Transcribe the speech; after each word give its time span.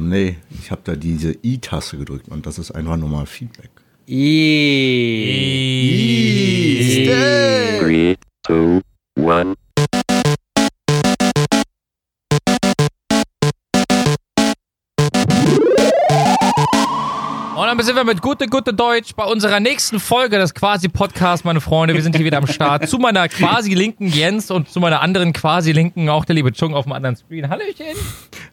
haben. 0.00 0.08
Nee, 0.08 0.36
ich 0.58 0.70
habe 0.70 0.80
da 0.84 0.96
diese 0.96 1.36
I-Taste 1.44 1.98
gedrückt 1.98 2.28
und 2.28 2.46
das 2.46 2.58
ist 2.58 2.70
einfach 2.72 2.96
nur 2.96 3.10
mal 3.10 3.26
Feedback. 3.26 3.70
I. 4.08 5.36
3, 7.80 8.16
2, 8.46 8.80
1. 9.16 9.59
damit 17.80 17.86
sind 17.86 17.96
wir 17.96 18.04
mit 18.04 18.20
Gute, 18.20 18.46
Gute 18.46 18.74
Deutsch 18.74 19.14
bei 19.16 19.24
unserer 19.24 19.58
nächsten 19.58 20.00
Folge 20.00 20.36
des 20.36 20.52
Quasi-Podcasts, 20.52 21.46
meine 21.46 21.62
Freunde. 21.62 21.94
Wir 21.94 22.02
sind 22.02 22.14
hier 22.14 22.26
wieder 22.26 22.36
am 22.36 22.46
Start. 22.46 22.86
Zu 22.86 22.98
meiner 22.98 23.26
quasi 23.28 23.72
linken 23.72 24.06
Jens 24.06 24.50
und 24.50 24.68
zu 24.68 24.80
meiner 24.80 25.00
anderen 25.00 25.32
quasi 25.32 25.72
linken 25.72 26.10
auch 26.10 26.26
der 26.26 26.34
liebe 26.34 26.52
Chung 26.52 26.74
auf 26.74 26.84
dem 26.84 26.92
anderen 26.92 27.16
Screen. 27.16 27.48
Hallöchen. 27.48 27.96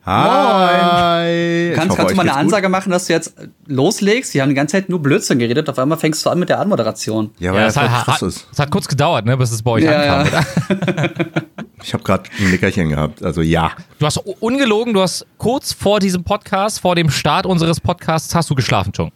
Hi. 0.05 1.74
Kannst, 1.75 1.98
kannst 1.98 2.14
du 2.14 2.16
mal 2.16 2.21
eine 2.21 2.36
Ansage 2.36 2.68
gut? 2.68 2.71
machen, 2.71 2.89
dass 2.89 3.07
du 3.07 3.14
jetzt 3.14 3.36
loslegst? 3.66 4.33
Die 4.33 4.42
haben 4.42 4.47
die 4.47 4.55
ganze 4.55 4.78
Zeit 4.78 4.88
nur 4.88 5.02
Blödsinn 5.02 5.39
geredet. 5.39 5.68
Auf 5.68 5.78
einmal 5.78 5.97
fängst 5.97 6.25
du 6.25 6.30
an 6.30 6.39
mit 6.39 6.47
der 6.47 6.61
Anmoderation. 6.61 7.32
Ja, 7.38 7.52
weil 7.52 7.60
ja, 7.60 7.66
das, 7.66 7.74
das 7.74 7.83
hat, 7.83 8.05
krass 8.05 8.21
halt 8.21 8.32
ist. 8.32 8.47
Es 8.50 8.60
hat 8.60 8.71
kurz 8.71 8.88
gedauert, 8.88 9.25
ne, 9.25 9.36
bis 9.36 9.52
es 9.52 9.61
bei 9.61 9.71
euch 9.71 9.83
ja, 9.83 10.14
ankam. 10.14 10.28
Ja. 10.32 11.10
ich 11.83 11.94
habe 11.94 12.04
gerade 12.05 12.24
ein 12.39 12.50
Nickerchen 12.50 12.88
gehabt. 12.88 13.21
Also 13.21 13.41
ja. 13.41 13.71
Du 14.00 14.05
hast 14.05 14.16
ungelogen, 14.39 14.94
du 14.94 15.02
hast 15.02 15.25
kurz 15.38 15.74
vor 15.74 16.00
diesem 16.00 16.24
Podcast, 16.24 16.80
vor 16.80 16.96
dem 16.96 17.10
Start 17.10 17.46
unseres 17.46 17.82
Podcasts, 17.82 18.33
hast 18.33 18.50
du 18.50 18.55
geschlafen, 18.55 18.94
Chung. 18.94 19.11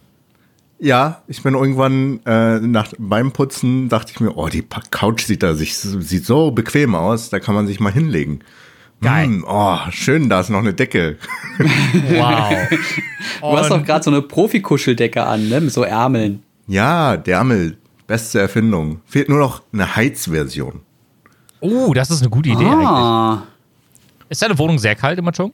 Ja, 0.82 1.22
ich 1.28 1.40
bin 1.44 1.54
irgendwann 1.54 2.18
äh, 2.26 2.58
nach 2.58 2.92
beim 2.98 3.30
Putzen 3.30 3.88
dachte 3.88 4.10
ich 4.12 4.18
mir, 4.18 4.36
oh, 4.36 4.48
die 4.48 4.64
Couch 4.90 5.22
sieht 5.22 5.44
da 5.44 5.54
sich 5.54 5.76
sieht 5.76 6.26
so 6.26 6.50
bequem 6.50 6.96
aus, 6.96 7.30
da 7.30 7.38
kann 7.38 7.54
man 7.54 7.68
sich 7.68 7.78
mal 7.78 7.92
hinlegen. 7.92 8.40
Geil. 9.00 9.28
Mm, 9.28 9.44
oh, 9.46 9.78
schön, 9.90 10.28
da 10.28 10.40
ist 10.40 10.50
noch 10.50 10.58
eine 10.58 10.74
Decke. 10.74 11.18
Wow. 12.16 12.52
Du 13.40 13.56
hast 13.56 13.70
doch 13.70 13.84
gerade 13.84 14.02
so 14.02 14.10
eine 14.10 14.22
Profikuscheldecke 14.22 15.22
an, 15.22 15.48
ne? 15.48 15.60
Mit 15.60 15.72
so 15.72 15.84
Ärmeln. 15.84 16.42
Ja, 16.66 17.16
Dermel, 17.16 17.76
beste 18.08 18.40
Erfindung. 18.40 19.02
Fehlt 19.06 19.28
nur 19.28 19.38
noch 19.38 19.62
eine 19.72 19.94
Heizversion. 19.94 20.80
Oh, 21.60 21.94
das 21.94 22.10
ist 22.10 22.22
eine 22.22 22.30
gute 22.30 22.48
Idee 22.48 22.64
eigentlich. 22.64 22.88
Ah. 22.88 23.46
Ist 24.28 24.42
deine 24.42 24.58
Wohnung 24.58 24.80
sehr 24.80 24.96
kalt 24.96 25.16
immer, 25.16 25.30
Chung? 25.30 25.52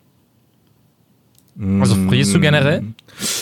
Also 1.80 1.96
frierst 1.96 2.34
du 2.34 2.40
generell? 2.40 2.84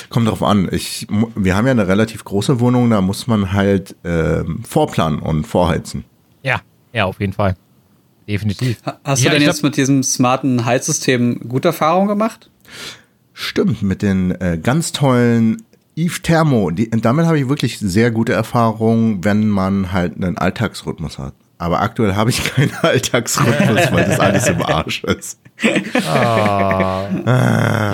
Kommt 0.09 0.29
drauf 0.29 0.43
an. 0.43 0.69
Ich, 0.73 1.07
wir 1.35 1.55
haben 1.55 1.67
ja 1.67 1.73
eine 1.73 1.87
relativ 1.87 2.25
große 2.25 2.61
Wohnung, 2.61 2.89
da 2.89 3.03
muss 3.03 3.27
man 3.27 3.53
halt 3.53 3.95
ähm, 4.05 4.63
vorplanen 4.67 5.19
und 5.19 5.47
vorheizen. 5.47 6.05
Ja, 6.43 6.63
ja, 6.95 7.05
auf 7.05 7.21
jeden 7.21 7.35
Fall. 7.35 7.57
Definitiv. 8.27 8.79
Hast 9.05 9.23
Ja, 9.23 9.31
du 9.31 9.39
denn 9.39 9.47
jetzt 9.47 9.63
mit 9.63 9.77
diesem 9.77 10.03
smarten 10.03 10.65
Heizsystem 10.65 11.41
gute 11.47 11.69
Erfahrungen 11.69 12.09
gemacht? 12.09 12.51
Stimmt, 13.35 13.83
mit 13.83 14.01
den 14.01 14.31
äh, 14.41 14.59
ganz 14.63 14.93
tollen 14.93 15.63
Eve 15.95 16.21
Thermo. 16.23 16.71
Die, 16.71 16.89
und 16.89 17.05
damit 17.05 17.27
habe 17.27 17.39
ich 17.39 17.49
wirklich 17.51 17.79
sehr 17.79 18.11
gute 18.11 18.33
Erfahrungen, 18.33 19.25
wenn 19.25 19.49
man 19.49 19.93
halt 19.93 20.17
einen 20.17 20.39
Alltagsrhythmus 20.39 21.19
hat. 21.19 21.35
Aber 21.59 21.81
aktuell 21.83 22.15
habe 22.17 22.31
ich 22.31 22.43
keinen 22.43 22.73
Alltagsrhythmus, 22.83 23.93
weil 23.93 24.05
das 24.07 24.21
alles 24.21 24.47
im 24.49 24.63
Arsch 24.63 25.05
ist. 25.05 25.39
Ich 25.59 25.93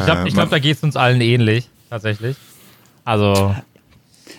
glaube, 0.07 0.25
ich 0.27 0.35
glaub, 0.35 0.51
da 0.51 0.59
geht 0.59 0.77
es 0.77 0.83
uns 0.83 0.97
allen 0.97 1.21
ähnlich, 1.21 1.69
tatsächlich. 1.91 2.37
Also, 3.05 3.55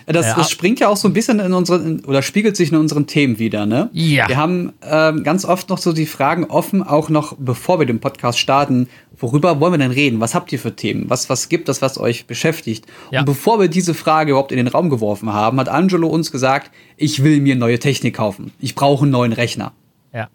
Das, 0.06 0.26
Ja. 0.26 0.34
das 0.36 0.50
springt 0.50 0.80
ja 0.80 0.88
auch 0.88 0.98
so 0.98 1.08
ein 1.08 1.14
bisschen 1.14 1.40
in 1.40 1.54
unseren, 1.54 2.00
oder 2.04 2.20
spiegelt 2.20 2.56
sich 2.58 2.70
in 2.70 2.76
unseren 2.76 3.06
Themen 3.06 3.38
wieder, 3.38 3.64
ne? 3.64 3.88
Ja. 3.94 4.28
Wir 4.28 4.36
haben 4.36 4.74
ähm, 4.82 5.22
ganz 5.24 5.46
oft 5.46 5.70
noch 5.70 5.78
so 5.78 5.94
die 5.94 6.04
Fragen 6.04 6.44
offen, 6.44 6.82
auch 6.82 7.08
noch 7.08 7.36
bevor 7.38 7.78
wir 7.78 7.86
den 7.86 8.00
Podcast 8.00 8.38
starten, 8.38 8.88
worüber 9.18 9.60
wollen 9.60 9.72
wir 9.72 9.78
denn 9.78 9.92
reden? 9.92 10.20
Was 10.20 10.34
habt 10.34 10.52
ihr 10.52 10.58
für 10.58 10.76
Themen? 10.76 11.08
Was, 11.08 11.30
was 11.30 11.48
gibt 11.48 11.70
es, 11.70 11.80
was 11.80 11.96
euch 11.96 12.26
beschäftigt? 12.26 12.84
Ja. 13.10 13.20
Und 13.20 13.24
bevor 13.24 13.58
wir 13.60 13.68
diese 13.68 13.94
Frage 13.94 14.32
überhaupt 14.32 14.52
in 14.52 14.58
den 14.58 14.68
Raum 14.68 14.90
geworfen 14.90 15.32
haben, 15.32 15.58
hat 15.58 15.70
Angelo 15.70 16.08
uns 16.08 16.30
gesagt, 16.30 16.70
ich 16.98 17.24
will 17.24 17.40
mir 17.40 17.56
neue 17.56 17.78
Technik 17.78 18.14
kaufen. 18.16 18.52
Ich 18.60 18.74
brauche 18.74 19.04
einen 19.04 19.12
neuen 19.12 19.32
Rechner. 19.32 19.72
ja. 20.12 20.28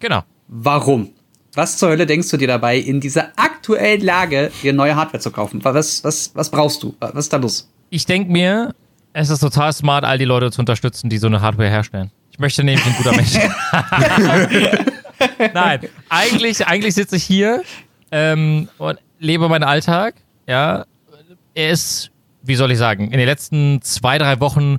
Genau. 0.00 0.22
Warum? 0.48 1.10
Was 1.56 1.78
zur 1.78 1.88
Hölle 1.88 2.04
denkst 2.04 2.28
du 2.28 2.36
dir 2.36 2.48
dabei, 2.48 2.76
in 2.76 3.00
dieser 3.00 3.28
aktuellen 3.36 4.02
Lage 4.02 4.52
dir 4.62 4.74
neue 4.74 4.94
Hardware 4.94 5.20
zu 5.20 5.30
kaufen? 5.30 5.64
Was, 5.64 6.04
was, 6.04 6.30
was 6.34 6.50
brauchst 6.50 6.82
du? 6.82 6.94
Was 7.00 7.14
ist 7.14 7.32
da 7.32 7.38
los? 7.38 7.66
Ich 7.88 8.04
denke 8.04 8.30
mir, 8.30 8.74
es 9.14 9.30
ist 9.30 9.40
total 9.40 9.72
smart, 9.72 10.04
all 10.04 10.18
die 10.18 10.26
Leute 10.26 10.50
zu 10.50 10.60
unterstützen, 10.60 11.08
die 11.08 11.16
so 11.16 11.28
eine 11.28 11.40
Hardware 11.40 11.70
herstellen. 11.70 12.10
Ich 12.30 12.38
möchte 12.38 12.62
nämlich 12.62 12.84
ein 12.84 12.94
guter 12.98 13.16
Mensch. 13.16 13.38
Nein, 15.54 15.80
eigentlich, 16.10 16.66
eigentlich 16.66 16.94
sitze 16.94 17.16
ich 17.16 17.24
hier 17.24 17.62
ähm, 18.12 18.68
und 18.76 18.98
lebe 19.18 19.48
meinen 19.48 19.64
Alltag. 19.64 20.16
Ja, 20.46 20.84
er 21.54 21.70
ist, 21.70 22.10
wie 22.42 22.56
soll 22.56 22.70
ich 22.70 22.76
sagen, 22.76 23.04
in 23.04 23.18
den 23.18 23.26
letzten 23.26 23.80
zwei, 23.80 24.18
drei 24.18 24.40
Wochen 24.40 24.76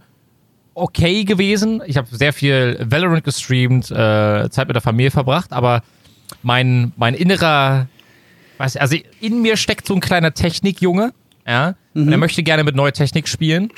okay 0.76 1.24
gewesen. 1.24 1.82
Ich 1.88 1.98
habe 1.98 2.08
sehr 2.12 2.34
viel 2.34 2.78
Valorant 2.88 3.24
gestreamt, 3.24 3.90
äh, 3.90 4.48
Zeit 4.52 4.68
mit 4.68 4.76
der 4.76 4.84
Familie 4.84 5.10
verbracht, 5.10 5.52
aber 5.52 5.82
mein, 6.44 6.94
mein 6.98 7.14
innerer, 7.14 7.88
weiß 8.58 8.78
also 8.78 8.98
in 9.22 9.42
mir 9.42 9.58
steckt 9.58 9.88
so 9.88 9.94
ein 9.94 10.02
kleiner 10.02 10.34
Technikjunge, 10.34 11.14
ja, 11.46 11.76
und 11.94 12.12
er 12.12 12.18
möchte 12.18 12.44
gerne 12.44 12.64
mit 12.64 12.76
neuer 12.76 12.94
Technik 12.94 13.28
spielen. 13.28 13.72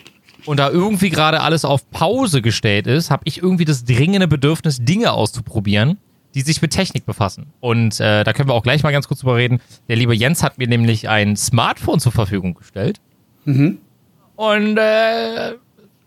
Und 0.45 0.57
da 0.57 0.69
irgendwie 0.69 1.09
gerade 1.09 1.41
alles 1.41 1.65
auf 1.65 1.89
Pause 1.91 2.41
gestellt 2.41 2.87
ist, 2.87 3.11
habe 3.11 3.23
ich 3.25 3.43
irgendwie 3.43 3.65
das 3.65 3.83
dringende 3.83 4.27
Bedürfnis, 4.27 4.79
Dinge 4.79 5.11
auszuprobieren, 5.11 5.97
die 6.33 6.41
sich 6.41 6.61
mit 6.61 6.71
Technik 6.71 7.05
befassen. 7.05 7.47
Und 7.59 7.99
äh, 7.99 8.23
da 8.23 8.33
können 8.33 8.49
wir 8.49 8.53
auch 8.53 8.63
gleich 8.63 8.81
mal 8.83 8.91
ganz 8.91 9.07
kurz 9.07 9.19
drüber 9.19 9.35
reden. 9.35 9.59
Der 9.89 9.95
liebe 9.95 10.15
Jens 10.15 10.41
hat 10.41 10.57
mir 10.57 10.67
nämlich 10.67 11.09
ein 11.09 11.35
Smartphone 11.35 11.99
zur 11.99 12.11
Verfügung 12.11 12.53
gestellt. 12.53 12.99
Und 14.35 14.77
äh, 14.77 15.55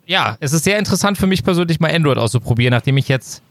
ja, 0.07 0.37
es 0.41 0.53
ist 0.53 0.65
sehr 0.65 0.79
interessant 0.79 1.19
für 1.19 1.27
mich 1.27 1.45
persönlich 1.45 1.81
mal 1.81 1.95
Android 1.95 2.19
auszuprobieren, 2.19 2.73
nachdem 2.73 2.97
ich 2.97 3.09
jetzt, 3.09 3.43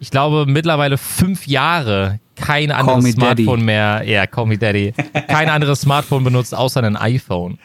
ich 0.00 0.10
glaube, 0.10 0.46
mittlerweile 0.46 0.98
fünf 0.98 1.46
Jahre 1.46 2.20
kein 2.36 2.70
anderes 2.70 3.02
me 3.04 3.14
Daddy. 3.14 3.44
Smartphone 3.44 3.64
mehr, 3.64 4.02
ja, 4.04 4.26
call 4.26 4.46
me 4.46 4.58
Daddy, 4.58 4.92
kein 5.26 5.48
anderes 5.48 5.80
Smartphone 5.80 6.24
benutzt, 6.24 6.54
außer 6.54 6.82
ein 6.82 6.96
iPhone. 6.96 7.58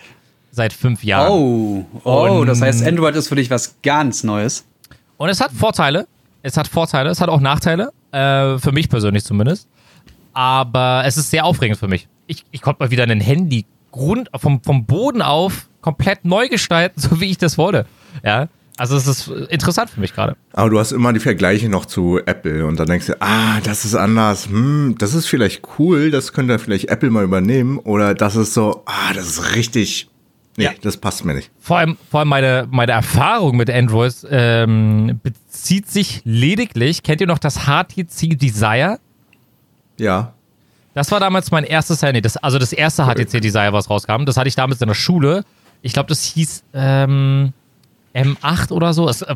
Seit 0.51 0.71
fünf 0.73 1.03
Jahren. 1.03 1.31
Oh, 1.31 1.85
oh, 2.03 2.39
Und- 2.39 2.47
das 2.47 2.61
heißt, 2.61 2.85
Android 2.85 3.15
ist 3.15 3.27
für 3.27 3.35
dich 3.35 3.49
was 3.49 3.75
ganz 3.81 4.23
Neues. 4.23 4.65
Und 5.17 5.29
es 5.29 5.41
hat 5.41 5.51
Vorteile. 5.51 6.07
Es 6.43 6.57
hat 6.57 6.67
Vorteile, 6.67 7.09
es 7.09 7.21
hat 7.21 7.29
auch 7.29 7.39
Nachteile. 7.39 7.91
Äh, 8.11 8.59
für 8.59 8.71
mich 8.71 8.89
persönlich 8.89 9.23
zumindest. 9.23 9.67
Aber 10.33 11.03
es 11.05 11.17
ist 11.17 11.29
sehr 11.31 11.45
aufregend 11.45 11.77
für 11.79 11.87
mich. 11.87 12.07
Ich, 12.27 12.45
ich 12.51 12.61
konnte 12.61 12.83
mal 12.83 12.91
wieder 12.91 13.03
ein 13.03 13.19
Handy 13.21 13.65
Grund, 13.91 14.29
vom, 14.35 14.61
vom 14.63 14.85
Boden 14.85 15.21
auf 15.21 15.67
komplett 15.81 16.25
neu 16.25 16.47
gestalten, 16.49 16.99
so 16.99 17.19
wie 17.21 17.25
ich 17.25 17.37
das 17.37 17.57
wollte. 17.57 17.85
Ja. 18.23 18.47
Also 18.77 18.95
es 18.97 19.05
ist 19.07 19.27
interessant 19.49 19.89
für 19.91 19.99
mich 19.99 20.13
gerade. 20.13 20.35
Aber 20.53 20.69
du 20.69 20.79
hast 20.79 20.91
immer 20.91 21.13
die 21.13 21.19
Vergleiche 21.19 21.69
noch 21.69 21.85
zu 21.85 22.19
Apple 22.25 22.65
und 22.65 22.79
dann 22.79 22.87
denkst 22.87 23.05
du, 23.07 23.21
ah, 23.21 23.59
das 23.63 23.85
ist 23.85 23.93
anders, 23.95 24.47
hm, 24.47 24.95
das 24.97 25.13
ist 25.13 25.27
vielleicht 25.27 25.61
cool, 25.77 26.09
das 26.09 26.33
könnte 26.33 26.57
vielleicht 26.57 26.89
Apple 26.89 27.11
mal 27.11 27.23
übernehmen 27.23 27.77
oder 27.77 28.15
das 28.15 28.35
ist 28.35 28.53
so, 28.55 28.81
ah, 28.87 29.13
das 29.13 29.27
ist 29.27 29.55
richtig, 29.55 30.09
nee, 30.57 30.63
Ja. 30.65 30.71
das 30.81 30.97
passt 30.97 31.23
mir 31.23 31.35
nicht. 31.35 31.51
Vor 31.59 31.77
allem, 31.77 31.97
vor 32.09 32.21
allem 32.21 32.29
meine, 32.29 32.67
meine 32.71 32.93
Erfahrung 32.93 33.57
mit 33.57 33.69
Android 33.69 34.15
ähm, 34.31 35.19
bezieht 35.21 35.87
sich 35.91 36.21
lediglich, 36.23 37.03
kennt 37.03 37.21
ihr 37.21 37.27
noch 37.27 37.39
das 37.39 37.65
HTC 37.67 38.35
Desire? 38.39 38.97
Ja, 39.99 40.33
Das 40.95 41.11
war 41.11 41.19
damals 41.19 41.51
mein 41.51 41.63
erstes 41.63 42.01
Handy. 42.01 42.21
Das, 42.21 42.37
also 42.37 42.57
das 42.59 42.73
erste 42.73 43.05
HTC 43.05 43.39
Desire, 43.41 43.71
was 43.73 43.89
rauskam. 43.89 44.25
Das 44.25 44.37
hatte 44.37 44.47
ich 44.47 44.55
damals 44.55 44.81
in 44.81 44.87
der 44.87 44.95
Schule. 44.95 45.43
Ich 45.83 45.93
glaube, 45.93 46.09
das 46.09 46.23
hieß 46.23 46.63
ähm, 46.73 47.53
M8 48.15 48.71
oder 48.71 48.93
so. 48.93 49.07
Es, 49.09 49.21
äh, 49.21 49.35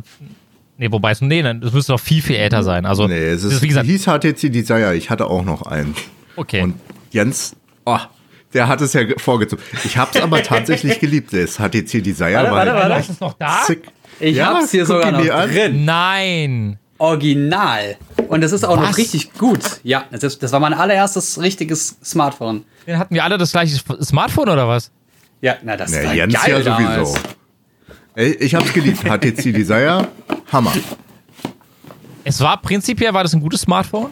nee, 0.77 0.91
wobei 0.91 1.11
es, 1.11 1.21
nee, 1.21 1.41
das 1.41 1.73
müsste 1.73 1.91
noch 1.93 1.99
viel, 1.99 2.21
viel 2.21 2.35
älter 2.35 2.63
sein. 2.63 2.85
Also, 2.85 3.07
nee, 3.07 3.17
es 3.17 3.43
ist, 3.43 3.61
wie 3.61 3.67
gesagt, 3.67 3.85
hieß 3.87 4.05
HTC 4.05 4.49
Desire, 4.51 4.95
ich 4.95 5.09
hatte 5.09 5.27
auch 5.27 5.43
noch 5.43 5.63
eins. 5.63 5.97
okay. 6.35 6.61
Und 6.61 6.75
Jens, 7.11 7.55
oh, 7.85 7.97
der 8.53 8.67
hat 8.67 8.81
es 8.81 8.93
ja 8.93 9.03
ge- 9.03 9.17
vorgezogen. 9.19 9.61
Ich 9.83 9.97
habe 9.97 10.11
es 10.13 10.21
aber 10.21 10.41
tatsächlich 10.43 10.99
geliebt, 11.01 11.33
das 11.33 11.55
HTC 11.57 12.01
Desire. 12.03 12.33
Warte, 12.35 12.51
warte, 12.51 12.73
warte. 12.73 12.99
ist 13.01 13.09
es 13.09 13.19
noch 13.19 13.33
da? 13.33 13.63
Sick. 13.65 13.83
Ich 14.19 14.35
Ja, 14.37 14.55
hab's 14.55 14.71
hier 14.71 14.85
sogar 14.85 15.11
noch 15.11 15.21
drin. 15.23 15.85
Nein. 15.85 16.79
Original. 16.97 17.95
Und 18.27 18.41
das 18.41 18.51
ist 18.51 18.63
auch 18.65 18.77
Was? 18.81 18.89
noch 18.89 18.97
richtig 18.97 19.33
gut. 19.33 19.59
Ja, 19.83 20.05
das, 20.11 20.23
ist, 20.23 20.41
das 20.43 20.51
war 20.51 20.59
mein 20.59 20.73
allererstes 20.73 21.39
richtiges 21.39 21.97
Smartphone. 22.03 22.63
Dann 22.87 22.97
hatten 22.97 23.13
wir 23.13 23.23
alle 23.23 23.37
das 23.37 23.51
gleiche 23.51 23.77
Smartphone 24.03 24.49
oder 24.49 24.67
was? 24.67 24.91
Ja, 25.41 25.55
na, 25.63 25.77
das 25.77 25.91
Nee, 25.91 26.03
war 26.03 26.13
Jens 26.15 26.33
geil 26.33 26.51
ja 26.53 26.59
damals. 26.61 27.09
sowieso. 27.11 27.27
Ey, 27.27 27.35
ich 28.23 28.55
hab's 28.55 28.73
geliebt. 28.73 28.99
HTC 29.03 29.53
Desire, 29.53 30.07
Hammer. 30.51 30.73
Es 32.23 32.41
war 32.41 32.61
prinzipiell 32.61 33.13
war 33.13 33.23
das 33.23 33.33
ein 33.33 33.41
gutes 33.41 33.61
Smartphone. 33.61 34.07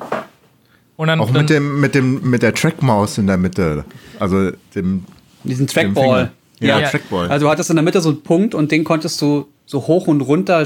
Und 0.96 1.08
dann, 1.08 1.20
Auch 1.20 1.32
dann 1.32 1.42
mit 1.42 1.50
dem, 1.50 1.80
mit 1.82 1.96
dem, 1.96 2.30
mit 2.30 2.42
der 2.42 2.54
Trackmaus 2.54 3.18
in 3.18 3.28
der 3.28 3.38
Mitte. 3.38 3.84
Also 4.20 4.52
dem, 4.74 5.04
Diesen 5.44 5.66
dem 5.66 5.74
Trackball. 5.74 6.32
Finger. 6.60 6.70
Ja, 6.74 6.80
Ja. 6.80 6.90
Trackball. 6.90 7.28
Also 7.30 7.46
du 7.46 7.52
hattest 7.52 7.70
in 7.70 7.76
der 7.76 7.84
Mitte 7.84 8.00
so 8.00 8.10
einen 8.10 8.22
Punkt 8.22 8.56
und 8.56 8.72
den 8.72 8.86
konntest 8.86 9.22
du 9.22 9.48
so 9.66 9.88
hoch 9.88 10.08
und 10.08 10.22
runter 10.22 10.64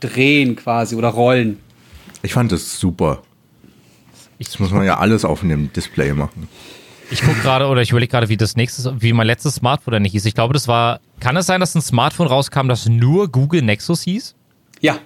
drehen 0.00 0.54
quasi 0.54 0.94
oder 0.94 1.08
rollen. 1.08 1.58
ich 2.22 2.32
fand 2.32 2.52
das 2.52 2.78
super. 2.78 3.22
ich, 4.38 4.46
Das 4.48 4.60
muss 4.60 4.70
man 4.70 4.84
ja 4.84 4.98
alles 4.98 5.24
auf 5.24 5.40
dem 5.40 5.72
Display 5.72 6.12
machen. 6.12 6.48
Ich 7.12 7.22
gucke 7.22 7.40
gerade 7.40 7.66
oder 7.66 7.82
ich 7.82 7.90
überlege 7.90 8.10
gerade, 8.10 8.28
wie 8.28 8.36
das 8.36 8.56
nächste, 8.56 9.00
wie 9.00 9.12
mein 9.12 9.26
letztes 9.26 9.56
Smartphone 9.56 9.92
denn 9.92 10.02
nicht 10.02 10.12
hieß. 10.12 10.24
Ich 10.24 10.34
glaube, 10.34 10.54
das 10.54 10.66
war. 10.66 11.00
Kann 11.20 11.36
es 11.36 11.46
sein, 11.46 11.60
dass 11.60 11.74
ein 11.74 11.82
Smartphone 11.82 12.26
rauskam, 12.26 12.68
das 12.68 12.86
nur 12.88 13.28
Google 13.30 13.62
Nexus 13.62 14.02
hieß? 14.02 14.34
Ja, 14.80 14.98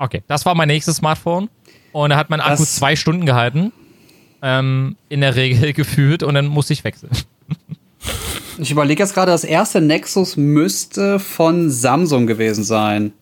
Okay, 0.00 0.22
das 0.28 0.46
war 0.46 0.54
mein 0.54 0.68
nächstes 0.68 0.96
Smartphone. 0.98 1.48
Und 1.90 2.10
da 2.10 2.16
hat 2.16 2.30
mein 2.30 2.40
Akku 2.40 2.58
Das- 2.62 2.76
zwei 2.76 2.94
Stunden 2.94 3.26
gehalten. 3.26 3.72
Ähm, 4.42 4.94
in 5.08 5.20
der 5.22 5.34
Regel 5.34 5.72
gefühlt 5.72 6.22
und 6.22 6.34
dann 6.34 6.46
musste 6.46 6.72
ich 6.72 6.84
wechseln. 6.84 7.10
ich 8.58 8.70
überlege 8.70 9.02
jetzt 9.02 9.14
gerade, 9.14 9.32
das 9.32 9.42
erste 9.42 9.80
Nexus 9.80 10.36
müsste 10.36 11.18
von 11.18 11.70
Samsung 11.70 12.28
gewesen 12.28 12.62
sein. 12.62 13.12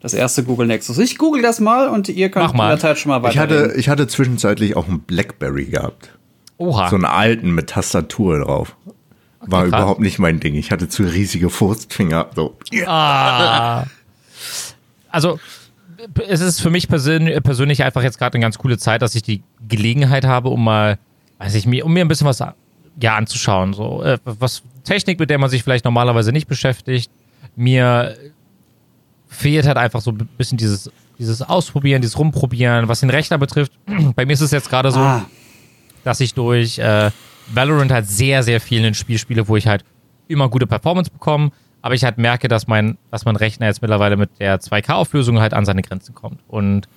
Das 0.00 0.14
erste 0.14 0.42
Google 0.42 0.66
Nexus. 0.66 0.98
Ich 0.98 1.18
google 1.18 1.42
das 1.42 1.60
mal 1.60 1.88
und 1.88 2.08
ihr 2.08 2.28
könnt 2.30 2.46
Mach 2.46 2.54
mal. 2.54 2.64
in 2.64 2.70
der 2.70 2.78
Zeit 2.80 2.98
schon 2.98 3.10
mal 3.10 3.18
Ich 3.18 3.36
weiter. 3.36 3.40
hatte, 3.40 3.74
ich 3.76 3.88
hatte 3.88 4.08
zwischenzeitlich 4.08 4.74
auch 4.76 4.88
einen 4.88 5.00
Blackberry 5.00 5.66
gehabt. 5.66 6.10
Oha. 6.58 6.90
So 6.90 6.96
einen 6.96 7.04
alten 7.04 7.52
mit 7.52 7.70
Tastatur 7.70 8.40
drauf. 8.40 8.76
War 9.40 9.62
krass. 9.62 9.68
überhaupt 9.68 10.00
nicht 10.00 10.18
mein 10.18 10.40
Ding. 10.40 10.54
Ich 10.54 10.70
hatte 10.70 10.88
zu 10.88 11.04
riesige 11.04 11.48
Wurstfinger. 11.60 12.28
So. 12.34 12.58
Ah. 12.86 13.84
Also, 15.10 15.38
es 16.26 16.40
ist 16.40 16.60
für 16.60 16.70
mich 16.70 16.88
persön 16.88 17.42
persönlich 17.42 17.82
einfach 17.82 18.02
jetzt 18.02 18.18
gerade 18.18 18.34
eine 18.34 18.42
ganz 18.42 18.58
coole 18.58 18.78
Zeit, 18.78 19.02
dass 19.02 19.14
ich 19.14 19.22
die 19.22 19.42
Gelegenheit 19.66 20.24
habe, 20.24 20.48
um 20.48 20.62
mal, 20.62 20.98
weiß 21.38 21.54
ich, 21.54 21.66
mir, 21.66 21.86
um 21.86 21.92
mir 21.92 22.04
ein 22.04 22.08
bisschen 22.08 22.26
was 22.26 22.40
ja, 23.00 23.16
anzuschauen. 23.16 23.72
So, 23.72 24.02
äh, 24.02 24.18
was 24.24 24.62
Technik, 24.84 25.20
mit 25.20 25.30
der 25.30 25.38
man 25.38 25.50
sich 25.50 25.62
vielleicht 25.62 25.84
normalerweise 25.84 26.32
nicht 26.32 26.48
beschäftigt. 26.48 27.10
Mir 27.54 28.16
fehlt 29.28 29.66
halt 29.66 29.76
einfach 29.76 30.00
so 30.00 30.10
ein 30.10 30.28
bisschen 30.36 30.58
dieses, 30.58 30.90
dieses 31.18 31.42
Ausprobieren, 31.42 32.02
dieses 32.02 32.18
Rumprobieren, 32.18 32.88
was 32.88 33.00
den 33.00 33.10
Rechner 33.10 33.38
betrifft. 33.38 33.72
Bei 34.16 34.26
mir 34.26 34.32
ist 34.32 34.40
es 34.40 34.50
jetzt 34.50 34.70
gerade 34.70 34.90
so, 34.90 35.00
Ah, 35.00 35.26
dass 36.04 36.20
ich 36.20 36.34
durch 36.34 36.78
äh, 36.78 37.10
Valorant 37.52 37.90
halt 37.90 38.06
sehr, 38.06 38.42
sehr 38.42 38.60
viel 38.60 38.84
ein 38.84 38.94
Spiel 38.94 39.18
spiele, 39.18 39.48
wo 39.48 39.56
ich 39.56 39.66
halt 39.66 39.84
immer 40.28 40.48
gute 40.48 40.66
Performance 40.66 41.10
bekomme, 41.10 41.50
aber 41.82 41.94
ich 41.94 42.04
halt 42.04 42.18
merke, 42.18 42.48
dass 42.48 42.66
mein, 42.66 42.98
dass 43.10 43.24
mein 43.24 43.36
Rechner 43.36 43.66
jetzt 43.66 43.82
mittlerweile 43.82 44.16
mit 44.16 44.30
der 44.40 44.60
2K-Auflösung 44.60 45.40
halt 45.40 45.54
an 45.54 45.64
seine 45.64 45.82
Grenzen 45.82 46.14
kommt. 46.14 46.40
Und 46.48 46.88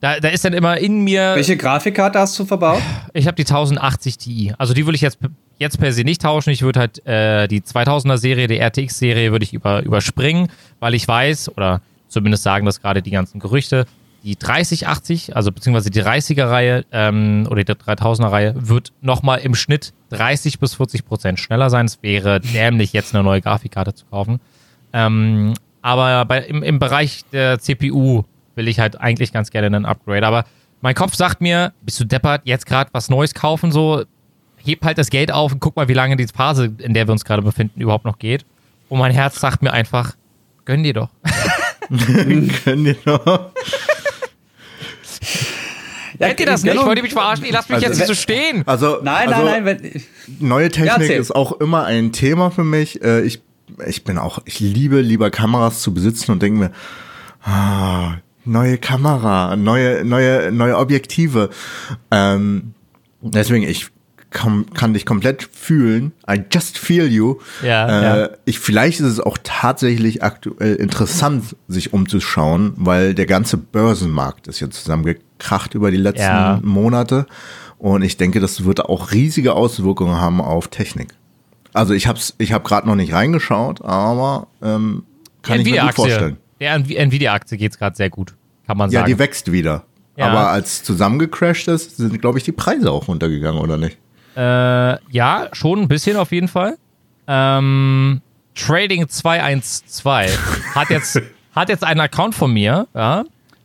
da, 0.00 0.20
da 0.20 0.28
ist 0.28 0.44
dann 0.44 0.52
immer 0.52 0.76
in 0.78 1.02
mir, 1.02 1.34
welche 1.34 1.56
Grafikkarte 1.56 2.18
hast 2.18 2.38
du 2.38 2.44
verbaut? 2.44 2.82
ich 3.14 3.26
habe 3.26 3.34
die 3.34 3.44
1080 3.44 4.18
Ti. 4.18 4.54
Also 4.58 4.74
die 4.74 4.84
würde 4.86 4.96
ich 4.96 5.00
jetzt, 5.00 5.18
jetzt 5.58 5.80
per 5.80 5.92
se 5.92 6.02
nicht 6.02 6.20
tauschen. 6.22 6.50
Ich 6.50 6.62
würde 6.62 6.80
halt 6.80 7.06
äh, 7.06 7.48
die 7.48 7.62
2000er 7.62 8.18
Serie, 8.18 8.46
die 8.46 8.58
RTX-Serie 8.58 9.32
würde 9.32 9.44
ich 9.44 9.54
über, 9.54 9.82
überspringen, 9.82 10.48
weil 10.80 10.94
ich 10.94 11.08
weiß, 11.08 11.56
oder 11.56 11.80
zumindest 12.08 12.42
sagen 12.42 12.66
das 12.66 12.82
gerade 12.82 13.02
die 13.02 13.10
ganzen 13.10 13.40
Gerüchte, 13.40 13.86
die 14.26 14.36
3080, 14.36 15.36
also 15.36 15.52
beziehungsweise 15.52 15.88
die 15.88 16.02
30er-Reihe 16.02 16.84
ähm, 16.90 17.46
oder 17.48 17.62
die 17.62 17.72
3000er-Reihe 17.72 18.54
wird 18.56 18.92
nochmal 19.00 19.38
im 19.38 19.54
Schnitt 19.54 19.92
30 20.10 20.58
bis 20.58 20.74
40 20.74 21.06
Prozent 21.06 21.38
schneller 21.38 21.70
sein. 21.70 21.86
Es 21.86 22.02
wäre 22.02 22.40
dämlich, 22.54 22.92
jetzt 22.92 23.14
eine 23.14 23.22
neue 23.22 23.40
Grafikkarte 23.40 23.94
zu 23.94 24.04
kaufen. 24.06 24.40
Ähm, 24.92 25.54
aber 25.80 26.24
bei, 26.24 26.40
im, 26.40 26.64
im 26.64 26.80
Bereich 26.80 27.24
der 27.32 27.60
CPU 27.60 28.24
will 28.56 28.66
ich 28.66 28.80
halt 28.80 29.00
eigentlich 29.00 29.32
ganz 29.32 29.50
gerne 29.50 29.68
einen 29.68 29.86
Upgrade. 29.86 30.26
Aber 30.26 30.44
mein 30.80 30.96
Kopf 30.96 31.14
sagt 31.14 31.40
mir, 31.40 31.72
bist 31.82 32.00
du 32.00 32.04
deppert, 32.04 32.42
jetzt 32.44 32.66
gerade 32.66 32.90
was 32.92 33.08
Neues 33.08 33.32
kaufen, 33.32 33.70
so, 33.70 34.02
heb 34.56 34.84
halt 34.84 34.98
das 34.98 35.10
Geld 35.10 35.30
auf 35.30 35.52
und 35.52 35.60
guck 35.60 35.76
mal, 35.76 35.86
wie 35.86 35.94
lange 35.94 36.16
die 36.16 36.26
Phase, 36.26 36.74
in 36.78 36.94
der 36.94 37.06
wir 37.06 37.12
uns 37.12 37.24
gerade 37.24 37.42
befinden, 37.42 37.80
überhaupt 37.80 38.04
noch 38.04 38.18
geht. 38.18 38.44
Und 38.88 38.98
mein 38.98 39.12
Herz 39.12 39.38
sagt 39.38 39.62
mir 39.62 39.72
einfach, 39.72 40.16
gönn 40.64 40.82
dir 40.82 40.94
doch. 40.94 41.10
Können 42.64 42.84
die 42.84 42.96
noch? 43.04 43.52
Ja, 46.18 46.28
Kennt 46.28 46.40
ihr 46.40 46.46
das 46.46 46.62
nicht? 46.62 46.72
genau. 46.72 46.86
Wollt 46.86 46.96
ihr 46.98 47.02
mich 47.02 47.12
verarschen? 47.12 47.44
Ihr 47.46 47.52
lasst 47.52 47.68
mich 47.68 47.76
Also, 47.76 47.88
jetzt 47.88 47.98
nicht 47.98 48.06
so 48.08 48.14
stehen. 48.14 48.62
Also, 48.66 48.98
Nein, 49.02 49.28
also, 49.32 49.44
nein, 49.44 49.64
nein. 49.64 49.78
Wenn, 49.82 50.02
Neue 50.48 50.70
Technik 50.70 50.92
erzähl. 50.98 51.20
ist 51.20 51.34
auch 51.34 51.52
immer 51.60 51.84
ein 51.84 52.12
Thema 52.12 52.50
für 52.50 52.64
mich. 52.64 53.02
Äh, 53.02 53.22
Ich, 53.22 53.40
ich 53.86 54.04
bin 54.04 54.18
auch, 54.18 54.40
ich 54.44 54.60
liebe 54.60 55.00
lieber 55.00 55.30
Kameras 55.30 55.80
zu 55.82 55.92
besitzen 55.92 56.30
und 56.32 56.42
denke 56.42 56.58
mir, 56.60 56.70
ah, 57.44 58.14
neue 58.44 58.78
Kamera, 58.78 59.56
neue, 59.56 60.04
neue, 60.04 60.52
neue 60.52 60.76
Objektive. 60.78 61.50
Ähm, 62.10 62.74
deswegen, 63.20 63.64
ich 63.64 63.88
kann, 64.30 64.66
kann 64.74 64.92
dich 64.92 65.06
komplett 65.06 65.42
fühlen. 65.52 66.12
I 66.30 66.40
just 66.52 66.78
feel 66.78 67.06
you. 67.06 67.36
Ja, 67.62 67.88
äh, 67.88 68.20
ja. 68.22 68.28
Ich, 68.44 68.58
vielleicht 68.58 69.00
ist 69.00 69.06
es 69.06 69.20
auch 69.20 69.38
tatsächlich 69.42 70.22
aktuell 70.22 70.74
interessant, 70.76 71.56
sich 71.68 71.92
umzuschauen, 71.92 72.72
weil 72.76 73.14
der 73.14 73.26
ganze 73.26 73.56
Börsenmarkt 73.56 74.48
ist 74.48 74.60
jetzt 74.60 74.82
zusammengekracht 74.82 75.74
über 75.74 75.90
die 75.90 75.96
letzten 75.96 76.22
Ja. 76.22 76.60
Monate. 76.62 77.26
Und 77.78 78.02
ich 78.02 78.16
denke, 78.16 78.40
das 78.40 78.64
wird 78.64 78.84
auch 78.84 79.12
riesige 79.12 79.52
Auswirkungen 79.54 80.16
haben 80.20 80.40
auf 80.40 80.68
Technik. 80.68 81.08
Also 81.72 81.92
ich 81.94 82.06
habe 82.06 82.18
ich 82.38 82.52
hab 82.52 82.64
gerade 82.64 82.86
noch 82.88 82.94
nicht 82.96 83.12
reingeschaut, 83.12 83.82
aber 83.84 84.46
ähm, 84.62 85.04
kann 85.42 85.60
ich 85.60 85.70
mir 85.70 85.82
gut 85.82 85.94
vorstellen. 85.94 86.36
Der 86.58 86.78
Nvi- 86.80 86.96
Nvidia-Aktie 86.96 87.58
geht 87.58 87.72
es 87.72 87.78
gerade 87.78 87.94
sehr 87.96 88.08
gut, 88.08 88.34
kann 88.66 88.78
man 88.78 88.90
Ja, 88.90 89.00
sagen. 89.00 89.12
die 89.12 89.18
wächst 89.18 89.52
wieder. 89.52 89.84
Ja. 90.16 90.28
Aber 90.28 90.48
als 90.48 90.82
zusammengecrashed 90.82 91.68
ist, 91.68 91.98
sind, 91.98 92.18
glaube 92.22 92.38
ich, 92.38 92.44
die 92.44 92.52
Preise 92.52 92.90
auch 92.90 93.08
runtergegangen, 93.08 93.60
oder 93.60 93.76
nicht? 93.76 93.98
Äh, 94.36 94.40
ja, 95.10 95.48
schon 95.52 95.80
ein 95.80 95.88
bisschen 95.88 96.16
auf 96.16 96.32
jeden 96.32 96.48
Fall. 96.48 96.76
Ähm, 97.26 98.20
Trading 98.54 99.08
212 99.08 100.60
hat 100.74 100.90
jetzt, 100.90 101.20
hat 101.54 101.68
jetzt 101.68 101.84
einen 101.84 102.00
Account 102.00 102.34
von 102.34 102.52
mir, 102.52 102.86
ja, 102.94 103.24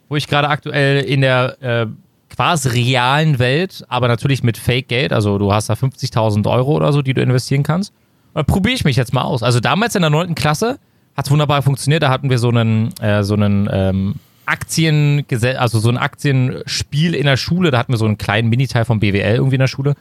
wo 0.10 0.16
ich 0.16 0.28
gerade 0.28 0.50
aktuell 0.50 1.04
in 1.04 1.22
der 1.22 1.62
äh, 1.62 1.88
quasi 2.30 2.70
realen 2.70 3.40
Welt, 3.40 3.86
aber 3.90 4.08
natürlich 4.08 4.44
mit 4.44 4.58
Fake-Geld, 4.58 5.14
also 5.14 5.38
du 5.38 5.54
hast 5.54 5.70
da 5.70 5.74
50.000 5.74 6.50
Euro 6.50 6.72
oder 6.72 6.94
so, 6.94 7.02
die 7.02 7.14
du 7.14 7.22
investieren 7.22 7.64
kannst. 7.64 7.94
Und 8.34 8.40
da 8.40 8.44
probiere 8.44 8.76
ich 8.76 8.86
mich 8.86 8.96
jetzt 8.96 9.14
mal 9.14 9.24
aus. 9.24 9.44
Also 9.44 9.60
damals 9.60 9.96
in 9.96 10.02
der 10.02 10.10
9. 10.10 10.36
Klasse 10.36 10.80
hat 11.18 11.26
es 11.26 11.32
wunderbar 11.32 11.62
funktioniert. 11.62 12.02
Da 12.04 12.10
hatten 12.10 12.30
wir 12.30 12.40
so 12.40 12.50
einen, 12.50 12.94
äh, 13.02 13.24
so 13.24 13.34
einen 13.34 13.70
ähm, 13.72 14.16
Aktien, 14.46 15.26
also 15.58 15.80
so 15.80 15.90
ein 15.90 15.98
Aktienspiel 15.98 17.14
in 17.14 17.26
der 17.26 17.38
Schule. 17.38 17.72
Da 17.72 17.78
hatten 17.78 17.92
wir 17.92 17.98
so 17.98 18.06
einen 18.06 18.18
kleinen 18.18 18.50
Miniteil 18.50 18.86
vom 18.86 19.00
BWL 19.00 19.36
irgendwie 19.36 19.56
in 19.56 19.62
der 19.62 19.68
Schule. 19.68 19.96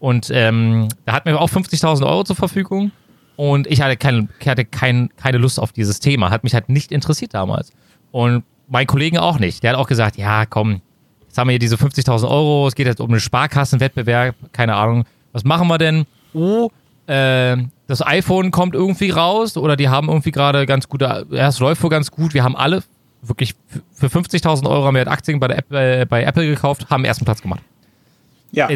Und 0.00 0.30
ähm, 0.32 0.88
da 1.04 1.12
hatten 1.12 1.28
wir 1.28 1.40
auch 1.40 1.50
50.000 1.50 2.04
Euro 2.04 2.24
zur 2.24 2.34
Verfügung. 2.34 2.90
Und 3.36 3.66
ich 3.66 3.82
hatte, 3.82 3.96
kein, 3.96 4.28
ich 4.40 4.48
hatte 4.48 4.64
kein, 4.64 5.10
keine 5.16 5.38
Lust 5.38 5.60
auf 5.60 5.72
dieses 5.72 6.00
Thema. 6.00 6.30
Hat 6.30 6.42
mich 6.42 6.54
halt 6.54 6.68
nicht 6.68 6.90
interessiert 6.90 7.34
damals. 7.34 7.72
Und 8.10 8.44
mein 8.66 8.86
Kollegen 8.86 9.18
auch 9.18 9.38
nicht. 9.38 9.62
Der 9.62 9.72
hat 9.72 9.78
auch 9.78 9.86
gesagt, 9.86 10.16
ja, 10.16 10.46
komm, 10.46 10.80
jetzt 11.26 11.38
haben 11.38 11.48
wir 11.48 11.52
hier 11.52 11.58
diese 11.58 11.76
50.000 11.76 12.28
Euro. 12.28 12.66
Es 12.66 12.74
geht 12.74 12.86
jetzt 12.86 13.00
um 13.00 13.10
einen 13.10 13.20
Sparkassenwettbewerb. 13.20 14.34
Keine 14.52 14.74
Ahnung. 14.74 15.04
Was 15.32 15.44
machen 15.44 15.68
wir 15.68 15.78
denn? 15.78 16.06
Oh, 16.32 16.70
äh, 17.06 17.56
das 17.86 18.04
iPhone 18.06 18.50
kommt 18.50 18.74
irgendwie 18.74 19.10
raus. 19.10 19.56
Oder 19.56 19.76
die 19.76 19.90
haben 19.90 20.08
irgendwie 20.08 20.32
gerade 20.32 20.64
ganz 20.64 20.88
gute, 20.88 21.26
ja, 21.30 21.48
es 21.48 21.60
läuft 21.60 21.82
wohl 21.82 21.90
ganz 21.90 22.10
gut. 22.10 22.32
Wir 22.32 22.42
haben 22.42 22.56
alle 22.56 22.82
wirklich 23.22 23.54
für 23.92 24.06
50.000 24.06 24.68
Euro 24.68 24.86
haben 24.86 24.94
wir 24.94 25.00
halt 25.00 25.08
Aktien 25.08 25.40
bei, 25.40 25.48
Apple, 25.48 26.00
äh, 26.00 26.06
bei 26.06 26.24
Apple 26.24 26.46
gekauft, 26.46 26.88
haben 26.88 27.04
ersten 27.04 27.24
Platz 27.24 27.42
gemacht. 27.42 27.62
Ja. 28.52 28.68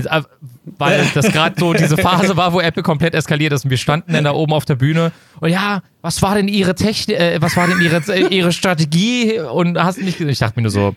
Weil 0.78 1.04
das 1.14 1.26
gerade 1.33 1.57
so 1.59 1.73
diese 1.75 1.97
Phase 1.97 2.37
war, 2.37 2.52
wo 2.52 2.61
Apple 2.61 2.83
komplett 2.83 3.14
eskaliert 3.14 3.52
ist 3.52 3.64
und 3.64 3.71
wir 3.71 3.76
standen 3.76 4.12
dann 4.12 4.25
da 4.25 4.33
oben 4.33 4.52
auf 4.52 4.64
der 4.64 4.76
Bühne 4.76 5.12
und 5.40 5.50
ja, 5.50 5.83
was 6.02 6.23
war 6.23 6.35
denn 6.35 6.49
ihre 6.49 6.75
Technik, 6.75 7.19
äh, 7.19 7.40
was 7.43 7.57
war 7.57 7.66
denn 7.66 7.81
ihre, 7.81 7.97
äh, 8.12 8.26
ihre 8.35 8.52
Strategie 8.52 9.38
und 9.40 9.78
hast 9.83 9.99
du 9.99 10.04
nicht 10.04 10.19
gesehen? 10.19 10.31
Ich 10.33 10.38
dachte 10.38 10.54
mir 10.57 10.62
nur 10.62 10.71
so, 10.71 10.95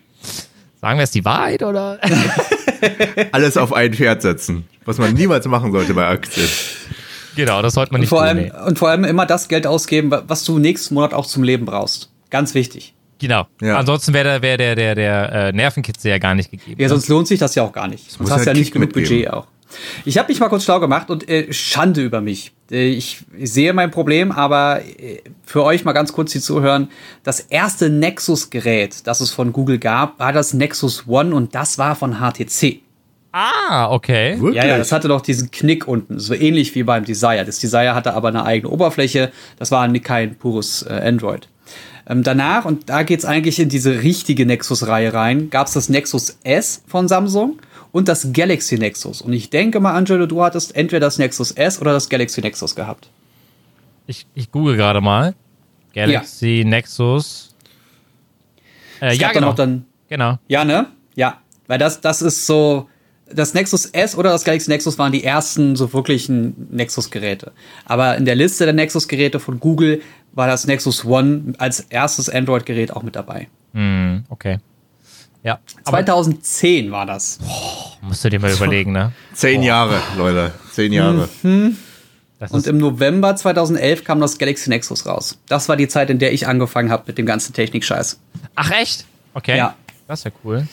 sagen 0.80 0.98
wir 0.98 1.04
es 1.04 1.10
die 1.10 1.24
Wahrheit 1.24 1.62
oder? 1.62 1.98
Alles 3.32 3.56
auf 3.56 3.72
ein 3.72 3.92
Pferd 3.94 4.22
setzen, 4.22 4.64
was 4.84 4.98
man 4.98 5.12
niemals 5.14 5.46
machen 5.46 5.72
sollte 5.72 5.94
bei 5.94 6.06
Aktien. 6.06 6.48
genau, 7.36 7.62
das 7.62 7.74
sollte 7.74 7.92
man 7.92 7.98
Und 7.98 8.02
nicht 8.02 8.08
vor, 8.10 8.20
tun. 8.20 8.28
allem, 8.28 8.38
nee. 8.44 8.52
und 8.66 8.78
vor 8.78 8.88
allem 8.90 9.04
immer 9.04 9.26
das 9.26 9.48
Geld 9.48 9.66
ausgeben, 9.66 10.10
wa- 10.10 10.22
was 10.26 10.44
du 10.44 10.58
nächsten 10.58 10.94
Monat 10.94 11.12
auch 11.14 11.26
zum 11.26 11.42
Leben 11.42 11.66
brauchst. 11.66 12.10
Ganz 12.30 12.54
wichtig. 12.54 12.94
Genau. 13.18 13.46
Ja. 13.60 13.78
Ansonsten 13.78 14.14
wäre 14.14 14.24
der, 14.24 14.42
wär 14.42 14.56
der, 14.56 14.74
der, 14.74 14.94
der 14.94 15.32
äh, 15.32 15.52
Nervenkitzel 15.52 16.10
ja 16.10 16.18
gar 16.18 16.34
nicht 16.34 16.50
gegeben. 16.50 16.80
Ja, 16.80 16.88
sonst 16.88 17.08
lohnt 17.08 17.26
sich 17.28 17.38
das 17.38 17.54
ja 17.54 17.62
auch 17.62 17.72
gar 17.72 17.88
nicht. 17.88 18.10
Sonst 18.10 18.30
hast 18.30 18.46
du 18.46 18.50
ja 18.50 18.54
nicht 18.54 18.72
genug 18.72 18.94
mitgeben. 18.94 19.08
Budget 19.08 19.32
auch. 19.32 19.46
Ich 20.04 20.16
habe 20.18 20.28
mich 20.28 20.40
mal 20.40 20.48
kurz 20.48 20.64
schlau 20.64 20.80
gemacht 20.80 21.10
und 21.10 21.28
äh, 21.28 21.52
Schande 21.52 22.02
über 22.02 22.20
mich. 22.20 22.52
Äh, 22.70 22.88
ich 22.88 23.24
sehe 23.40 23.72
mein 23.72 23.90
Problem, 23.90 24.32
aber 24.32 24.80
äh, 24.80 25.20
für 25.44 25.64
euch 25.64 25.84
mal 25.84 25.92
ganz 25.92 26.12
kurz, 26.12 26.32
die 26.32 26.40
zuhören. 26.40 26.88
Das 27.22 27.40
erste 27.40 27.90
Nexus-Gerät, 27.90 29.06
das 29.06 29.20
es 29.20 29.30
von 29.30 29.52
Google 29.52 29.78
gab, 29.78 30.18
war 30.18 30.32
das 30.32 30.54
Nexus 30.54 31.06
One 31.06 31.34
und 31.34 31.54
das 31.54 31.78
war 31.78 31.96
von 31.96 32.18
HTC. 32.18 32.80
Ah, 33.32 33.90
okay. 33.90 34.40
Wirklich? 34.40 34.56
Ja, 34.56 34.66
ja, 34.66 34.78
das 34.78 34.90
hatte 34.90 35.08
doch 35.08 35.20
diesen 35.20 35.50
Knick 35.50 35.86
unten, 35.86 36.18
so 36.18 36.34
ähnlich 36.34 36.74
wie 36.74 36.82
beim 36.82 37.04
Desire. 37.04 37.44
Das 37.44 37.58
Desire 37.58 37.94
hatte 37.94 38.14
aber 38.14 38.28
eine 38.28 38.44
eigene 38.44 38.72
Oberfläche, 38.72 39.30
das 39.58 39.70
war 39.70 39.86
kein 40.00 40.36
pures 40.36 40.82
äh, 40.82 40.94
Android. 40.94 41.48
Ähm, 42.08 42.22
danach, 42.22 42.64
und 42.64 42.88
da 42.88 43.02
geht's 43.02 43.24
eigentlich 43.24 43.60
in 43.60 43.68
diese 43.68 44.02
richtige 44.02 44.46
Nexus-Reihe 44.46 45.12
rein, 45.12 45.50
gab's 45.50 45.74
das 45.74 45.88
Nexus 45.88 46.38
S 46.42 46.82
von 46.86 47.06
Samsung 47.06 47.58
und 47.92 48.08
das 48.08 48.32
Galaxy 48.32 48.78
Nexus. 48.78 49.20
Und 49.20 49.34
ich 49.34 49.50
denke 49.50 49.78
mal, 49.80 49.94
Angelo, 49.94 50.26
du 50.26 50.42
hattest 50.42 50.74
entweder 50.74 51.00
das 51.00 51.18
Nexus 51.18 51.50
S 51.52 51.80
oder 51.80 51.92
das 51.92 52.08
Galaxy 52.08 52.40
Nexus 52.40 52.74
gehabt. 52.74 53.10
Ich, 54.06 54.26
ich 54.34 54.50
google 54.50 54.76
gerade 54.76 55.02
mal. 55.02 55.34
Galaxy 55.94 56.64
Nexus. 56.66 57.54
Äh, 59.00 59.12
Es 59.12 59.18
ja, 59.18 59.28
gab 59.28 59.34
genau. 59.34 59.52
dann 59.52 59.84
genau. 60.08 60.38
Ja, 60.48 60.64
ne? 60.64 60.86
Ja, 61.14 61.40
weil 61.66 61.78
das, 61.78 62.00
das 62.00 62.22
ist 62.22 62.46
so, 62.46 62.88
das 63.30 63.52
Nexus 63.52 63.86
S 63.86 64.16
oder 64.16 64.30
das 64.30 64.44
Galaxy 64.44 64.70
Nexus 64.70 64.98
waren 64.98 65.12
die 65.12 65.24
ersten 65.24 65.76
so 65.76 65.92
wirklichen 65.92 66.68
Nexus-Geräte. 66.70 67.52
Aber 67.84 68.16
in 68.16 68.24
der 68.24 68.34
Liste 68.34 68.64
der 68.64 68.72
Nexus-Geräte 68.72 69.40
von 69.40 69.60
Google 69.60 70.00
war 70.38 70.46
das 70.46 70.66
Nexus 70.68 71.04
One 71.04 71.52
als 71.58 71.80
erstes 71.80 72.30
Android-Gerät 72.30 72.92
auch 72.92 73.02
mit 73.02 73.16
dabei. 73.16 73.48
Hm, 73.74 74.24
okay. 74.30 74.58
Ja, 75.42 75.58
aber 75.84 75.98
2010 75.98 76.90
war 76.92 77.06
das. 77.06 77.38
musst 78.02 78.24
du 78.24 78.30
dir 78.30 78.38
mal 78.40 78.52
überlegen, 78.52 78.92
ne? 78.92 79.12
Zehn 79.34 79.62
Jahre, 79.62 80.00
Leute. 80.16 80.52
Zehn 80.72 80.92
Jahre. 80.92 81.28
Das 82.38 82.52
Und 82.52 82.66
im 82.68 82.78
November 82.78 83.34
2011 83.34 84.04
kam 84.04 84.20
das 84.20 84.38
Galaxy 84.38 84.70
Nexus 84.70 85.06
raus. 85.06 85.38
Das 85.48 85.68
war 85.68 85.76
die 85.76 85.88
Zeit, 85.88 86.08
in 86.08 86.20
der 86.20 86.32
ich 86.32 86.46
angefangen 86.46 86.90
habe 86.92 87.02
mit 87.08 87.18
dem 87.18 87.26
ganzen 87.26 87.52
Technik-Scheiß. 87.52 88.20
ach, 88.54 88.70
echt? 88.70 89.06
Okay. 89.34 89.56
Ja. 89.56 89.74
Das 90.06 90.20
ist 90.20 90.24
ja 90.24 90.30
cool. 90.44 90.66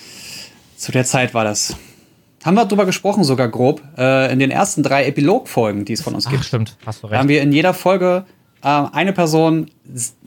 Zu 0.78 0.92
der 0.92 1.06
Zeit 1.06 1.34
war 1.34 1.44
das. 1.44 1.76
Haben 2.44 2.56
wir 2.56 2.66
drüber 2.66 2.86
gesprochen, 2.86 3.24
sogar 3.24 3.48
grob, 3.48 3.82
äh, 3.98 4.32
in 4.32 4.38
den 4.38 4.52
ersten 4.52 4.84
drei 4.84 5.06
Epilog-Folgen, 5.08 5.86
die 5.86 5.94
es 5.94 6.02
von 6.02 6.14
uns 6.14 6.28
Ach, 6.28 6.32
gibt. 6.32 6.46
stimmt. 6.46 6.78
Hast 6.86 7.02
du 7.04 7.08
Da 7.08 7.18
haben 7.18 7.28
recht. 7.28 7.30
wir 7.38 7.42
in 7.42 7.52
jeder 7.52 7.74
Folge 7.74 8.26
eine 8.72 9.14
Person 9.14 9.70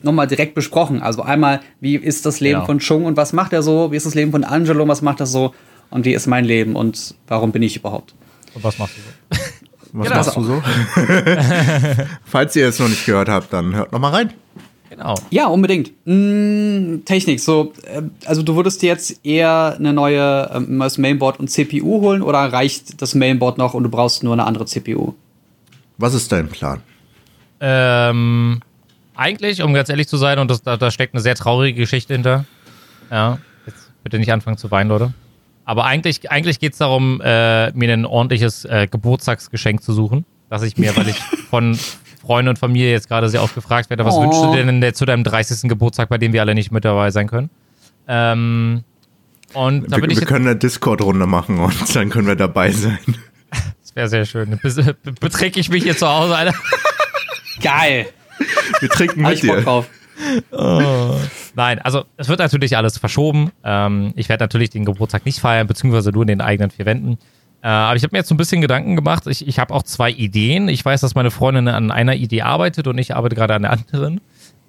nochmal 0.03 0.27
direkt 0.29 0.55
besprochen. 0.55 1.03
Also 1.03 1.23
einmal, 1.23 1.61
wie 1.81 1.97
ist 1.97 2.25
das 2.25 2.41
Leben 2.41 2.55
Genau. 2.61 2.67
von 2.67 2.79
Chung 2.79 3.05
und 3.05 3.17
was 3.17 3.33
macht 3.33 3.53
er 3.53 3.63
so? 3.63 3.91
Wie 3.91 3.97
ist 3.97 4.07
das 4.07 4.15
Leben 4.15 4.31
von 4.31 4.45
Angelo 4.45 4.83
und 4.83 4.89
was 4.89 5.03
macht 5.03 5.21
er 5.21 5.27
so? 5.27 5.55
Und 5.91 6.05
wie 6.05 6.13
ist 6.15 6.27
mein 6.27 6.45
Leben 6.45 6.77
und 6.77 7.15
warum 7.27 7.51
bin 7.51 7.63
ich 7.63 7.77
überhaupt? 7.77 8.15
Und 8.55 8.63
was 8.63 8.79
machst 8.79 8.95
du 8.97 9.01
so? 9.37 9.41
Was 9.93 10.07
Genau. 10.07 10.17
machst 10.17 10.37
du 10.37 10.43
so? 10.43 10.63
Falls 12.25 12.55
ihr 12.57 12.69
es 12.69 12.79
noch 12.79 12.89
nicht 12.89 13.07
gehört 13.07 13.29
habt, 13.31 13.53
dann 13.53 13.75
hört 13.75 13.91
noch 13.91 13.99
mal 13.99 14.11
rein. 14.11 14.33
Genau. 14.91 15.15
Ja, 15.31 15.47
unbedingt. 15.47 15.93
Mm, 16.07 17.05
Technik, 17.07 17.41
so, 17.41 17.73
äh, 17.85 18.03
also 18.27 18.43
du 18.43 18.55
würdest 18.55 18.83
dir 18.83 18.89
jetzt 18.89 19.25
eher 19.25 19.75
eine 19.79 19.93
neue 19.95 20.51
ähm, 20.55 20.77
neues 20.79 20.99
Mainboard 20.99 21.41
und 21.41 21.49
CPU 21.51 22.01
holen 22.03 22.23
oder 22.23 22.39
reicht 22.53 23.01
das 23.01 23.15
Mainboard 23.15 23.57
noch 23.59 23.75
und 23.75 23.83
du 23.83 23.89
brauchst 23.89 24.23
nur 24.23 24.33
eine 24.35 24.45
andere 24.45 24.67
CPU? 24.67 25.15
Was 25.99 26.15
ist 26.15 26.33
dein 26.33 26.49
Plan? 26.49 26.81
Ähm, 27.61 28.61
eigentlich, 29.15 29.63
um 29.63 29.75
ganz 29.75 29.89
ehrlich 29.89 30.09
zu 30.09 30.17
sein, 30.17 30.39
und 30.39 30.51
das, 30.51 30.63
da, 30.63 30.77
da 30.77 30.91
steckt 30.91 31.15
eine 31.15 31.21
sehr 31.21 31.35
traurige 31.35 31.81
Geschichte 31.81 32.15
hinter. 32.15 32.45
Ja, 33.11 33.39
jetzt 33.67 33.91
bitte 34.05 34.19
nicht 34.19 34.33
anfangen 34.33 34.59
zu 34.59 34.71
weinen, 34.71 34.89
Leute. 34.89 35.13
Aber 35.65 35.85
eigentlich, 35.85 36.31
eigentlich 36.31 36.61
geht 36.61 36.73
es 36.73 36.79
darum, 36.79 37.21
äh, 37.23 37.71
mir 37.73 37.93
ein 37.93 38.07
ordentliches 38.07 38.65
äh, 38.65 38.87
Geburtstagsgeschenk 38.91 39.83
zu 39.83 39.93
suchen. 39.93 40.25
Dass 40.49 40.63
ich 40.63 40.79
mir, 40.79 40.97
weil 40.97 41.09
ich 41.09 41.17
von 41.51 41.79
Freunden 42.23 42.49
und 42.51 42.59
Familie 42.59 42.91
jetzt 42.91 43.09
gerade 43.09 43.29
sehr 43.29 43.43
oft 43.43 43.55
gefragt 43.55 43.91
werde, 43.91 44.05
was 44.05 44.15
Oh. 44.15 44.23
wünschst 44.23 44.43
du 44.43 44.53
dir 44.55 44.65
denn 44.65 44.95
zu 44.95 45.05
deinem 45.05 45.25
30. 45.25 45.69
Geburtstag, 45.69 46.09
bei 46.09 46.17
dem 46.19 46.33
wir 46.33 46.41
alle 46.41 46.55
nicht 46.55 46.71
mit 46.71 46.85
dabei 46.85 47.11
sein 47.11 47.27
können? 47.27 47.51
Ähm, 48.07 48.85
und 49.55 49.91
da 49.91 49.97
Wir, 49.97 50.03
bin 50.03 50.11
ich 50.11 50.21
wir 50.21 50.27
können 50.27 50.47
eine 50.47 50.57
Discord-Runde 50.57 51.27
machen 51.27 51.59
und 51.59 51.95
dann 51.97 52.09
können 52.11 52.27
wir 52.27 52.37
dabei 52.37 52.71
sein. 52.71 52.99
das 53.83 53.95
wäre 53.95 54.09
sehr 54.09 54.25
schön. 54.25 54.59
Be 54.63 54.97
beträge 55.21 55.61
ich 55.61 55.69
mich 55.71 55.83
hier 55.83 55.97
zu 55.97 56.09
Hause, 56.09 56.37
Alter. 56.37 56.55
Geil! 57.61 58.07
Wir 58.81 58.89
trinken 58.89 59.23
mit 59.23 59.35
ich 59.35 59.47
Bock 59.47 59.57
dir. 59.57 59.63
drauf. 59.63 59.91
Nein, 61.55 61.79
also 61.81 62.05
es 62.17 62.29
wird 62.29 62.41
natürlich 62.41 62.77
alles 62.77 62.99
verschoben. 62.99 63.51
Ähm, 63.65 64.13
ich 64.17 64.29
werde 64.29 64.45
natürlich 64.45 64.71
den 64.71 64.85
Geburtstag 64.85 65.25
nicht 65.25 65.41
feiern, 65.41 65.67
beziehungsweise 65.67 66.11
nur 66.11 66.23
in 66.23 66.29
den 66.29 66.41
eigenen 66.41 66.71
vier 66.71 66.87
Wänden. 66.87 67.19
Äh, 67.63 67.69
aber 67.69 67.97
ich 67.97 68.03
habe 68.03 68.13
mir 68.13 68.19
jetzt 68.19 68.29
so 68.29 68.35
ein 68.35 68.39
bisschen 68.39 68.61
Gedanken 68.61 68.97
gemacht. 68.97 69.27
Ich, 69.27 69.47
ich 69.47 69.59
habe 69.59 69.75
auch 69.75 69.83
zwei 69.83 70.11
Ideen. 70.11 70.69
Ich 70.69 70.85
weiß, 70.85 71.01
dass 71.01 71.15
meine 71.15 71.31
Freundin 71.31 71.69
an 71.69 71.91
einer 71.91 72.15
Idee 72.15 72.43
arbeitet 72.43 72.87
und 72.87 72.99
ich 72.99 73.15
arbeite 73.15 73.35
gerade 73.35 73.55
an 73.55 73.63
der 73.63 73.73
anderen. 73.73 74.21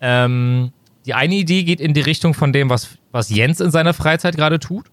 Ähm, 0.02 0.72
die 1.06 1.14
eine 1.14 1.36
Idee 1.36 1.64
geht 1.64 1.80
in 1.80 1.94
die 1.94 2.02
Richtung 2.02 2.34
von 2.34 2.54
dem, 2.54 2.70
was, 2.70 2.90
was 3.12 3.30
Jens 3.30 3.60
in 3.60 3.72
seiner 3.72 3.94
Freizeit 3.94 4.36
gerade 4.36 4.60
tut. 4.60 4.88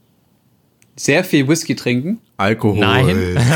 Sehr 0.97 1.25
viel 1.25 1.47
Whisky 1.47 1.77
trinken. 1.77 2.21
Alkohol. 2.37 2.79
Nein. 2.79 3.39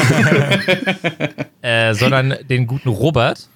Äh, 1.63 1.93
sondern 1.93 2.37
den 2.49 2.67
guten 2.67 2.89
Robert. 2.89 3.47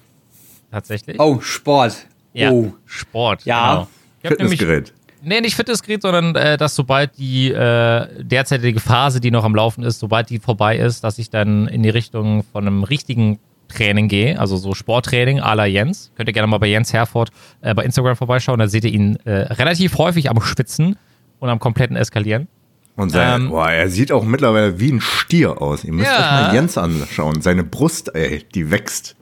Tatsächlich. 0.75 1.17
Oh, 1.21 1.39
Sport. 1.39 2.05
ja. 2.33 2.51
Oh. 2.51 2.73
Sport. 2.85 3.45
Ja. 3.45 3.87
Genau. 4.21 4.35
Fitnessgerät. 4.35 4.93
Nee, 5.23 5.39
nicht 5.39 5.55
Fitnessgerät, 5.55 6.01
sondern 6.01 6.35
äh, 6.35 6.57
dass 6.57 6.75
sobald 6.75 7.17
die 7.17 7.49
äh, 7.49 8.07
derzeitige 8.21 8.81
Phase, 8.81 9.21
die 9.21 9.31
noch 9.31 9.45
am 9.45 9.55
Laufen 9.55 9.85
ist, 9.85 9.99
sobald 9.99 10.29
die 10.29 10.39
vorbei 10.39 10.77
ist, 10.77 11.05
dass 11.05 11.17
ich 11.17 11.29
dann 11.29 11.69
in 11.69 11.81
die 11.81 11.89
Richtung 11.89 12.43
von 12.51 12.67
einem 12.67 12.83
richtigen 12.83 13.39
Training 13.69 14.09
gehe, 14.09 14.37
also 14.37 14.57
so 14.57 14.73
Sporttraining 14.73 15.39
à 15.39 15.55
la 15.55 15.65
Jens. 15.65 16.11
Könnt 16.17 16.27
ihr 16.27 16.33
gerne 16.33 16.47
mal 16.47 16.57
bei 16.57 16.67
Jens 16.67 16.91
Herford 16.91 17.29
äh, 17.61 17.73
bei 17.73 17.83
Instagram 17.85 18.17
vorbeischauen, 18.17 18.59
da 18.59 18.67
seht 18.67 18.83
ihr 18.83 18.91
ihn 18.91 19.15
äh, 19.23 19.31
relativ 19.53 19.97
häufig 19.97 20.29
am 20.29 20.41
Schwitzen 20.41 20.97
und 21.39 21.47
am 21.49 21.59
kompletten 21.59 21.95
Eskalieren. 21.95 22.49
Und 22.97 23.11
sein, 23.11 23.43
Ähm, 23.43 23.49
boah, 23.49 23.71
er 23.71 23.89
sieht 23.89 24.11
auch 24.11 24.23
mittlerweile 24.25 24.77
wie 24.79 24.91
ein 24.91 24.99
Stier 25.01 25.61
aus. 25.61 25.85
Ihr 25.85 25.93
müsst 25.93 26.09
Ja. 26.11 26.15
euch 26.17 26.47
mal 26.47 26.53
Jens 26.53 26.77
anschauen. 26.77 27.41
Seine 27.41 27.63
Brust, 27.63 28.13
ey, 28.13 28.43
die 28.53 28.69
wächst. 28.71 29.15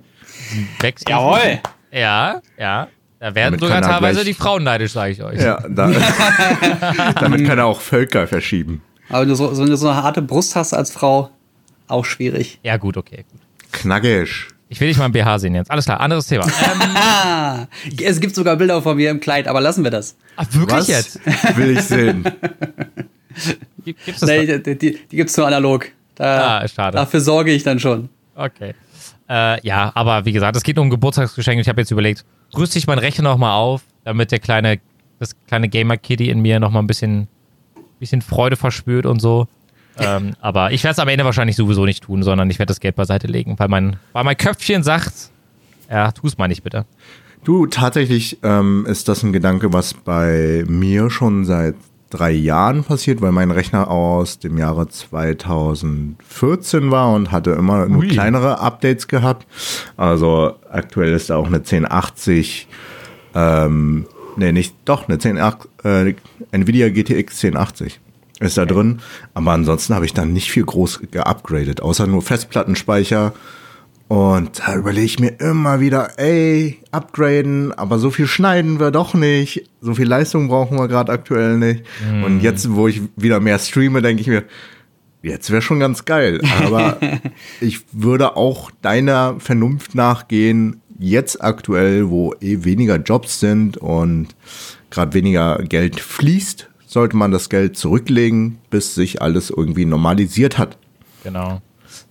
Wächst 0.80 1.08
Jawohl! 1.10 1.60
Ja, 1.92 2.42
ja. 2.58 2.88
Da 3.20 3.36
werden 3.36 3.58
Damit 3.58 3.60
sogar 3.62 3.82
teilweise 3.82 4.26
die 4.26 4.34
Frauen 4.34 4.64
neidisch, 4.64 4.92
sage 4.92 5.14
ich 5.14 5.24
euch. 5.24 5.40
Ja, 5.40 5.64
da, 5.70 5.90
damit 7.20 7.46
kann 7.48 7.58
er 7.58 7.66
auch 7.68 7.80
Völker 7.80 8.28
verschieben. 8.28 8.82
Aber 9.10 9.22
wenn 9.22 9.30
du 9.30 9.36
so, 9.36 9.54
so, 9.54 9.62
eine, 9.64 9.78
so 9.78 9.88
eine 9.88 10.04
harte 10.04 10.22
Brust 10.22 10.56
hast 10.58 10.74
als 10.74 10.92
Frau, 10.92 11.30
auch 11.88 12.04
schwierig. 12.04 12.60
Ja, 12.64 12.76
gut, 12.78 12.98
okay. 12.98 13.24
Gut. 13.32 13.40
Knackig. 13.72 14.48
Ich 14.68 14.80
will 14.82 14.88
dich 14.90 14.98
mal 14.98 15.06
im 15.06 15.12
BH 15.14 15.40
sehen 15.40 15.56
jetzt. 15.56 15.70
Alles 15.72 15.86
klar, 15.86 16.00
anderes 16.02 16.28
Thema. 16.28 16.46
Ähm, 17.56 17.68
es 18.04 18.20
gibt 18.20 18.34
sogar 18.36 18.56
Bilder 18.56 18.82
von 18.82 18.98
mir 18.98 19.10
im 19.12 19.20
Kleid, 19.20 19.48
aber 19.48 19.62
lassen 19.62 19.84
wir 19.84 19.92
das. 19.92 20.16
ach, 20.36 20.46
wirklich 20.52 20.80
Was 20.80 20.88
jetzt? 20.88 21.20
will 21.56 21.78
ich 21.78 21.82
sehen? 21.82 22.24
Gibt- 23.86 24.06
Gibt's 24.06 24.22
das 24.22 24.30
Nee, 24.30 24.46
die, 24.60 24.78
die, 24.78 25.00
die 25.12 25.16
gibt's 25.16 25.38
nur 25.38 25.48
analog. 25.48 25.88
Da, 26.16 26.60
Ah, 26.60 26.68
schade. 26.68 26.98
Dafür 26.98 27.20
sorge 27.22 27.52
ich 27.52 27.64
dann 27.64 27.80
schon. 27.80 28.10
Okay. 28.36 28.74
Äh, 29.34 29.66
ja, 29.66 29.92
aber 29.96 30.26
wie 30.26 30.32
gesagt, 30.32 30.56
es 30.56 30.62
geht 30.62 30.78
um 30.78 30.92
Geburtstagsgeschenke. 30.92 31.60
Ich 31.60 31.68
habe 31.68 31.82
jetzt 31.82 31.90
überlegt, 31.90 32.24
rüste 32.56 32.78
ich 32.78 32.86
meinen 32.86 33.00
Rechner 33.00 33.24
nochmal 33.24 33.54
auf, 33.54 33.82
damit 34.04 34.32
der 34.32 34.38
kleine, 34.38 34.80
das 35.18 35.36
kleine 35.48 35.70
Gamer-Kitty 35.70 36.30
in 36.30 36.40
mir 36.40 36.60
nochmal 36.60 36.84
ein 36.84 36.88
bisschen, 36.88 37.28
bisschen 38.00 38.22
Freude 38.22 38.58
verspürt 38.58 39.08
und 39.08 39.20
so. 39.20 39.48
Ähm, 39.98 40.36
aber 40.40 40.72
ich 40.72 40.84
werde 40.84 40.94
es 40.94 41.00
am 41.00 41.08
Ende 41.08 41.26
wahrscheinlich 41.26 41.56
sowieso 41.56 41.84
nicht 41.84 42.04
tun, 42.04 42.22
sondern 42.22 42.48
ich 42.52 42.60
werde 42.60 42.68
das 42.68 42.80
Geld 42.80 42.96
beiseite 42.96 43.26
legen, 43.26 43.58
weil 43.58 43.70
mein, 43.70 43.98
weil 44.12 44.24
mein 44.24 44.38
Köpfchen 44.38 44.84
sagt, 44.84 45.32
ja, 45.90 46.12
tu 46.12 46.28
es 46.28 46.38
mal 46.38 46.48
nicht 46.48 46.64
bitte. 46.64 46.86
Du, 47.44 47.66
tatsächlich 47.66 48.38
ähm, 48.44 48.86
ist 48.88 49.08
das 49.08 49.24
ein 49.24 49.34
Gedanke, 49.34 49.74
was 49.74 49.96
bei 49.96 50.64
mir 50.68 51.10
schon 51.10 51.44
seit 51.44 51.76
drei 52.14 52.32
Jahren 52.32 52.84
passiert, 52.84 53.22
weil 53.22 53.32
mein 53.32 53.52
Rechner 53.52 53.90
aus 53.90 54.40
dem 54.40 54.58
Jahre 54.58 54.88
2014 54.88 56.92
war 56.92 57.14
und 57.14 57.32
hatte 57.32 57.52
immer 57.52 57.88
nur 57.88 58.02
Ui. 58.02 58.08
kleinere 58.08 58.60
Updates 58.60 59.08
gehabt. 59.08 59.48
Also 59.98 60.54
aktuell 60.70 61.14
ist 61.14 61.30
da 61.30 61.38
auch 61.38 61.48
eine 61.48 61.58
1080, 61.58 62.68
ähm, 63.34 64.06
nee, 64.38 64.52
nicht, 64.52 64.76
doch, 64.86 65.08
eine 65.08 65.16
1080, 65.16 65.72
äh, 65.84 66.14
Nvidia 66.52 66.90
GTX 66.90 67.44
1080 67.44 68.00
ist 68.40 68.58
da 68.58 68.66
drin. 68.66 69.00
Aber 69.34 69.52
ansonsten 69.52 69.96
habe 69.96 70.06
ich 70.06 70.14
dann 70.14 70.34
nicht 70.34 70.52
viel 70.52 70.66
groß 70.66 71.02
geupgradet, 71.12 71.82
außer 71.82 72.08
nur 72.08 72.22
Festplattenspeicher. 72.22 73.34
Und 74.14 74.60
da 74.60 74.76
überlege 74.76 75.06
ich 75.06 75.20
mir 75.20 75.40
immer 75.40 75.80
wieder, 75.80 76.20
ey, 76.20 76.78
upgraden, 76.92 77.72
aber 77.72 77.98
so 77.98 78.12
viel 78.12 78.28
schneiden 78.28 78.80
wir 78.80 78.92
doch 78.92 79.16
nicht. 79.16 79.68
So 79.82 79.96
viel 79.96 80.08
Leistung 80.08 80.50
brauchen 80.50 80.78
wir 80.78 80.88
gerade 80.88 81.12
aktuell 81.12 81.58
nicht. 81.58 81.84
Und 82.24 82.42
jetzt, 82.42 82.76
wo 82.76 82.88
ich 82.88 83.02
wieder 83.16 83.40
mehr 83.40 83.58
streame, 83.58 84.04
denke 84.04 84.22
ich 84.22 84.28
mir, 84.28 84.44
jetzt 85.24 85.50
wäre 85.50 85.64
schon 85.64 85.80
ganz 85.80 86.06
geil. 86.06 86.42
Aber 86.64 87.00
ich 87.60 87.80
würde 87.92 88.38
auch 88.38 88.70
deiner 88.84 89.40
Vernunft 89.40 89.96
nachgehen, 89.96 90.80
jetzt 91.00 91.44
aktuell, 91.44 92.12
wo 92.12 92.36
eh 92.40 92.64
weniger 92.64 92.98
Jobs 92.98 93.40
sind 93.40 93.78
und 93.78 94.28
gerade 94.92 95.16
weniger 95.16 95.58
Geld 95.64 96.00
fließt, 96.00 96.70
sollte 96.86 97.18
man 97.18 97.32
das 97.32 97.50
Geld 97.50 97.78
zurücklegen, 97.78 98.60
bis 98.70 98.94
sich 98.94 99.24
alles 99.24 99.50
irgendwie 99.50 99.86
normalisiert 99.86 100.60
hat. 100.60 100.78
Genau. 101.24 101.64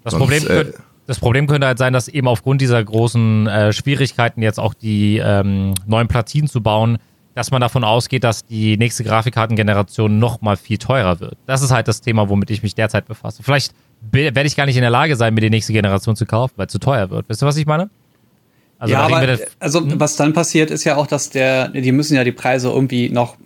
Das, 0.02 0.14
Sonst, 0.14 0.20
Problem, 0.20 0.48
äh, 0.48 0.72
das 1.06 1.18
Problem 1.18 1.46
könnte 1.46 1.66
halt 1.66 1.78
sein, 1.78 1.92
dass 1.92 2.08
eben 2.08 2.28
aufgrund 2.28 2.60
dieser 2.60 2.82
großen 2.82 3.46
äh, 3.46 3.72
Schwierigkeiten 3.72 4.42
jetzt 4.42 4.58
auch 4.58 4.74
die 4.74 5.18
ähm, 5.18 5.74
neuen 5.86 6.08
Platinen 6.08 6.48
zu 6.48 6.62
bauen, 6.62 6.98
dass 7.34 7.50
man 7.50 7.60
davon 7.60 7.82
ausgeht, 7.82 8.24
dass 8.24 8.44
die 8.44 8.76
nächste 8.76 9.04
Grafikkartengeneration 9.04 10.18
noch 10.18 10.42
mal 10.42 10.56
viel 10.56 10.78
teurer 10.78 11.18
wird. 11.20 11.36
Das 11.46 11.62
ist 11.62 11.70
halt 11.70 11.88
das 11.88 12.02
Thema, 12.02 12.28
womit 12.28 12.50
ich 12.50 12.62
mich 12.62 12.74
derzeit 12.74 13.06
befasse. 13.06 13.42
Vielleicht 13.42 13.72
werde 14.10 14.46
ich 14.46 14.56
gar 14.56 14.66
nicht 14.66 14.76
in 14.76 14.82
der 14.82 14.90
Lage 14.90 15.16
sein, 15.16 15.34
mir 15.34 15.40
die 15.40 15.50
nächste 15.50 15.72
Generation 15.72 16.14
zu 16.14 16.26
kaufen, 16.26 16.54
weil 16.56 16.66
es 16.66 16.72
zu 16.72 16.78
teuer 16.78 17.10
wird. 17.10 17.28
Wisst 17.28 17.42
ihr, 17.42 17.46
was 17.46 17.56
ich 17.56 17.66
meine? 17.66 17.88
Also 18.78 18.94
ja, 18.94 19.00
aber 19.00 19.38
also 19.60 20.00
was 20.00 20.16
dann 20.16 20.32
passiert, 20.32 20.70
ist 20.70 20.84
ja 20.84 20.96
auch, 20.96 21.06
dass 21.06 21.30
der, 21.30 21.68
die 21.68 21.92
müssen 21.92 22.16
ja 22.16 22.24
die 22.24 22.32
Preise 22.32 22.68
irgendwie 22.68 23.10
noch 23.10 23.36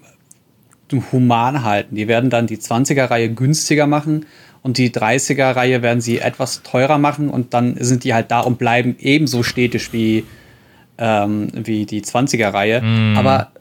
human 1.13 1.63
halten. 1.63 1.95
Die 1.95 2.09
werden 2.09 2.31
dann 2.31 2.47
die 2.47 2.57
20er-Reihe 2.57 3.31
günstiger 3.31 3.87
machen 3.87 4.25
und 4.67 4.79
die 4.79 4.91
30er-Reihe 4.91 5.81
werden 5.81 6.01
sie 6.01 6.19
etwas 6.19 6.63
teurer 6.65 6.99
machen 6.99 7.31
und 7.31 7.55
dann 7.55 7.77
sind 7.79 8.03
die 8.03 8.13
halt 8.13 8.33
da 8.33 8.41
und 8.41 8.59
bleiben 8.59 8.97
ebenso 8.99 9.45
stetisch 9.45 9.93
wie, 9.93 10.25
ähm, 10.99 11.49
wie 11.55 11.87
die 11.87 12.03
20er-Reihe. 12.03 12.83
Aber 13.17 13.53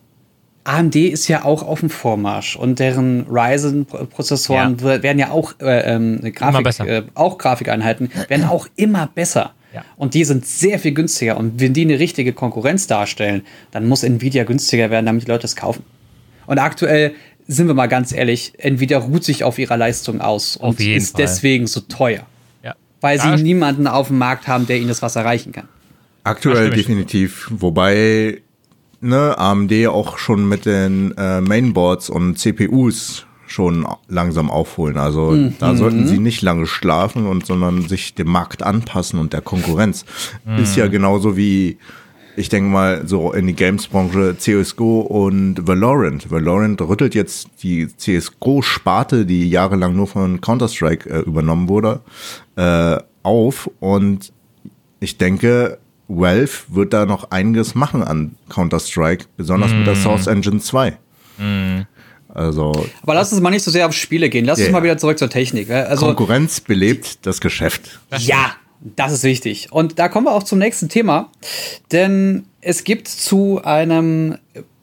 AMD 0.64 0.96
ist 0.96 1.28
ja 1.28 1.46
auch 1.46 1.62
auf 1.62 1.82
dem 1.82 1.92
Vormarsch 1.92 2.56
und 2.56 2.80
deren 2.80 3.28
Ryzen-Prozessoren 3.30 4.78
Ja. 4.80 5.04
werden 5.04 5.20
ja 5.20 5.30
auch 5.30 5.54
äh, 5.62 5.94
ähm, 5.94 6.22
Grafik, 6.34 6.64
besser. 6.64 6.88
äh, 6.88 7.04
auch 7.14 7.38
Grafikeinheiten 7.38 8.10
werden 8.28 8.46
auch 8.50 8.68
immer 8.76 9.08
besser. 9.14 9.52
Ja. 9.76 9.84
Und 9.98 10.16
die 10.16 10.24
sind 10.24 10.46
sehr 10.46 10.80
viel 10.80 10.94
günstiger. 10.94 11.38
Und 11.38 11.60
wenn 11.60 11.74
die 11.74 11.82
eine 11.84 12.00
richtige 12.00 12.34
Konkurrenz 12.34 12.88
darstellen, 12.88 13.44
dann 13.72 13.88
muss 13.88 14.02
Nvidia 14.04 14.44
günstiger 14.44 14.90
werden, 14.90 15.06
damit 15.06 15.28
die 15.28 15.32
Leute 15.32 15.46
es 15.46 15.56
kaufen. 15.56 15.84
Und 16.48 16.58
aktuell 16.60 17.14
sind 17.48 17.68
wir 17.68 17.74
mal 17.74 17.88
ganz 17.88 18.12
ehrlich, 18.12 18.54
Nvidia 18.58 18.98
ruht 18.98 19.24
sich 19.24 19.44
auf 19.44 19.60
ihrer 19.60 19.78
Leistung 19.78 20.22
aus 20.22 20.58
und 20.58 20.80
ist 20.80 21.12
Fall. 21.14 21.22
deswegen 21.26 21.68
so 21.68 21.82
teuer, 21.82 22.26
Ja. 22.64 22.76
weil 23.02 23.18
Ja, 23.18 23.38
sie 23.38 23.44
niemanden 23.44 23.88
auf 23.88 24.08
dem 24.08 24.18
Markt 24.18 24.48
haben, 24.48 24.66
der 24.68 24.78
ihnen 24.78 24.88
das 24.88 25.02
was 25.02 25.16
erreichen 25.16 25.52
kann. 25.52 25.68
Aktuell 26.24 26.72
definitiv. 26.72 27.48
Wobei 27.52 28.42
ne, 29.00 29.38
AMD 29.38 29.88
auch 29.88 30.18
schon 30.18 30.48
mit 30.50 30.66
den 30.66 31.14
äh, 31.18 31.40
Mainboards 31.42 32.10
und 32.10 32.40
CPUs 32.40 33.28
schon 33.48 33.86
langsam 34.08 34.50
aufholen. 34.50 34.98
Also 34.98 35.32
Mhm. 35.32 35.54
da 35.60 35.76
sollten 35.76 36.08
sie 36.08 36.18
nicht 36.18 36.42
lange 36.42 36.66
schlafen 36.66 37.28
und 37.28 37.46
sondern 37.46 37.88
sich 37.88 38.16
dem 38.16 38.28
Markt 38.28 38.64
anpassen 38.64 39.20
und 39.20 39.34
der 39.34 39.42
Konkurrenz. 39.42 40.04
Ist 40.58 40.74
Mhm. 40.76 40.80
ja 40.80 40.88
genauso 40.88 41.38
wie 41.38 41.78
ich 42.36 42.50
denke 42.50 42.70
mal 42.70 43.08
so 43.08 43.32
in 43.34 43.48
die 43.48 43.54
Games-Branche 43.56 44.36
CSGO 44.38 45.02
und 45.02 45.68
Valorant. 45.68 46.30
Valorant 46.32 46.82
rüttelt 46.82 47.16
jetzt 47.16 47.48
die 47.64 47.88
CSGO-Sparte, 47.96 49.26
die 49.26 49.50
jahrelang 49.50 49.96
nur 49.96 50.08
von 50.08 50.42
Counter-Strike 50.42 51.10
äh, 51.10 51.20
übernommen 51.20 51.70
wurde, 51.70 52.02
äh, 52.56 52.98
auf 53.24 53.70
und 53.80 54.32
ich 55.00 55.18
denke, 55.18 55.78
Valve 56.08 56.52
wird 56.70 56.94
da 56.94 57.06
noch 57.06 57.32
einiges 57.32 57.74
machen 57.76 58.04
an 58.04 58.36
Counter-Strike, 58.50 59.26
besonders 59.38 59.72
mit 59.74 59.88
der 59.88 59.96
Source 59.96 60.28
Engine 60.28 60.60
2. 60.60 60.98
Also 62.34 62.72
Aber 63.02 63.14
lass 63.14 63.32
uns 63.32 63.42
mal 63.42 63.50
nicht 63.50 63.64
so 63.64 63.72
sehr 63.72 63.88
auf 63.88 63.94
Spiele 63.94 64.30
gehen. 64.30 64.46
Lass 64.46 64.60
Ja, 64.60 64.66
uns 64.66 64.74
mal 64.74 64.84
wieder 64.84 64.98
zurück 64.98 65.18
zur 65.18 65.30
Technik. 65.30 65.70
ne? 65.70 65.86
Also, 65.88 66.06
Konkurrenz 66.08 66.60
belebt 66.60 67.26
das 67.26 67.40
Geschäft. 67.42 68.00
ja, 68.18 68.52
das 68.80 69.12
ist 69.12 69.24
wichtig. 69.24 69.70
Und 69.72 70.00
da 70.00 70.10
kommen 70.10 70.28
wir 70.28 70.34
auch 70.34 70.44
zum 70.44 70.60
nächsten 70.60 70.90
Thema. 70.90 71.30
Denn 71.92 72.46
es 72.62 72.84
gibt 72.84 73.08
zu 73.08 73.62
einem, 73.64 74.38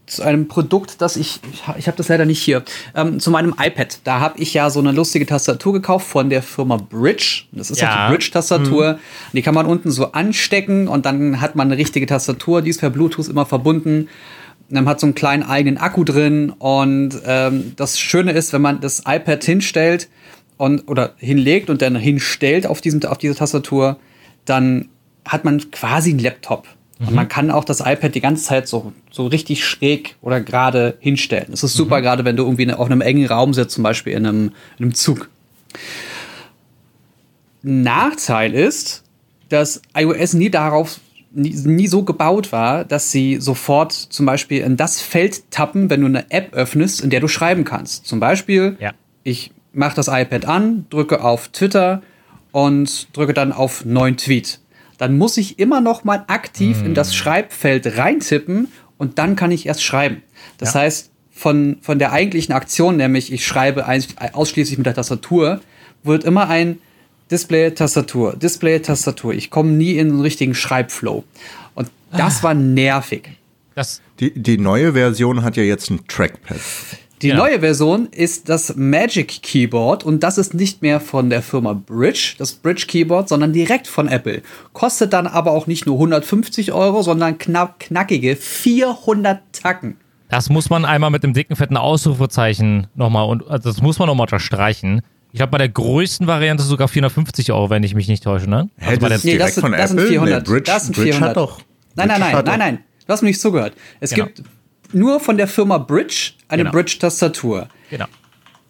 zu 0.07 0.23
einem 0.23 0.49
Produkt, 0.49 1.01
das 1.01 1.17
ich, 1.17 1.41
ich 1.79 1.87
habe 1.87 1.97
das 1.97 2.09
leider 2.09 2.25
nicht 2.25 2.43
hier, 2.43 2.63
ähm, 2.95 3.21
zu 3.21 3.31
meinem 3.31 3.55
iPad. 3.59 4.01
Da 4.05 4.21
habe 4.21 4.39
ich 4.41 4.55
ja 4.55 4.71
so 4.71 4.81
eine 4.81 4.93
lustige 4.93 5.27
Tastatur 5.27 5.73
gekauft 5.73 6.07
von 6.07 6.31
der 6.31 6.43
Firma 6.43 6.77
Bridge. 6.77 7.45
Das 7.53 7.71
ist 7.71 7.81
Ja. 7.81 8.07
die 8.09 8.13
Bridge-Tastatur. 8.13 8.99
Die 9.33 9.43
kann 9.43 9.55
man 9.55 9.67
unten 9.67 9.91
so 9.91 10.13
anstecken 10.13 10.89
und 10.89 11.07
dann 11.07 11.41
hat 11.41 11.55
man 11.57 11.69
eine 11.69 11.77
richtige 11.79 12.07
Tastatur. 12.07 12.63
Die 12.63 12.71
ist 12.71 12.81
per 12.81 12.91
Bluetooth 12.91 13.29
immer 13.29 13.47
verbunden. 13.47 14.09
Man 14.69 14.89
hat 14.89 15.01
so 15.01 15.07
einen 15.07 15.15
kleinen 15.15 15.43
eigenen 15.43 15.77
Akku 15.77 16.03
drin 16.03 16.51
und 16.51 17.11
ähm, 17.27 17.73
das 17.77 17.99
Schöne 18.01 18.33
ist, 18.33 18.53
wenn 18.55 18.63
man 18.63 18.81
das 18.81 19.01
iPad 19.07 19.45
hinstellt 19.45 20.09
und 20.63 20.89
oder 20.89 21.15
hinlegt 21.17 21.71
und 21.71 21.83
dann 21.83 21.97
hinstellt 21.97 22.69
auf, 22.69 22.81
diesem, 22.81 23.03
auf 23.03 23.19
diese 23.19 23.35
Tastatur, 23.35 23.97
dann 24.45 24.91
hat 25.25 25.45
man 25.45 25.73
quasi 25.73 26.11
einen 26.11 26.21
Laptop. 26.21 26.69
Und 27.01 27.17
man 27.17 27.27
kann 27.27 27.51
auch 27.51 27.65
das 27.65 27.81
iPad 27.81 28.15
die 28.15 28.21
ganze 28.21 28.45
Zeit 28.45 28.69
so, 28.69 28.93
so 29.11 29.27
richtig 29.27 29.65
schräg 29.67 30.15
oder 30.23 30.41
gerade 30.41 30.97
hinstellen. 31.01 31.49
Das 31.51 31.65
ist 31.65 31.75
super, 31.75 32.01
gerade 32.01 32.25
wenn 32.25 32.37
du 32.37 32.45
irgendwie 32.45 32.73
auf 32.73 32.87
einem 32.87 33.01
engen 33.01 33.27
Raum 33.27 33.55
sitzt, 33.55 33.75
zum 33.75 33.83
Beispiel 33.83 34.13
in 34.13 34.25
einem, 34.25 34.53
in 34.79 34.85
einem 34.85 34.95
Zug. 34.95 35.29
Nachteil 37.63 38.55
ist, 38.55 39.03
dass 39.49 39.83
iOS 39.97 40.35
nie 40.35 40.49
darauf 40.51 41.01
nie, 41.33 41.51
nie 41.51 41.89
so 41.89 42.05
gebaut 42.05 42.53
war, 42.53 42.85
dass 42.85 43.11
sie 43.11 43.41
sofort 43.41 43.93
zum 43.93 44.27
Beispiel 44.27 44.63
in 44.63 44.77
das 44.77 45.01
Feld 45.01 45.51
tappen, 45.51 45.91
wenn 45.91 46.03
du 46.03 46.07
eine 46.07 46.31
App 46.31 46.53
öffnest, 46.55 47.01
in 47.01 47.11
der 47.11 47.19
du 47.19 47.27
schreiben 47.27 47.65
kannst. 47.65 48.07
Zum 48.07 48.21
Beispiel, 48.21 48.77
Ja. 48.79 48.93
ich 49.25 49.51
mache 49.73 49.97
das 49.97 50.09
iPad 50.09 50.45
an, 50.47 50.87
drücke 50.91 51.23
auf 51.23 51.49
Twitter 51.49 52.03
und 52.53 53.09
drücke 53.17 53.33
dann 53.35 53.53
auf 53.53 53.85
neuen 53.85 54.17
Tweet. 54.17 54.59
Dann 54.99 55.17
muss 55.19 55.37
ich 55.37 55.59
immer 55.59 55.81
noch 55.81 56.05
mal 56.05 56.25
aktiv 56.29 56.83
in 56.85 56.95
das 56.95 57.15
Schreibfeld 57.15 57.97
reintippen 57.99 58.69
und 58.99 59.19
dann 59.19 59.37
kann 59.37 59.51
ich 59.51 59.67
erst 59.67 59.83
schreiben. 59.83 60.23
Das 60.59 60.75
Ja. 60.75 60.81
heißt, 60.81 61.11
von, 61.35 61.79
von 61.81 61.99
der 61.99 62.13
eigentlichen 62.13 62.53
Aktion, 62.55 62.97
nämlich 62.99 63.33
ich 63.33 63.45
schreibe 63.47 63.87
ausschließlich 64.33 64.77
mit 64.79 64.87
der 64.87 64.95
Tastatur, 64.95 65.61
wird 66.05 66.25
immer 66.25 66.49
ein 66.49 66.79
Display, 67.31 67.71
Tastatur, 67.73 68.37
Display, 68.37 68.79
Tastatur. 68.81 69.33
Ich 69.33 69.51
komme 69.51 69.73
nie 69.73 69.93
in 69.97 70.11
einen 70.11 70.21
richtigen 70.21 70.55
Schreibflow. 70.55 71.25
Und 71.75 71.91
das 72.15 72.43
war 72.43 72.53
nervig. 72.55 73.31
Das, 73.75 74.03
Die, 74.21 74.35
die 74.41 74.59
neue 74.59 74.93
Version 74.93 75.43
hat 75.43 75.57
ja 75.57 75.63
jetzt 75.63 75.91
ein 75.91 76.01
Trackpad. 76.07 76.61
Die 77.23 77.29
Ja. 77.29 77.37
neue 77.37 77.61
Version 77.61 78.09
ist 78.11 78.49
das 78.49 78.75
Magic 78.77 79.43
Keyboard 79.43 80.03
und 80.05 80.23
das 80.25 80.39
ist 80.39 80.55
nicht 80.55 80.83
mehr 80.83 80.99
von 81.01 81.31
der 81.31 81.41
Firma 81.43 81.73
Bridge, 81.73 82.35
das 82.39 82.53
Bridge 82.53 82.85
Keyboard, 82.89 83.29
sondern 83.29 83.53
direkt 83.53 83.87
von 83.87 84.09
Apple. 84.09 84.43
Kostet 84.73 85.13
dann 85.13 85.27
aber 85.29 85.53
auch 85.53 85.67
nicht 85.69 85.87
nur 85.87 85.97
150 85.97 86.73
Euro, 86.73 87.03
sondern 87.03 87.39
knapp 87.39 87.79
knackige 87.81 88.35
400 88.37 89.41
Tacken. 89.53 89.97
das 90.29 90.49
muss 90.51 90.71
man 90.71 90.85
einmal 90.85 91.11
mit 91.11 91.23
dem 91.23 91.33
dicken, 91.35 91.57
fetten 91.57 91.77
Ausrufezeichen 91.77 92.87
nochmal, 92.95 93.27
und 93.29 93.47
also 93.49 93.69
das 93.71 93.83
muss 93.83 93.99
man 93.99 94.09
nochmal 94.09 94.25
unterstreichen. 94.25 95.03
Ich 95.31 95.39
glaube, 95.39 95.51
bei 95.53 95.59
der 95.59 95.69
größten 95.69 96.27
Variante 96.27 96.63
sogar 96.63 96.89
450 96.89 97.53
Euro, 97.53 97.71
wenn 97.71 97.83
ich 97.83 97.95
mich 97.95 98.09
nicht 98.09 98.23
täusche, 98.25 98.49
ne? 98.49 98.69
Also 98.81 99.01
bei 99.01 99.09
der, 99.09 99.17
das 99.17 99.17
ist 99.19 99.25
direkt 99.25 99.55
von 99.55 99.73
das 99.73 99.91
sind 99.91 99.99
Apple? 99.99 100.11
400. 100.11 100.43
Nee, 100.47 100.53
Bridge- 100.53 100.71
das 100.73 100.85
sind 100.85 100.95
Bridge 100.97 101.13
400. 101.13 101.31
hat 101.31 101.37
doch- 101.37 101.61
nein, 101.97 102.09
nein, 102.09 102.21
nein, 102.21 102.45
nein, 102.45 102.59
nein. 102.59 102.79
Du 103.07 103.13
hast 103.13 103.23
mir 103.23 103.29
nicht 103.29 103.41
zugehört. 103.41 103.75
Es 104.01 104.11
Genau. 104.11 104.27
gibt 104.27 104.43
nur 104.93 105.21
von 105.21 105.37
der 105.37 105.49
Firma 105.49 105.79
Bridge 105.79 106.33
eine 106.49 106.63
Genau. 106.63 106.73
Bridge-Tastatur. 106.73 107.69
genau. 107.91 108.07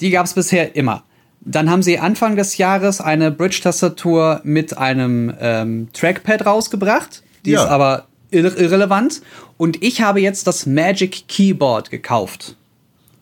Die 0.01 0.11
gab 0.11 0.27
es 0.27 0.35
bisher 0.35 0.75
immer. 0.77 1.05
Dann 1.41 1.71
haben 1.71 1.83
sie 1.83 1.99
Anfang 1.99 2.37
des 2.37 2.57
Jahres 2.57 3.01
eine 3.01 3.31
Bridge-Tastatur 3.31 4.41
mit 4.45 4.77
einem 4.79 5.35
ähm, 5.41 5.89
Trackpad 5.93 6.47
rausgebracht. 6.47 7.23
Die 7.45 7.51
Ja. 7.53 7.63
ist 7.65 7.69
aber 7.69 8.07
irre 8.31 8.49
irrelevant. 8.61 9.23
Und 9.57 9.83
ich 9.83 10.01
habe 10.03 10.21
jetzt 10.21 10.47
das 10.47 10.67
Magic 10.67 11.27
Keyboard 11.29 11.91
gekauft. 11.91 12.57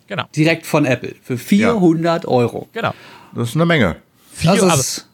Genau. 0.06 0.24
Direkt 0.34 0.66
von 0.66 0.84
Apple. 0.84 1.14
Für 1.22 1.38
400 1.38 2.26
Euro. 2.26 2.68
Genau. 2.72 2.92
Das 3.34 3.50
ist 3.50 3.54
eine 3.56 3.66
Menge. 3.66 3.96
Das 4.42 4.62
ist- 4.62 5.08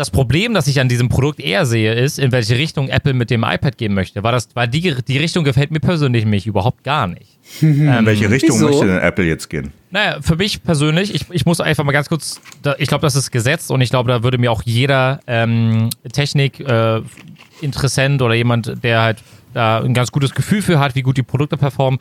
das, 0.00 0.10
Problem, 0.10 0.54
das 0.54 0.66
ich 0.66 0.80
an 0.80 0.88
diesem 0.88 1.10
Produkt 1.10 1.40
eher 1.40 1.66
sehe, 1.66 1.92
ist, 1.92 2.18
in 2.18 2.32
welche 2.32 2.56
Richtung 2.56 2.88
Apple 2.88 3.12
mit 3.12 3.28
dem 3.28 3.44
iPad 3.44 3.76
gehen 3.76 3.92
möchte. 3.92 4.22
Weil, 4.22 4.32
das, 4.32 4.48
weil 4.54 4.66
die, 4.66 4.94
die 5.06 5.18
Richtung 5.18 5.44
gefällt 5.44 5.70
mir 5.70 5.80
persönlich 5.80 6.24
nämlich 6.24 6.46
überhaupt 6.46 6.84
gar 6.84 7.06
nicht. 7.06 7.38
In 7.60 8.06
welche 8.06 8.30
Richtung 8.30 8.56
Wieso? 8.56 8.68
möchte 8.68 8.86
denn 8.86 8.98
Apple 8.98 9.26
jetzt 9.26 9.50
gehen? 9.50 9.74
Naja, 9.90 10.22
für 10.22 10.36
mich 10.36 10.62
persönlich, 10.62 11.14
ich, 11.14 11.26
ich 11.30 11.44
muss 11.44 11.60
einfach 11.60 11.84
mal 11.84 11.92
ganz 11.92 12.08
kurz, 12.08 12.40
da, 12.62 12.76
ich 12.78 12.88
glaube, 12.88 13.02
das 13.02 13.14
ist 13.14 13.30
gesetzt 13.30 13.70
und 13.70 13.82
ich 13.82 13.90
glaube, 13.90 14.10
da 14.10 14.22
würde 14.22 14.38
mir 14.38 14.50
auch 14.50 14.62
jeder 14.64 15.20
ähm, 15.26 15.90
Technik-Interessent 16.10 18.22
oder 18.22 18.34
jemand, 18.34 18.82
der 18.82 19.02
halt 19.02 19.18
da 19.52 19.82
ein 19.82 19.92
ganz 19.92 20.12
gutes 20.12 20.32
Gefühl 20.32 20.62
für 20.62 20.78
hat, 20.78 20.94
wie 20.94 21.02
gut 21.02 21.18
die 21.18 21.22
Produkte 21.22 21.58
performen. 21.58 22.00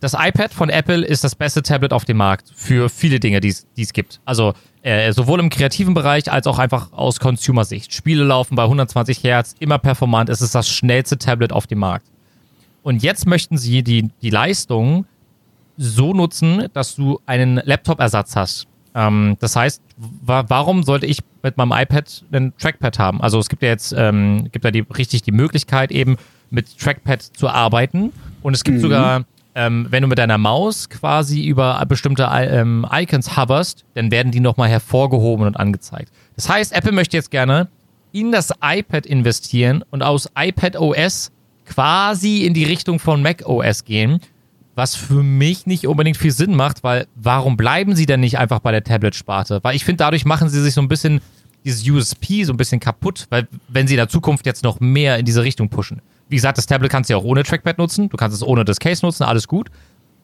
Das 0.00 0.14
iPad 0.14 0.52
von 0.52 0.68
Apple 0.68 1.06
ist 1.06 1.24
das 1.24 1.34
beste 1.34 1.62
Tablet 1.62 1.92
auf 1.92 2.04
dem 2.04 2.18
Markt 2.18 2.52
für 2.54 2.90
viele 2.90 3.20
Dinge, 3.20 3.40
die 3.40 3.48
es 3.48 3.66
die 3.76 3.82
es 3.82 3.92
gibt. 3.92 4.20
Also 4.24 4.54
äh, 4.82 5.12
sowohl 5.12 5.40
im 5.40 5.48
kreativen 5.48 5.94
Bereich 5.94 6.30
als 6.30 6.46
auch 6.46 6.58
einfach 6.58 6.92
aus 6.92 7.20
Consumer-Sicht. 7.20 7.92
Spiele 7.92 8.24
laufen 8.24 8.56
bei 8.56 8.64
120 8.64 9.22
Hertz, 9.22 9.54
immer 9.60 9.78
performant. 9.78 10.28
Es 10.28 10.40
ist 10.40 10.54
das 10.54 10.68
schnellste 10.68 11.18
Tablet 11.18 11.52
auf 11.52 11.66
dem 11.66 11.78
Markt. 11.78 12.06
Und 12.82 13.02
jetzt 13.02 13.26
möchten 13.26 13.58
sie 13.58 13.82
die, 13.82 14.10
die 14.22 14.30
Leistung 14.30 15.06
so 15.76 16.12
nutzen, 16.12 16.66
dass 16.74 16.96
du 16.96 17.20
einen 17.26 17.60
Laptop-Ersatz 17.64 18.36
hast. 18.36 18.66
Ähm, 18.94 19.36
das 19.40 19.56
heißt, 19.56 19.82
wa 19.96 20.44
warum 20.48 20.82
sollte 20.82 21.06
ich 21.06 21.20
mit 21.42 21.56
meinem 21.56 21.72
iPad 21.72 22.24
einen 22.32 22.56
Trackpad 22.58 22.98
haben? 22.98 23.20
Also 23.22 23.38
es 23.38 23.48
gibt 23.48 23.62
ja 23.62 23.68
jetzt 23.70 23.94
ähm, 23.96 24.48
gibt 24.52 24.64
ja 24.64 24.70
die, 24.70 24.84
richtig 24.96 25.22
die 25.22 25.32
Möglichkeit 25.32 25.90
eben 25.90 26.16
mit 26.50 26.78
Trackpad 26.78 27.22
zu 27.22 27.48
arbeiten 27.48 28.12
und 28.42 28.54
es 28.54 28.64
gibt 28.64 28.80
sogar 28.80 29.24
ähm, 29.54 29.86
wenn 29.90 30.02
du 30.02 30.08
mit 30.08 30.18
deiner 30.18 30.38
Maus 30.38 30.88
quasi 30.88 31.44
über 31.44 31.84
bestimmte 31.86 32.28
ähm, 32.32 32.86
Icons 32.90 33.36
hoverst, 33.36 33.84
dann 33.94 34.10
werden 34.10 34.32
die 34.32 34.40
nochmal 34.40 34.68
hervorgehoben 34.68 35.46
und 35.46 35.56
angezeigt. 35.56 36.10
Das 36.36 36.48
heißt, 36.48 36.72
Apple 36.72 36.92
möchte 36.92 37.16
jetzt 37.16 37.30
gerne 37.30 37.68
in 38.12 38.32
das 38.32 38.52
iPad 38.62 39.06
investieren 39.06 39.84
und 39.90 40.02
aus 40.02 40.28
iPad 40.36 40.76
OS 40.76 41.32
quasi 41.66 42.44
in 42.44 42.54
die 42.54 42.64
Richtung 42.64 42.98
von 42.98 43.22
Mac 43.22 43.46
OS 43.46 43.84
gehen, 43.84 44.20
was 44.74 44.96
für 44.96 45.22
mich 45.22 45.66
nicht 45.66 45.86
unbedingt 45.86 46.16
viel 46.16 46.30
Sinn 46.30 46.54
macht, 46.54 46.82
weil 46.82 47.06
warum 47.14 47.56
bleiben 47.56 47.94
sie 47.94 48.06
denn 48.06 48.20
nicht 48.20 48.38
einfach 48.38 48.60
bei 48.60 48.72
der 48.72 48.84
Tablet-Sparte? 48.84 49.60
Weil 49.62 49.76
ich 49.76 49.84
finde, 49.84 49.98
dadurch 49.98 50.24
machen 50.24 50.48
sie 50.48 50.60
sich 50.62 50.74
so 50.74 50.80
ein 50.80 50.88
bisschen 50.88 51.20
dieses 51.64 51.88
USP 51.88 52.44
so 52.44 52.52
ein 52.52 52.56
bisschen 52.56 52.80
kaputt, 52.80 53.26
weil 53.30 53.46
wenn 53.68 53.86
sie 53.86 53.94
in 53.94 53.98
der 53.98 54.08
Zukunft 54.08 54.46
jetzt 54.46 54.64
noch 54.64 54.80
mehr 54.80 55.18
in 55.18 55.24
diese 55.24 55.42
Richtung 55.42 55.68
pushen. 55.68 56.00
Wie 56.32 56.36
gesagt, 56.36 56.56
das 56.56 56.64
Tablet 56.64 56.90
kannst 56.90 57.10
du 57.10 57.12
ja 57.12 57.18
auch 57.18 57.24
ohne 57.24 57.42
Trackpad 57.42 57.76
nutzen, 57.76 58.08
du 58.08 58.16
kannst 58.16 58.34
es 58.34 58.42
ohne 58.42 58.64
das 58.64 58.78
Case 58.80 59.04
nutzen, 59.04 59.24
alles 59.24 59.46
gut. 59.46 59.68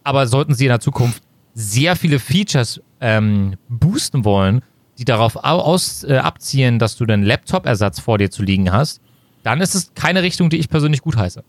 Aber 0.05 0.27
sollten 0.27 0.55
sie 0.55 0.65
in 0.65 0.71
der 0.71 0.81
Zukunft 0.81 1.23
sehr 1.53 1.97
viele 1.97 2.19
Features 2.19 2.81
ähm, 3.03 3.57
boosten 3.69 4.25
wollen, 4.25 4.63
die 4.97 5.05
darauf 5.05 5.37
au- 5.37 5.41
aus, 5.61 6.05
äh, 6.05 6.17
abzielen, 6.17 6.79
dass 6.79 6.97
du 6.97 7.05
den 7.05 7.23
Laptop-Ersatz 7.23 8.01
vor 8.01 8.17
dir 8.17 8.31
zu 8.31 8.43
liegen 8.43 8.73
hast, 8.73 9.03
dann 9.43 9.61
ist 9.61 9.75
es 9.75 9.93
keine 9.95 10.23
Richtung, 10.23 10.49
die 10.49 10.57
ich 10.57 10.71
persönlich 10.71 11.03
gut 11.03 11.17
heiße. 11.19 11.45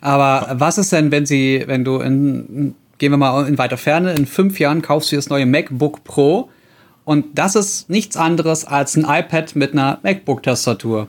Aber 0.00 0.48
was 0.54 0.76
ist 0.76 0.90
denn, 0.90 1.12
wenn 1.12 1.24
sie, 1.24 1.62
wenn 1.66 1.84
du 1.84 2.00
in, 2.00 2.74
gehen 2.98 3.12
wir 3.12 3.18
mal 3.18 3.46
in 3.46 3.56
weiter 3.56 3.76
Ferne, 3.76 4.14
in 4.14 4.26
fünf 4.26 4.58
Jahren 4.58 4.82
kaufst 4.82 5.12
du 5.12 5.16
das 5.16 5.28
neue 5.28 5.46
MacBook 5.46 6.02
Pro 6.02 6.50
und 7.04 7.38
das 7.38 7.54
ist 7.54 7.88
nichts 7.88 8.16
anderes 8.16 8.64
als 8.64 8.96
ein 8.96 9.04
iPad 9.04 9.54
mit 9.54 9.74
einer 9.74 10.00
MacBook-Tastatur. 10.02 11.06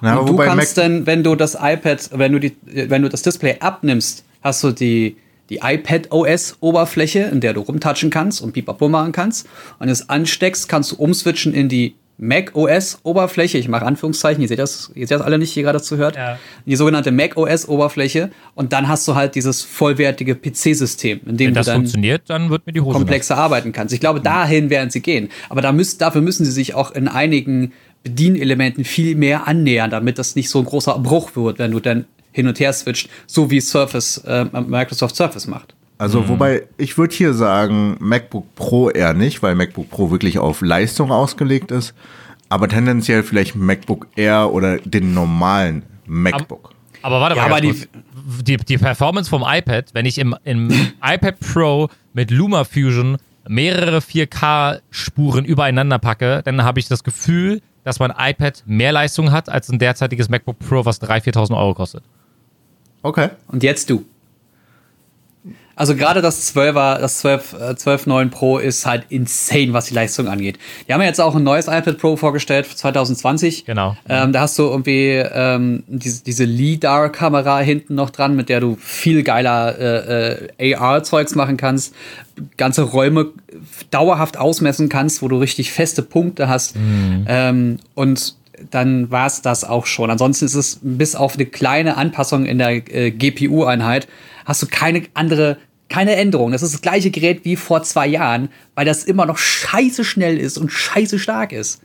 Na, 0.00 0.16
und 0.18 0.28
du 0.28 0.36
kannst 0.36 0.76
Mac- 0.76 0.84
dann, 0.84 1.06
wenn 1.06 1.22
du 1.22 1.34
das 1.34 1.54
iPad, 1.54 2.10
wenn 2.14 2.32
du 2.32 2.38
die, 2.40 2.56
wenn 2.64 3.02
du 3.02 3.08
das 3.08 3.22
Display 3.22 3.56
abnimmst, 3.60 4.24
hast 4.42 4.62
du 4.64 4.72
die, 4.72 5.16
die 5.50 5.60
iPad 5.62 6.10
OS 6.12 6.56
Oberfläche, 6.60 7.20
in 7.20 7.40
der 7.40 7.52
du 7.54 7.60
rumtatschen 7.60 8.10
kannst 8.10 8.40
und 8.42 8.52
pipapo 8.52 8.88
machen 8.88 9.12
kannst. 9.12 9.46
Und 9.78 9.88
es 9.88 10.08
ansteckst, 10.08 10.68
kannst 10.68 10.92
du 10.92 10.96
umswitchen 10.96 11.54
in 11.54 11.68
die 11.68 11.94
Mac 12.18 12.52
OS 12.54 12.98
Oberfläche. 13.02 13.58
Ich 13.58 13.68
mache 13.68 13.84
Anführungszeichen, 13.84 14.40
ihr 14.40 14.48
seht 14.48 14.58
das, 14.58 14.90
ihr 14.94 15.06
seht 15.06 15.18
das 15.18 15.26
alle 15.26 15.38
nicht, 15.38 15.52
hier 15.52 15.62
gerade 15.64 15.82
zuhört. 15.82 16.16
Ja. 16.16 16.38
Die 16.64 16.74
sogenannte 16.74 17.12
Mac 17.12 17.36
OS 17.36 17.68
Oberfläche. 17.68 18.30
Und 18.54 18.72
dann 18.72 18.88
hast 18.88 19.06
du 19.06 19.14
halt 19.14 19.34
dieses 19.34 19.62
vollwertige 19.62 20.34
PC-System, 20.34 21.20
in 21.26 21.36
dem 21.36 21.48
Wenn 21.48 21.54
du 21.54 21.58
das 21.60 21.66
dann 21.66 21.76
funktioniert, 21.76 22.22
dann 22.28 22.48
wird 22.48 22.66
mir 22.66 22.72
die 22.72 22.80
Hose 22.80 22.96
komplexer 22.96 23.36
arbeiten 23.36 23.72
kannst. 23.72 23.92
Ich 23.92 24.00
glaube, 24.00 24.20
dahin 24.20 24.70
werden 24.70 24.88
sie 24.90 25.00
gehen. 25.02 25.28
Aber 25.50 25.60
da 25.60 25.72
müssen, 25.72 25.98
dafür 25.98 26.22
müssen 26.22 26.46
sie 26.46 26.52
sich 26.52 26.74
auch 26.74 26.90
in 26.92 27.06
einigen 27.08 27.72
Bedienelementen 28.02 28.84
viel 28.84 29.16
mehr 29.16 29.46
annähern, 29.46 29.90
damit 29.90 30.18
das 30.18 30.36
nicht 30.36 30.48
so 30.48 30.60
ein 30.60 30.64
großer 30.64 30.98
Bruch 30.98 31.34
wird, 31.34 31.58
wenn 31.58 31.72
du 31.72 31.80
dann 31.80 32.06
hin 32.32 32.46
und 32.46 32.60
her 32.60 32.72
switcht, 32.72 33.08
so 33.26 33.50
wie 33.50 33.60
Surface, 33.60 34.18
äh, 34.18 34.44
Microsoft 34.44 35.16
Surface 35.16 35.46
macht. 35.46 35.74
Also, 35.98 36.28
wobei 36.28 36.64
ich 36.76 36.98
würde 36.98 37.14
hier 37.14 37.32
sagen, 37.32 37.96
MacBook 38.00 38.54
Pro 38.54 38.90
eher 38.90 39.14
nicht, 39.14 39.42
weil 39.42 39.54
MacBook 39.54 39.88
Pro 39.88 40.10
wirklich 40.10 40.38
auf 40.38 40.60
Leistung 40.60 41.10
ausgelegt 41.10 41.70
ist. 41.70 41.94
Aber 42.50 42.68
tendenziell 42.68 43.22
vielleicht 43.22 43.56
MacBook 43.56 44.06
Air 44.14 44.52
oder 44.52 44.76
den 44.78 45.14
normalen 45.14 45.82
MacBook. 46.06 46.74
Aber 47.02 47.20
warte 47.20 47.36
Ja, 47.36 47.48
mal, 47.48 47.52
aber 47.52 47.66
kurz. 47.66 47.88
die, 48.42 48.56
die 48.56 48.78
Performance 48.78 49.30
vom 49.30 49.44
iPad, 49.46 49.86
wenn 49.94 50.06
ich 50.06 50.18
im, 50.18 50.34
im 50.44 50.68
iPad 51.02 51.40
Pro 51.40 51.88
mit 52.12 52.30
LumaFusion 52.30 53.16
mehrere 53.48 53.98
4K-Spuren 53.98 55.44
übereinander 55.44 55.98
packe, 55.98 56.42
dann 56.44 56.62
habe 56.62 56.80
ich 56.80 56.88
das 56.88 57.04
Gefühl, 57.04 57.62
dass 57.86 58.00
mein 58.00 58.12
iPad 58.18 58.64
mehr 58.66 58.90
Leistung 58.90 59.30
hat 59.30 59.48
als 59.48 59.68
ein 59.68 59.78
derzeitiges 59.78 60.28
MacBook 60.28 60.58
Pro, 60.58 60.84
was 60.84 61.00
3.000, 61.00 61.36
4.000 61.36 61.56
Euro 61.56 61.72
kostet. 61.72 62.02
Okay. 63.02 63.28
Und 63.46 63.62
jetzt 63.62 63.88
du. 63.88 64.04
Also 65.76 65.94
gerade 65.94 66.22
das 66.22 66.54
12er, 66.54 66.98
das 66.98 67.18
12, 67.18 67.52
äh, 67.52 67.56
12.9 67.74 68.30
Pro 68.30 68.58
ist 68.58 68.86
halt 68.86 69.04
insane, 69.10 69.74
was 69.74 69.86
die 69.86 69.94
Leistung 69.94 70.26
angeht. 70.26 70.58
Die 70.88 70.92
haben 70.94 71.02
ja 71.02 71.06
jetzt 71.06 71.20
auch 71.20 71.34
ein 71.34 71.42
neues 71.42 71.68
iPad 71.68 71.98
Pro 71.98 72.16
vorgestellt 72.16 72.66
für 72.66 72.74
2020. 72.74 73.66
Genau. 73.66 73.94
Ähm, 74.08 74.32
da 74.32 74.40
hast 74.40 74.58
du 74.58 74.62
irgendwie 74.62 75.22
ähm, 75.32 75.84
diese, 75.86 76.24
diese 76.24 76.44
LiDAR-Kamera 76.44 77.60
hinten 77.60 77.94
noch 77.94 78.08
dran, 78.08 78.34
mit 78.34 78.48
der 78.48 78.60
du 78.60 78.76
viel 78.80 79.22
geiler 79.22 79.78
äh, 79.78 80.48
äh, 80.58 80.74
AR-Zeugs 80.74 81.34
machen 81.34 81.58
kannst, 81.58 81.94
ganze 82.56 82.82
Räume 82.82 83.32
dauerhaft 83.90 84.38
ausmessen 84.38 84.88
kannst, 84.88 85.20
wo 85.20 85.28
du 85.28 85.36
richtig 85.36 85.72
feste 85.72 86.02
Punkte 86.02 86.48
hast. 86.48 86.74
Ähm, 87.28 87.78
und 87.94 88.34
dann 88.70 89.10
war 89.10 89.26
es 89.26 89.42
das 89.42 89.64
auch 89.64 89.86
schon. 89.86 90.10
Ansonsten 90.10 90.44
ist 90.46 90.54
es 90.54 90.78
bis 90.82 91.14
auf 91.14 91.34
eine 91.34 91.46
kleine 91.46 91.96
Anpassung 91.96 92.46
in 92.46 92.58
der 92.58 92.70
äh, 92.94 93.10
GPU-Einheit, 93.10 94.08
hast 94.44 94.62
du 94.62 94.66
keine 94.66 95.02
andere, 95.14 95.58
keine 95.88 96.16
Änderung. 96.16 96.52
Das 96.52 96.62
ist 96.62 96.74
das 96.74 96.82
gleiche 96.82 97.10
Gerät 97.10 97.44
wie 97.44 97.56
vor 97.56 97.82
zwei 97.82 98.06
Jahren, 98.06 98.48
weil 98.74 98.84
das 98.86 99.04
immer 99.04 99.26
noch 99.26 99.38
scheiße 99.38 100.04
schnell 100.04 100.38
ist 100.38 100.58
und 100.58 100.70
scheiße 100.70 101.18
stark 101.18 101.52
ist. 101.52 101.80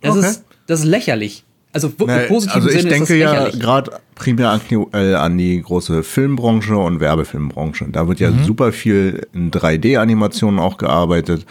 Das, 0.00 0.16
Okay. 0.16 0.26
ist, 0.28 0.44
das 0.66 0.80
ist 0.80 0.86
lächerlich. 0.86 1.44
Also 1.70 1.92
Na, 2.06 2.22
im 2.22 2.28
positiven 2.28 2.62
also 2.62 2.74
ich 2.74 2.80
Sinne 2.82 2.94
denke 2.94 3.16
ja 3.16 3.50
gerade 3.50 3.92
primär 4.14 4.50
aktuell 4.50 5.14
an 5.16 5.36
die 5.36 5.60
große 5.60 6.02
Filmbranche 6.02 6.76
und 6.76 6.98
Werbefilmbranche. 6.98 7.86
Da 7.92 8.08
wird 8.08 8.20
ja 8.20 8.30
Mhm. 8.30 8.44
super 8.44 8.72
viel 8.72 9.26
in 9.34 9.50
3D-Animationen 9.50 10.58
auch 10.60 10.78
gearbeitet 10.78 11.44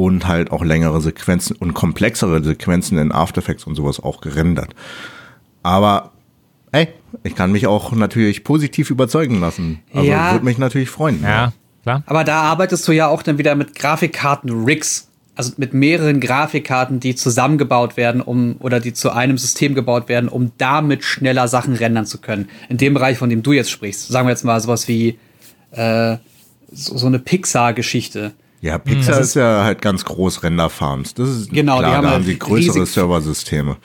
und 0.00 0.26
halt 0.26 0.50
auch 0.50 0.64
längere 0.64 0.98
Sequenzen 1.02 1.56
und 1.56 1.74
komplexere 1.74 2.42
Sequenzen 2.42 2.96
in 2.96 3.12
After 3.12 3.42
Effects 3.42 3.64
und 3.64 3.74
sowas 3.74 4.00
auch 4.00 4.22
gerendert. 4.22 4.74
Aber 5.62 6.12
ey, 6.72 6.88
ich 7.22 7.34
kann 7.34 7.52
mich 7.52 7.66
auch 7.66 7.92
natürlich 7.92 8.42
positiv 8.42 8.88
überzeugen 8.88 9.40
lassen. 9.40 9.80
Also 9.92 10.08
Ja. 10.08 10.32
würde 10.32 10.46
mich 10.46 10.56
natürlich 10.56 10.88
freuen. 10.88 11.22
Ja, 11.22 11.52
klar. 11.82 12.02
Aber 12.06 12.24
da 12.24 12.40
arbeitest 12.40 12.88
du 12.88 12.92
ja 12.92 13.08
auch 13.08 13.22
dann 13.22 13.36
wieder 13.36 13.54
mit 13.54 13.74
Grafikkarten-Rigs. 13.74 15.08
Also 15.36 15.52
mit 15.58 15.74
mehreren 15.74 16.18
Grafikkarten, 16.20 16.98
die 17.00 17.14
zusammengebaut 17.14 17.96
werden, 17.98 18.20
um 18.22 18.56
oder 18.58 18.80
die 18.80 18.94
zu 18.94 19.10
einem 19.10 19.36
System 19.38 19.74
gebaut 19.74 20.08
werden, 20.08 20.28
um 20.30 20.52
damit 20.58 21.04
schneller 21.04 21.46
Sachen 21.46 21.74
rendern 21.74 22.06
zu 22.06 22.18
können. 22.18 22.48
In 22.70 22.78
dem 22.78 22.94
Bereich, 22.94 23.18
von 23.18 23.28
dem 23.30 23.42
du 23.42 23.52
jetzt 23.52 23.70
sprichst. 23.70 24.08
Sagen 24.08 24.26
wir 24.26 24.30
jetzt 24.32 24.44
mal 24.44 24.60
sowas 24.60 24.88
wie 24.88 25.18
äh, 25.72 26.16
so, 26.72 26.96
so 26.96 27.06
eine 27.06 27.18
Pixar-Geschichte. 27.18 28.32
Ja, 28.60 28.78
Pixar 28.78 29.20
ist, 29.20 29.34
ja 29.34 29.64
halt 29.64 29.80
ganz 29.80 30.04
groß 30.04 30.42
Renderfarms. 30.42 31.14
Das 31.14 31.28
ist 31.30 31.50
Genau, 31.50 31.78
die 31.78 31.84
klar, 31.84 31.96
haben 31.96 32.02
da 32.02 32.08
halt 32.10 32.18
haben 32.18 32.24
sie 32.26 32.38
größere 32.38 32.84
Serversysteme. 32.84 33.76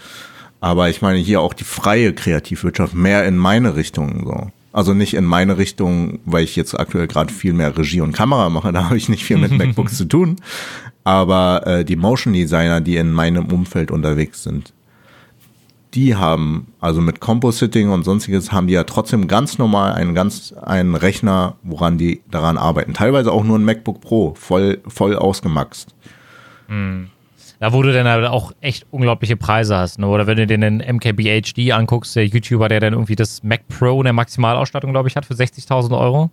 Aber 0.60 0.90
ich 0.90 1.02
meine 1.02 1.20
hier 1.20 1.42
auch 1.42 1.54
die 1.54 1.64
freie 1.64 2.14
Kreativwirtschaft 2.14 2.94
mehr 2.94 3.26
in 3.26 3.38
meine 3.38 3.76
Richtung 3.76 4.26
so. 4.26 4.52
Also 4.74 4.94
nicht 4.94 5.14
in 5.14 5.24
meine 5.24 5.58
Richtung, 5.58 6.20
weil 6.26 6.44
ich 6.44 6.58
jetzt 6.58 6.78
aktuell 6.78 7.08
gerade 7.08 7.32
viel 7.32 7.54
mehr 7.54 7.78
Regie 7.78 8.02
und 8.02 8.12
Kamera 8.12 8.50
mache, 8.50 8.72
da 8.74 8.86
habe 8.86 8.98
ich 8.98 9.08
nicht 9.08 9.24
viel 9.24 9.38
mit 9.38 9.52
MacBooks 9.58 9.96
zu 9.98 10.06
tun. 10.06 10.36
Aber 11.06 11.66
äh, 11.66 11.86
die 11.86 11.96
Motion 11.96 12.34
Designer, 12.34 12.82
die 12.82 12.98
in 12.98 13.14
meinem 13.14 13.46
Umfeld 13.46 13.92
unterwegs 13.92 14.44
sind, 14.44 14.74
die 15.96 16.16
haben, 16.16 16.74
also 16.80 17.02
mit 17.02 17.20
Compositing 17.20 17.90
und 17.90 18.04
sonstiges, 18.04 18.52
haben 18.52 18.68
die 18.68 18.74
ja 18.74 18.84
trotzdem 18.84 19.28
ganz 19.28 19.58
normal 19.58 19.94
einen 19.94 20.14
ganz, 20.14 20.54
einen 20.62 20.96
Rechner, 20.96 21.56
woran 21.64 21.98
die 21.98 22.22
daran 22.30 22.58
arbeiten. 22.58 22.94
Teilweise 22.94 23.32
auch 23.32 23.44
nur 23.44 23.58
ein 23.58 23.64
MacBook 23.64 24.02
Pro, 24.02 24.36
voll, 24.36 24.82
voll 24.88 25.16
ausgemaxt. 25.16 25.96
Da 26.68 27.72
wo 27.72 27.82
du 27.82 27.94
dann 27.94 28.08
halt 28.08 28.26
auch 28.26 28.52
echt 28.62 28.86
unglaubliche 28.92 29.38
Preise 29.38 29.78
hast. 29.78 30.00
Ne? 30.00 30.08
Oder 30.08 30.28
wenn 30.28 30.38
du 30.38 30.46
dir 30.46 30.58
den 30.58 30.78
MKBHD 30.78 31.72
anguckst, 31.72 32.16
der 32.16 32.26
YouTuber, 32.26 32.68
der 32.68 32.80
dann 32.80 32.94
irgendwie 32.94 33.16
das 33.16 33.44
Mac 33.44 33.68
Pro 33.68 34.00
in 34.02 34.06
der 34.06 34.14
Maximalausstattung, 34.14 34.92
glaube 34.92 35.08
ich, 35.08 35.16
hat 35.16 35.26
für 35.26 35.34
60.000 35.34 35.98
Euro. 35.98 36.32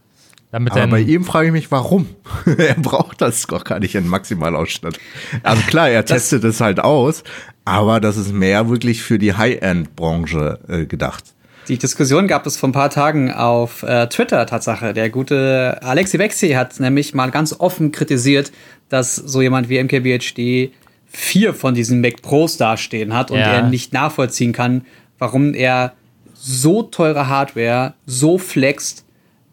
Damit 0.51 0.75
Aber 0.75 0.87
bei 0.87 1.01
ihm 1.01 1.25
frage 1.25 1.46
ich 1.46 1.53
mich, 1.53 1.70
warum? 1.70 2.07
er 2.59 2.75
braucht 2.75 3.22
das 3.22 3.46
doch 3.46 3.64
gar 3.64 3.81
nicht 3.81 3.94
in 3.94 4.07
Maximalausstattung. 4.07 5.01
Also 5.42 5.62
klar, 5.62 5.88
er 5.88 6.05
testet 6.05 6.44
es 6.44 6.61
halt 6.61 6.79
aus, 6.79 7.25
aber 7.64 8.01
das 8.01 8.16
ist 8.16 8.33
mehr 8.33 8.68
wirklich 8.68 9.03
für 9.03 9.18
die 9.18 9.35
High-End-Branche 9.35 10.59
äh, 10.68 10.87
gedacht. 10.87 11.25
Die 11.68 11.79
Diskussion 11.79 12.27
gab 12.27 12.44
es 12.46 12.57
vor 12.57 12.68
ein 12.68 12.72
paar 12.72 12.90
Tagen 12.90 13.31
auf 13.31 13.85
äh, 13.85 14.09
Twitter 14.09 14.44
Tatsache. 14.46 14.92
Der 14.94 15.11
gute 15.11 15.79
Alexi 15.83 16.18
Vexi 16.18 16.51
hat 16.51 16.81
nämlich 16.81 17.14
mal 17.14 17.31
ganz 17.31 17.55
offen 17.59 17.92
kritisiert, 17.92 18.51
dass 18.88 19.14
so 19.14 19.40
jemand 19.40 19.68
wie 19.68 19.83
MKBHD 19.83 20.72
vier 21.07 21.55
von 21.55 21.75
diesen 21.75 22.01
Mac 22.01 22.20
Pros 22.20 22.57
dastehen 22.57 23.14
hat 23.14 23.31
und 23.31 23.38
Ja. 23.38 23.53
er 23.53 23.68
nicht 23.68 23.92
nachvollziehen 23.92 24.53
kann, 24.53 24.85
warum 25.18 25.55
er 25.55 25.92
so 26.35 26.83
teure 26.83 27.29
Hardware 27.29 27.94
so 28.07 28.38
flext, 28.38 29.05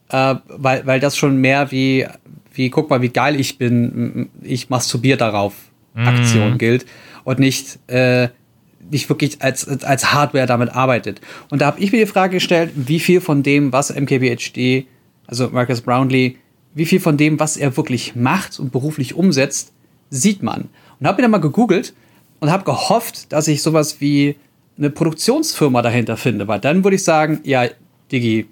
äh, 0.09 0.35
weil, 0.47 0.87
weil 0.87 0.99
das 0.99 1.15
schon 1.15 1.37
mehr 1.37 1.69
wie, 1.71 2.07
wie, 2.53 2.71
guck 2.71 2.89
mal, 2.89 3.03
wie 3.03 3.09
geil 3.09 3.39
ich 3.39 3.59
bin, 3.59 4.29
ich 4.41 4.69
masturbier 4.69 5.17
darauf 5.17 5.53
Aktion 5.95 6.57
gilt 6.57 6.85
und 7.29 7.37
nicht, 7.39 7.77
äh, 7.91 8.29
nicht 8.89 9.07
wirklich 9.07 9.41
als, 9.41 9.67
als- 9.67 9.83
als 9.83 10.13
Hardware 10.13 10.47
damit 10.47 10.69
arbeitet. 10.75 11.21
Und 11.51 11.61
da 11.61 11.67
habe 11.67 11.79
ich 11.79 11.91
mir 11.91 11.99
die 12.05 12.11
Frage 12.11 12.33
gestellt, 12.37 12.71
wie 12.75 12.99
viel 12.99 13.21
von 13.21 13.43
dem, 13.43 13.71
was 13.71 13.91
MKBHD, 13.91 14.87
also 15.27 15.49
Marcus 15.51 15.81
Brownlee, 15.81 16.37
wie 16.73 16.85
viel 16.85 16.99
von 16.99 17.15
dem, 17.17 17.39
was 17.39 17.55
er 17.55 17.77
wirklich 17.77 18.15
macht 18.15 18.59
und 18.59 18.71
beruflich 18.71 19.13
umsetzt, 19.13 19.73
sieht 20.09 20.41
man. 20.41 20.69
Und 20.99 21.05
habe 21.07 21.17
mir 21.17 21.21
dann 21.23 21.31
mal 21.31 21.37
gegoogelt 21.39 21.93
und 22.39 22.49
habe 22.51 22.63
gehofft, 22.63 23.31
dass 23.31 23.47
ich 23.47 23.61
sowas 23.61 24.01
wie 24.01 24.35
eine 24.77 24.89
Produktionsfirma 24.89 25.83
dahinter 25.83 26.17
finde, 26.17 26.47
weil 26.47 26.59
dann 26.59 26.83
würde 26.83 26.95
ich 26.95 27.03
sagen, 27.03 27.41
ja, 27.43 27.65
Digi, 28.11 28.47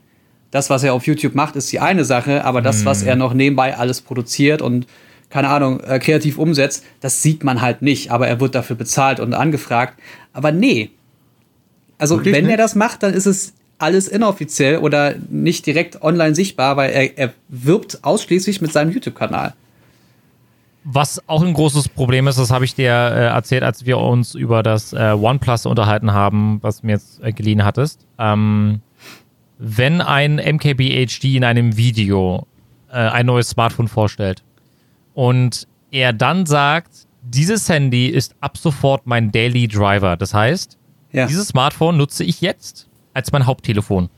das, 0.52 0.70
was 0.70 0.84
er 0.84 0.94
auf 0.94 1.08
YouTube 1.08 1.34
macht, 1.34 1.56
ist 1.56 1.72
die 1.72 1.80
eine 1.80 2.06
Sache, 2.06 2.44
aber 2.46 2.62
das, 2.62 2.86
was 2.86 3.02
er 3.02 3.16
noch 3.16 3.34
nebenbei 3.34 3.76
alles 3.76 4.02
produziert 4.02 4.62
und 4.62 4.86
keine 5.30 5.50
Ahnung, 5.50 5.80
äh, 5.82 6.00
kreativ 6.00 6.38
umsetzt, 6.38 6.84
das 7.02 7.22
sieht 7.22 7.44
man 7.44 7.62
halt 7.62 7.82
nicht, 7.82 8.12
aber 8.12 8.28
er 8.28 8.40
wird 8.40 8.56
dafür 8.56 8.76
bezahlt 8.76 9.20
und 9.20 9.34
angefragt. 9.34 10.00
Aber 10.34 10.52
nee. 10.52 10.92
Also, 11.98 12.18
Wirklich 12.18 12.36
wenn 12.36 12.46
er 12.46 12.52
nicht? 12.52 12.60
das 12.60 12.76
macht, 12.76 13.04
dann 13.04 13.14
ist 13.14 13.26
es 13.26 13.54
alles 13.80 14.08
inoffiziell 14.08 14.78
oder 14.78 15.16
nicht 15.30 15.66
direkt 15.66 16.02
online 16.02 16.34
sichtbar, 16.34 16.78
weil 16.78 16.92
er, 16.92 17.18
er 17.18 17.34
wirbt 17.50 18.00
ausschließlich 18.04 18.62
mit 18.62 18.72
seinem 18.72 18.92
YouTube-Kanal. 18.92 19.54
was 20.90 21.22
auch 21.28 21.44
ein 21.44 21.54
großes 21.54 21.90
Problem 21.90 22.28
ist, 22.28 22.40
das 22.40 22.50
habe 22.50 22.64
ich 22.64 22.74
dir 22.74 22.92
äh, 22.92 23.26
erzählt, 23.26 23.64
als 23.64 23.86
wir 23.86 23.98
uns 23.98 24.36
über 24.36 24.64
das 24.64 24.94
äh, 24.94 25.12
OnePlus 25.12 25.66
unterhalten 25.66 26.14
haben, 26.14 26.60
was 26.62 26.80
du 26.80 26.88
mir 26.88 26.94
jetzt 26.94 27.22
äh, 27.22 27.34
geliehen 27.34 27.66
hattest. 27.66 28.08
Ähm, 28.18 28.80
wenn 29.60 30.00
ein 30.02 30.36
MKBHD 30.36 31.26
in 31.36 31.44
einem 31.44 31.76
Video 31.76 32.48
äh, 32.90 32.96
ein 32.96 33.26
neues 33.26 33.50
Smartphone 33.50 33.90
vorstellt 33.90 34.44
und 35.18 35.68
er 35.90 36.14
dann 36.14 36.46
sagt, 36.46 37.08
dieses 37.24 37.68
Handy 37.68 38.06
ist 38.06 38.36
ab 38.40 38.56
sofort 38.56 39.08
mein 39.08 39.32
Daily 39.32 39.68
Driver. 39.68 40.16
Das 40.16 40.32
heißt, 40.36 40.78
Ja. 41.12 41.26
dieses 41.26 41.48
Smartphone 41.48 41.98
nutze 41.98 42.24
ich 42.24 42.40
jetzt 42.42 42.88
als 43.16 43.32
mein 43.32 43.48
Haupttelefon. 43.48 44.10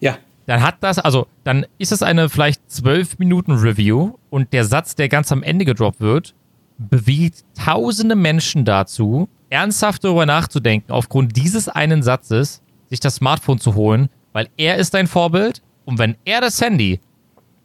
Ja. 0.00 0.18
dann 0.46 0.60
hat 0.60 0.74
das, 0.80 0.98
also 0.98 1.26
dann 1.44 1.64
ist 1.78 1.90
es 1.92 2.02
eine 2.02 2.28
vielleicht 2.28 2.70
zwölf 2.70 3.18
Minuten 3.18 3.52
Review 3.52 4.14
und 4.28 4.52
der 4.52 4.64
Satz, 4.66 4.94
der 4.94 5.08
ganz 5.08 5.32
am 5.32 5.42
Ende 5.42 5.64
gedroppt 5.64 6.00
wird, 6.00 6.34
bewegt 6.76 7.44
tausende 7.54 8.14
Menschen 8.16 8.64
dazu, 8.66 9.28
ernsthaft 9.48 10.04
darüber 10.04 10.26
nachzudenken, 10.26 10.92
aufgrund 10.92 11.34
dieses 11.36 11.68
einen 11.68 12.02
Satzes, 12.02 12.60
sich 12.90 13.00
das 13.00 13.14
Smartphone 13.14 13.58
zu 13.60 13.74
holen, 13.74 14.10
weil 14.34 14.48
er 14.58 14.76
ist 14.76 14.92
dein 14.92 15.06
Vorbild 15.06 15.62
und 15.86 15.98
wenn 15.98 16.16
er 16.26 16.40
das 16.42 16.60
Handy 16.60 17.00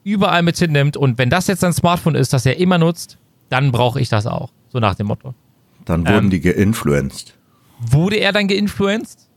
überall 0.08 0.42
mit 0.42 0.58
hinnimmt 0.58 0.96
und 0.96 1.18
wenn 1.18 1.30
das 1.30 1.48
jetzt 1.48 1.60
sein 1.60 1.74
Smartphone 1.74 2.16
ist, 2.16 2.32
das 2.32 2.46
er 2.46 2.58
immer 2.58 2.78
nutzt, 2.78 3.18
dann 3.50 3.72
brauche 3.72 4.00
ich 4.00 4.10
das 4.10 4.26
auch. 4.26 4.52
So 4.70 4.80
nach 4.80 4.96
dem 4.96 5.08
Motto. 5.08 5.34
Dann 5.86 6.08
wurden 6.08 6.26
Ähm. 6.26 6.30
die 6.30 6.40
geinfluenced. 6.40 7.34
Wurde 7.80 8.16
er 8.16 8.32
dann 8.32 8.48
geinfluenced? 8.48 9.28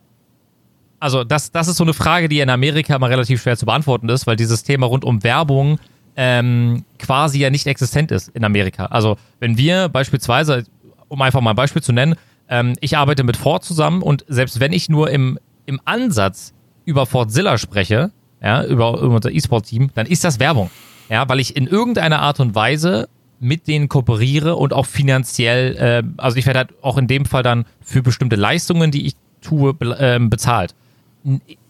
Also, 1.00 1.24
das, 1.24 1.50
das 1.50 1.66
ist 1.66 1.76
so 1.76 1.84
eine 1.84 1.94
Frage, 1.94 2.28
die 2.28 2.40
in 2.40 2.50
Amerika 2.50 2.98
mal 2.98 3.08
relativ 3.08 3.42
schwer 3.42 3.56
zu 3.56 3.66
beantworten 3.66 4.08
ist, 4.08 4.26
weil 4.26 4.36
dieses 4.36 4.62
Thema 4.62 4.86
rund 4.86 5.04
um 5.04 5.22
Werbung 5.24 5.78
ähm, 6.14 6.84
quasi 6.98 7.38
ja 7.38 7.50
nicht 7.50 7.66
existent 7.66 8.12
ist 8.12 8.28
in 8.28 8.44
Amerika. 8.44 8.86
Also, 8.86 9.16
wenn 9.40 9.56
wir 9.56 9.88
beispielsweise, 9.88 10.64
um 11.08 11.20
einfach 11.22 11.40
mal 11.40 11.50
ein 11.50 11.56
Beispiel 11.56 11.82
zu 11.82 11.92
nennen, 11.92 12.14
ähm, 12.48 12.76
ich 12.80 12.96
arbeite 12.96 13.24
mit 13.24 13.36
Ford 13.36 13.64
zusammen 13.64 14.02
und 14.02 14.24
selbst 14.28 14.60
wenn 14.60 14.72
ich 14.72 14.88
nur 14.88 15.10
im, 15.10 15.38
im 15.66 15.80
Ansatz 15.84 16.52
über 16.84 17.06
Fordzilla 17.06 17.56
spreche, 17.58 18.10
ja, 18.42 18.64
über, 18.64 19.00
über 19.00 19.16
unser 19.16 19.30
E-Sport-Team, 19.30 19.90
dann 19.94 20.06
ist 20.06 20.24
das 20.24 20.38
Werbung. 20.38 20.70
Ja, 21.08 21.28
weil 21.28 21.40
ich 21.40 21.56
in 21.56 21.66
irgendeiner 21.66 22.20
Art 22.20 22.40
und 22.40 22.54
Weise 22.54 23.08
mit 23.40 23.66
denen 23.66 23.88
kooperiere 23.88 24.56
und 24.56 24.72
auch 24.72 24.86
finanziell, 24.86 25.76
äh, 25.76 26.02
also 26.18 26.36
ich 26.36 26.46
werde 26.46 26.58
halt 26.60 26.74
auch 26.82 26.98
in 26.98 27.06
dem 27.06 27.24
Fall 27.24 27.42
dann 27.42 27.64
für 27.80 28.02
bestimmte 28.02 28.36
Leistungen, 28.36 28.90
die 28.90 29.06
ich 29.06 29.14
tue, 29.40 29.72
be 29.72 29.96
ähm, 29.98 30.28
bezahlt. 30.28 30.74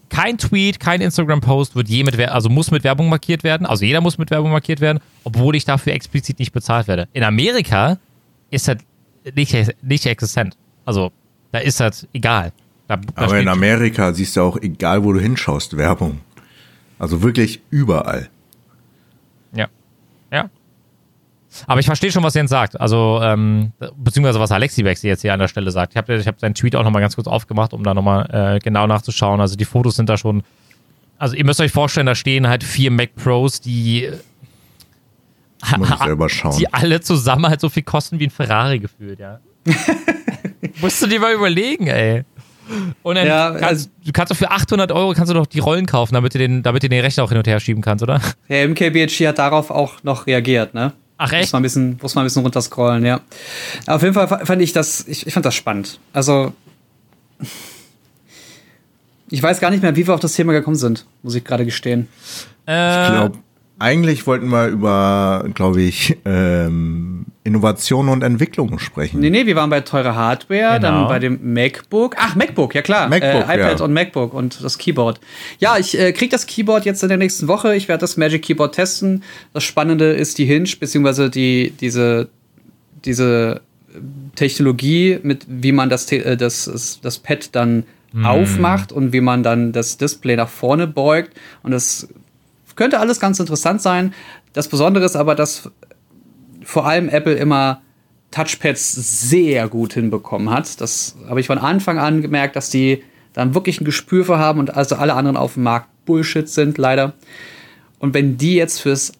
Kein 0.09 0.37
Tweet, 0.37 0.81
kein 0.81 0.99
Instagram-Post 0.99 1.75
wird 1.75 1.87
je 1.87 2.03
mit, 2.03 2.19
also 2.19 2.49
muss 2.49 2.69
mit 2.71 2.83
Werbung 2.83 3.07
markiert 3.07 3.45
werden. 3.45 3.65
Also 3.65 3.85
jeder 3.85 4.01
muss 4.01 4.17
mit 4.17 4.29
Werbung 4.29 4.51
markiert 4.51 4.81
werden, 4.81 4.99
obwohl 5.23 5.55
ich 5.55 5.63
dafür 5.63 5.93
explizit 5.93 6.39
nicht 6.39 6.51
bezahlt 6.51 6.89
werde. 6.89 7.07
In 7.13 7.23
Amerika 7.23 7.97
ist 8.49 8.67
das 8.67 8.77
nicht, 9.33 9.55
nicht 9.81 10.05
existent. 10.05 10.57
Also 10.83 11.11
da 11.53 11.59
ist 11.59 11.79
das 11.79 12.07
egal. 12.13 12.51
Da, 12.87 12.97
da 12.97 13.03
Aber 13.15 13.39
in 13.39 13.47
Amerika 13.47 14.11
siehst 14.13 14.35
du 14.35 14.41
auch, 14.41 14.57
egal 14.61 15.05
wo 15.05 15.13
du 15.13 15.21
hinschaust, 15.21 15.77
Werbung. 15.77 16.19
Also 17.01 17.23
wirklich 17.23 17.63
überall. 17.71 18.29
Ja. 19.53 19.69
Ja. 20.31 20.51
Aber 21.65 21.79
ich 21.79 21.87
verstehe 21.87 22.11
schon, 22.11 22.21
was 22.21 22.35
Jens 22.35 22.51
sagt. 22.51 22.79
Also, 22.79 23.19
ähm, 23.23 23.71
beziehungsweise 23.97 24.39
was 24.39 24.51
Alexi 24.51 24.83
Bexi 24.83 25.07
jetzt 25.07 25.21
hier 25.21 25.33
an 25.33 25.39
der 25.39 25.47
Stelle 25.47 25.71
sagt. 25.71 25.93
Ich 25.93 25.97
habe 25.97 26.13
ich 26.13 26.27
hab 26.27 26.39
seinen 26.39 26.53
Tweet 26.53 26.75
auch 26.75 26.83
nochmal 26.83 27.01
ganz 27.01 27.15
kurz 27.15 27.25
aufgemacht, 27.25 27.73
um 27.73 27.83
da 27.83 27.95
nochmal 27.95 28.55
äh, 28.57 28.59
genau 28.59 28.85
nachzuschauen. 28.85 29.41
Also 29.41 29.55
die 29.55 29.65
Fotos 29.65 29.95
sind 29.95 30.09
da 30.09 30.17
schon. 30.17 30.43
Also 31.17 31.35
ihr 31.35 31.43
müsst 31.43 31.59
euch 31.59 31.71
vorstellen, 31.71 32.05
da 32.05 32.13
stehen 32.13 32.47
halt 32.47 32.63
vier 32.63 32.91
Mac 32.91 33.15
Pros, 33.15 33.61
die, 33.61 34.07
Muss 35.79 35.89
ich 35.89 35.95
selber 36.03 36.29
schauen. 36.29 36.55
die 36.59 36.71
alle 36.71 37.01
zusammen 37.01 37.47
halt 37.47 37.61
so 37.61 37.69
viel 37.69 37.83
kosten 37.83 38.19
wie 38.19 38.27
ein 38.27 38.29
Ferrari 38.31 38.77
gefühlt, 38.77 39.19
ja. 39.19 39.39
Musst 40.81 41.01
du 41.01 41.07
dir 41.07 41.19
mal 41.19 41.33
überlegen, 41.33 41.87
ey. 41.87 42.25
Und 43.03 43.15
dann 43.15 43.27
Ja, 43.27 43.49
kannst, 43.51 43.63
also- 43.63 43.89
du 44.05 44.11
kannst 44.11 44.31
doch 44.31 44.37
für 44.37 44.51
800 44.51 44.91
Euro 44.91 45.13
kannst 45.13 45.29
du 45.29 45.33
doch 45.33 45.45
die 45.45 45.59
Rollen 45.59 45.85
kaufen, 45.85 46.13
damit 46.13 46.33
du 46.33 46.37
den, 46.37 46.63
damit 46.63 46.83
du 46.83 46.89
den 46.89 47.01
Rechner 47.01 47.23
auch 47.23 47.29
hin 47.29 47.37
und 47.37 47.47
her 47.47 47.59
schieben 47.59 47.81
kannst, 47.81 48.03
oder? 48.03 48.21
Der 48.49 48.63
MKBHD 48.67 49.27
hat 49.27 49.39
darauf 49.39 49.69
auch 49.71 50.03
noch 50.03 50.27
reagiert, 50.27 50.73
ne? 50.73 50.93
Ach 51.17 51.31
Muss 51.31 51.39
echt? 51.41 51.53
man 51.53 51.59
ein 51.61 51.63
bisschen, 51.63 51.99
muss 52.01 52.15
man 52.15 52.23
ein 52.23 52.25
bisschen 52.27 52.41
runterscrollen, 52.41 53.05
ja. 53.05 53.21
Auf 53.87 54.01
jeden 54.01 54.13
Fall 54.15 54.27
fa- 54.27 54.43
fand 54.45 54.61
ich 54.61 54.73
das, 54.73 55.07
ich, 55.07 55.27
ich 55.27 55.33
fand 55.33 55.45
das 55.45 55.53
spannend. 55.53 55.99
Also, 56.13 56.53
ich 59.29 59.41
weiß 59.41 59.59
gar 59.59 59.69
nicht 59.71 59.81
mehr, 59.83 59.95
wie 59.95 60.05
wir 60.07 60.13
auf 60.13 60.19
das 60.19 60.33
Thema 60.33 60.51
gekommen 60.53 60.75
sind, 60.75 61.05
muss 61.23 61.35
ich 61.35 61.43
gerade 61.43 61.65
gestehen. 61.65 62.07
Äh, 62.67 63.05
Ich 63.05 63.11
glaube, 63.11 63.37
eigentlich 63.81 64.25
wollten 64.27 64.49
wir 64.49 64.67
über, 64.67 65.45
glaube 65.53 65.81
ich, 65.81 66.17
ähm, 66.25 67.25
Innovation 67.43 68.07
und 68.09 68.21
Entwicklung 68.23 68.77
sprechen. 68.77 69.19
Nee, 69.19 69.31
nee, 69.31 69.45
wir 69.47 69.55
waren 69.55 69.69
bei 69.71 69.81
teure 69.81 70.15
Hardware, 70.15 70.75
Genau. 70.79 70.99
dann 70.99 71.07
bei 71.07 71.17
dem 71.19 71.39
MacBook. 71.53 72.15
Ach, 72.19 72.35
MacBook, 72.35 72.75
ja 72.75 72.83
klar. 72.83 73.09
MacBook, 73.09 73.49
äh, 73.49 73.55
iPad 73.57 73.79
ja. 73.79 73.85
und 73.85 73.93
MacBook 73.93 74.33
und 74.33 74.63
das 74.63 74.77
Keyboard. 74.77 75.19
Ja, 75.59 75.77
ich 75.79 75.99
äh, 75.99 76.13
krieg 76.13 76.29
das 76.29 76.45
Keyboard 76.45 76.85
jetzt 76.85 77.01
in 77.01 77.09
der 77.09 77.17
nächsten 77.17 77.47
Woche. 77.47 77.75
Ich 77.75 77.87
werde 77.87 78.01
das 78.01 78.15
Magic 78.15 78.43
Keyboard 78.43 78.75
testen. 78.75 79.23
Das 79.53 79.63
Spannende 79.63 80.11
ist 80.13 80.37
die 80.37 80.45
Hinge, 80.45 80.69
beziehungsweise 80.79 81.29
die, 81.31 81.73
diese, 81.81 82.29
diese 83.05 83.61
Technologie, 84.35 85.19
mit 85.23 85.45
wie 85.47 85.71
man 85.71 85.89
das, 85.89 86.05
Te- 86.05 86.23
äh, 86.23 86.37
das, 86.37 86.65
das, 86.65 86.99
das 87.01 87.17
Pad 87.19 87.49
dann 87.55 87.83
aufmacht 88.23 88.91
und 88.91 89.13
wie 89.13 89.21
man 89.21 89.41
dann 89.41 89.71
das 89.71 89.97
Display 89.97 90.35
nach 90.35 90.49
vorne 90.49 90.85
beugt. 90.85 91.31
Und 91.63 91.71
das 91.71 92.09
könnte 92.75 92.99
alles 92.99 93.19
ganz 93.19 93.39
interessant 93.39 93.81
sein. 93.81 94.13
Das 94.53 94.67
Besondere 94.67 95.05
ist 95.05 95.15
aber, 95.15 95.35
dass 95.35 95.69
vor 96.63 96.85
allem 96.85 97.09
Apple 97.09 97.33
immer 97.33 97.81
Touchpads 98.31 98.93
sehr 99.29 99.67
gut 99.67 99.93
hinbekommen 99.93 100.49
hat. 100.49 100.79
Das 100.79 101.15
habe 101.27 101.39
ich 101.41 101.47
von 101.47 101.57
Anfang 101.57 101.99
an 101.99 102.21
gemerkt, 102.21 102.55
dass 102.55 102.69
die 102.69 103.03
dann 103.33 103.53
wirklich 103.55 103.81
ein 103.81 103.85
Gespür 103.85 104.25
für 104.25 104.37
haben 104.39 104.59
und 104.59 104.75
also 104.75 104.95
alle 104.95 105.13
anderen 105.13 105.37
auf 105.37 105.55
dem 105.55 105.63
Markt 105.63 105.87
Bullshit 106.05 106.47
sind, 106.49 106.77
leider. 106.77 107.13
Und 107.99 108.13
wenn 108.13 108.37
die 108.37 108.55
jetzt 108.55 108.79
fürs 108.79 109.11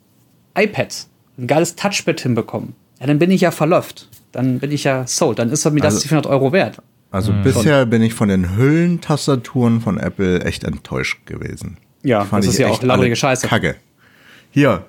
iPad 0.58 1.08
ein 1.38 1.48
geiles 1.48 1.76
Touchpad 1.76 2.20
hinbekommen, 2.22 2.74
ja, 3.00 3.08
dann 3.08 3.20
bin 3.20 3.32
ich 3.32 3.42
ja 3.42 3.52
verläuft. 3.52 4.10
Dann 4.32 4.60
bin 4.60 4.72
ich 4.72 4.84
ja 4.86 5.06
sold. 5.08 5.40
Dann 5.40 5.50
ist 5.50 5.66
mir 5.66 5.82
das 5.82 5.96
Also- 5.96 6.04
die 6.04 6.08
400 6.10 6.32
Euro 6.32 6.52
wert. 6.54 6.78
Also 7.14 7.34
bisher 7.44 7.86
bin 7.86 8.02
ich 8.02 8.14
von 8.14 8.30
den 8.30 8.56
Hüllentastaturen 8.56 9.82
von 9.82 9.98
Apple 9.98 10.46
echt 10.46 10.64
enttäuscht 10.64 11.26
gewesen. 11.26 11.76
Ja, 12.04 12.26
Fand 12.26 12.44
das 12.44 12.54
ist 12.54 12.60
ja 12.60 12.68
auch 12.68 12.82
alle 12.84 13.16
Scheiße. 13.16 13.48
Kacke. 13.48 13.76
Hier, 14.50 14.86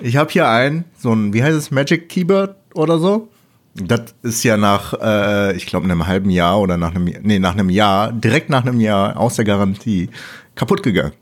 ich 0.00 0.16
habe 0.16 0.30
hier 0.30 0.48
ein, 0.48 0.84
so 0.98 1.12
ein, 1.12 1.32
wie 1.32 1.42
heißt 1.42 1.56
es, 1.56 1.70
Magic 1.70 2.08
Keyboard 2.08 2.56
oder 2.74 2.98
so. 2.98 3.28
Das 3.74 4.14
ist 4.22 4.42
ja 4.42 4.56
nach, 4.56 4.94
äh, 4.94 5.54
ich 5.54 5.66
glaube, 5.66 5.84
einem 5.84 6.06
halben 6.06 6.30
Jahr 6.30 6.60
oder 6.60 6.76
nach 6.78 6.94
einem, 6.94 7.04
nee, 7.22 7.38
nach 7.38 7.52
einem 7.52 7.68
Jahr, 7.68 8.10
direkt 8.12 8.48
nach 8.48 8.62
einem 8.64 8.80
Jahr 8.80 9.18
aus 9.18 9.36
der 9.36 9.44
Garantie 9.44 10.08
kaputt 10.54 10.82
gegangen. 10.82 11.12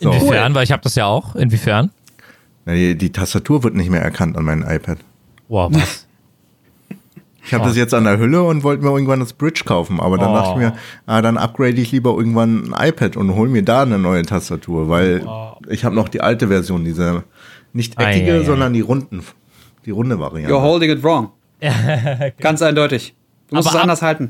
So. 0.00 0.12
Inwiefern? 0.12 0.54
Weil 0.54 0.64
ich 0.64 0.72
habe 0.72 0.82
das 0.82 0.94
ja 0.94 1.06
auch. 1.06 1.34
Inwiefern? 1.34 1.90
Na, 2.64 2.74
Die, 2.74 2.96
die 2.96 3.10
Tastatur 3.10 3.64
wird 3.64 3.74
nicht 3.74 3.90
mehr 3.90 4.02
erkannt 4.02 4.36
an 4.36 4.44
meinem 4.44 4.62
iPad. 4.62 4.98
Wow, 5.48 5.72
was? 5.72 6.05
Ich 7.46 7.54
habe 7.54 7.64
das 7.64 7.76
jetzt 7.76 7.94
an 7.94 8.04
der 8.04 8.18
Hülle 8.18 8.42
und 8.42 8.64
wollte 8.64 8.82
mir 8.84 8.90
irgendwann 8.90 9.20
das 9.20 9.32
Bridge 9.32 9.62
kaufen, 9.64 10.00
aber 10.00 10.18
dann 10.18 10.30
Oh. 10.30 10.34
dachte 10.34 10.50
ich 10.52 10.56
mir, 10.56 10.72
ah, 11.06 11.22
dann 11.22 11.36
upgrade 11.38 11.80
ich 11.80 11.92
lieber 11.92 12.10
irgendwann 12.16 12.72
ein 12.74 12.88
iPad 12.88 13.16
und 13.16 13.34
hol 13.34 13.48
mir 13.48 13.62
da 13.62 13.82
eine 13.82 13.98
neue 13.98 14.22
Tastatur, 14.22 14.88
weil 14.88 15.26
ich 15.68 15.84
habe 15.84 15.94
noch 15.94 16.08
die 16.08 16.20
alte 16.20 16.48
Version, 16.48 16.84
diese 16.84 17.22
nicht 17.72 17.98
eckige, 18.00 18.32
ei, 18.32 18.40
ei. 18.40 18.44
sondern 18.44 18.72
die 18.72 18.80
runden, 18.80 19.22
die 19.84 19.90
runde 19.90 20.16
You're 20.16 20.20
Variante. 20.20 20.60
holding 20.60 20.90
it 20.90 21.02
wrong. 21.02 21.30
Ganz 22.40 22.60
eindeutig. 22.62 23.14
Du 23.48 23.56
musst 23.56 23.68
Aber 23.68 23.76
es 23.76 23.82
anders 23.82 24.02
halten. 24.02 24.28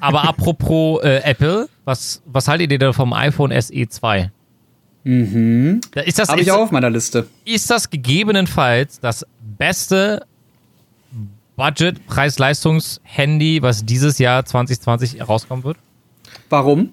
Aber 0.00 0.26
apropos 0.28 1.02
äh, 1.02 1.20
Apple, 1.24 1.68
was, 1.84 2.22
was 2.26 2.48
haltet 2.48 2.72
ihr 2.72 2.78
denn 2.78 2.92
vom 2.94 3.12
iPhone 3.12 3.52
SE 3.60 3.88
2? 3.88 4.30
Mhm. 5.04 5.80
Ist 6.04 6.18
das, 6.18 6.28
Habe 6.28 6.40
ist, 6.40 6.46
ich 6.46 6.52
auch 6.52 6.60
auf 6.60 6.70
meiner 6.70 6.90
Liste. 6.90 7.26
ist 7.44 7.70
das 7.70 7.90
gegebenenfalls 7.90 9.00
das 9.00 9.26
beste 9.58 10.22
Budget-Preis-Leistungs-Handy, 11.60 13.60
was 13.60 13.84
dieses 13.84 14.18
Jahr 14.18 14.46
2020 14.46 15.18
herauskommen 15.18 15.62
wird? 15.62 15.76
Warum? 16.48 16.88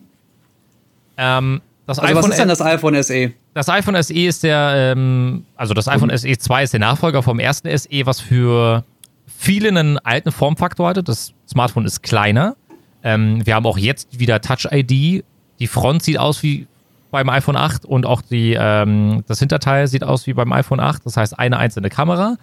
Ähm, 1.18 1.62
das, 1.86 2.00
Also, 2.00 2.16
was 2.16 2.26
iPhone, 2.26 2.32
ist 2.32 2.40
denn 2.40 2.48
das 2.50 2.62
iPhone 2.62 3.04
SE? 3.04 3.32
das 3.54 3.70
iPhone 3.70 4.04
SE 4.04 4.14
ist 4.14 4.44
der, 4.44 4.74
ähm, 4.76 5.46
also 5.56 5.74
das 5.74 5.88
iPhone 5.88 6.16
SE 6.16 6.38
2 6.38 6.64
ist 6.64 6.74
der 6.74 6.82
Nachfolger 6.82 7.24
vom 7.24 7.40
ersten 7.40 7.70
SE, 7.78 8.06
was 8.06 8.20
für 8.20 8.84
viele 9.26 9.70
einen 9.70 9.98
alten 10.00 10.34
Formfaktor 10.34 10.90
hatte. 10.90 11.02
Das 11.02 11.32
Smartphone 11.50 11.86
ist 11.86 12.04
kleiner. 12.04 12.58
Ähm, 13.04 13.46
wir 13.46 13.56
haben 13.56 13.66
auch 13.66 13.78
jetzt 13.78 14.20
wieder 14.20 14.42
Touch 14.42 14.68
ID. 14.70 15.24
Die 15.60 15.68
Front 15.68 16.04
sieht 16.04 16.20
aus 16.20 16.44
wie 16.44 16.68
beim 17.10 17.30
iPhone 17.30 17.56
8 17.56 17.86
und 17.86 18.06
auch 18.06 18.22
die, 18.22 18.54
ähm, 18.60 19.24
das 19.28 19.40
Hinterteil 19.40 19.88
sieht 19.88 20.04
aus 20.04 20.28
wie 20.28 20.34
beim 20.34 20.52
iPhone 20.52 20.82
8. 20.82 21.06
Das 21.06 21.16
heißt, 21.16 21.40
eine 21.40 21.58
einzelne 21.58 21.90
Kamera. 21.90 22.36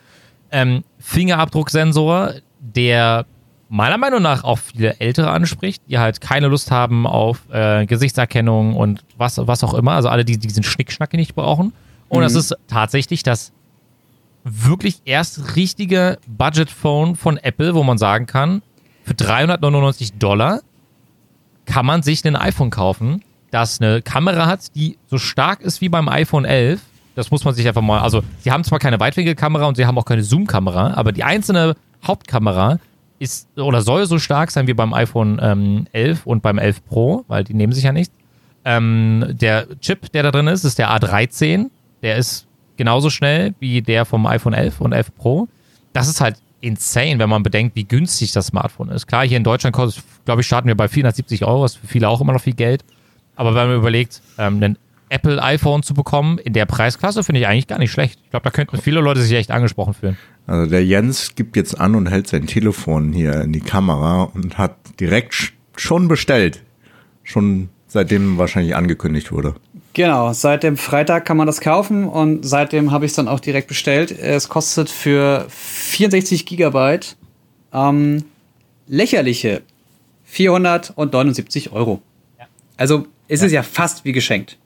Ähm, 0.55 0.85
Fingerabdrucksensor, 1.01 2.35
der 2.61 3.27
meiner 3.69 3.99
Meinung 3.99 4.23
nach 4.23 4.45
auch 4.45 4.59
viele 4.59 5.01
Ältere 5.01 5.31
anspricht, 5.31 5.83
die 5.89 5.99
halt 5.99 6.21
keine 6.21 6.47
Lust 6.47 6.71
haben 6.71 7.07
auf 7.07 7.41
äh, 7.51 7.87
Gesichtserkennung 7.87 8.77
und 8.77 9.05
was, 9.17 9.39
was 9.39 9.65
auch 9.65 9.75
immer. 9.75 9.93
Also 9.93 10.09
alle, 10.09 10.25
die 10.25 10.39
diesen 10.39 10.63
Schnickschnack 10.63 11.13
nicht 11.15 11.35
brauchen. 11.35 11.73
Und 12.09 12.23
das 12.23 12.35
ist 12.35 12.55
tatsächlich 12.69 13.23
das 13.25 13.53
wirklich 14.45 15.01
erst 15.07 15.57
richtige 15.57 16.19
Budget-Phone 16.29 17.17
von 17.17 17.39
Apple, 17.39 17.75
wo 17.75 17.83
man 17.83 17.99
sagen 17.99 18.27
kann, 18.27 18.63
für 19.03 19.15
399 19.15 20.15
Dollar 20.15 20.61
kann 21.65 21.87
man 21.87 22.03
sich 22.03 22.25
ein 22.25 22.37
iPhone 22.37 22.71
kaufen, 22.71 23.23
das 23.51 23.81
eine 23.81 24.03
Kamera 24.03 24.47
hat, 24.47 24.75
die 24.75 24.99
so 25.07 25.19
stark 25.19 25.61
ist 25.63 25.81
wie 25.81 25.89
beim 25.89 26.09
iPhone 26.09 26.45
11. 26.45 26.81
Das 27.15 27.31
muss 27.31 27.45
man 27.45 27.55
sich 27.55 27.67
einfach 27.67 27.83
mal, 27.83 28.01
also 28.01 28.23
sie 28.41 28.51
haben 28.51 28.65
zwar 28.65 28.79
keine 28.79 28.99
Weitwinkelkamera 28.99 29.67
und 29.67 29.77
sie 29.77 29.87
haben 29.87 29.97
auch 29.99 30.05
keine 30.05 30.23
Zoom-Kamera, 30.23 30.95
aber 30.95 31.13
die 31.13 31.25
einzelne 31.25 31.77
Hauptkamera 32.05 32.79
ist 33.19 33.49
oder 33.57 33.81
soll 33.83 34.07
so 34.07 34.19
stark 34.19 34.51
sein 34.51 34.67
wie 34.67 34.75
beim 34.75 34.93
iPhone 34.93 35.39
ähm, 35.43 35.87
11 35.93 36.27
und 36.27 36.43
beim 36.43 36.59
11 36.59 36.85
Pro, 36.87 37.25
weil 37.29 37.45
die 37.45 37.55
nehmen 37.55 37.73
sich 37.73 37.85
ja 37.85 37.93
nicht. 37.93 38.13
Ähm, 38.65 39.25
der 39.31 39.67
Chip, 39.81 40.11
der 40.13 40.23
da 40.23 40.31
drin 40.31 40.47
ist, 40.47 40.65
ist 40.65 40.79
der 40.79 40.91
A13. 40.91 41.71
Der 42.03 42.17
ist 42.17 42.47
genauso 42.77 43.11
schnell 43.11 43.55
wie 43.61 43.83
der 43.83 44.05
vom 44.05 44.27
iPhone 44.27 44.55
11 44.55 44.81
und 44.81 44.93
11 44.93 45.15
Pro. 45.17 45.49
Das 45.93 46.09
ist 46.09 46.21
halt 46.21 46.37
insane, 46.61 47.19
wenn 47.19 47.29
man 47.29 47.43
bedenkt, 47.43 47.77
wie 47.77 47.85
günstig 47.85 48.33
das 48.33 48.47
Smartphone 48.47 48.89
ist. 48.89 49.07
Klar, 49.07 49.27
hier 49.27 49.37
in 49.37 49.45
Deutschland 49.45 49.77
kostet, 49.77 50.03
glaube 50.25 50.41
ich, 50.41 50.47
starten 50.47 50.67
wir 50.67 50.75
bei 50.75 50.89
470 50.89 51.45
Euro, 51.45 51.63
was 51.63 51.77
für 51.77 51.87
viele 51.87 52.09
auch 52.09 52.21
immer 52.21 52.33
noch 52.33 52.41
viel 52.41 52.55
Geld. 52.55 52.85
Aber 53.37 53.55
wenn 53.55 53.69
man 53.69 53.77
überlegt, 53.77 54.23
ähm, 54.39 54.63
ein 54.63 54.79
Apple 55.15 55.43
iPhone 55.43 55.83
zu 55.83 55.95
bekommen 55.95 56.39
in 56.39 56.53
der 56.53 56.67
Preisklasse, 56.67 57.23
finde 57.25 57.41
ich 57.41 57.47
eigentlich 57.47 57.67
gar 57.67 57.79
nicht 57.79 57.93
schlecht. 57.93 58.19
Ich 58.25 58.31
glaube, 58.31 58.45
da 58.45 58.51
könnten 58.51 58.77
viele 58.81 59.01
Leute 59.01 59.23
sich 59.23 59.33
echt 59.33 59.51
angesprochen 59.51 59.95
fühlen. 59.95 60.19
Also 60.47 60.69
der 60.71 60.85
Jens 60.85 61.35
gibt 61.35 61.57
jetzt 61.57 61.81
an 61.81 61.95
und 61.95 62.07
hält 62.11 62.27
sein 62.27 62.47
Telefon 62.47 63.13
hier 63.13 63.41
in 63.43 63.53
die 63.53 63.61
Kamera 63.61 64.25
und 64.25 64.59
hat 64.59 64.77
direkt 65.01 65.33
sch- 65.33 65.53
schon 65.77 66.09
bestellt. 66.09 66.63
Schon 67.23 67.71
seitdem 67.87 68.37
wahrscheinlich 68.39 68.77
angekündigt 68.77 69.33
wurde. 69.33 69.55
Genau, 69.95 70.33
seit 70.33 70.65
dem 70.65 70.77
Freitag 70.77 71.25
kann 71.25 71.37
man 71.37 71.47
das 71.47 71.61
kaufen 71.61 72.05
und 72.05 72.45
seitdem 72.45 72.91
habe 72.91 73.05
ich 73.07 73.13
es 73.13 73.17
dann 73.17 73.29
auch 73.29 73.39
direkt 73.41 73.69
bestellt. 73.69 74.11
Es 74.11 74.49
kostet 74.49 74.91
für 74.91 75.47
64 75.49 76.45
Gigabyte 76.45 77.17
ähm, 77.73 78.25
lächerliche 78.89 79.63
479 80.25 81.73
Euro. 81.73 82.03
Also 82.77 83.07
es 83.29 83.41
ist 83.43 83.53
ja 83.53 83.63
fast 83.63 84.05
wie 84.05 84.13
geschenkt. 84.13 84.59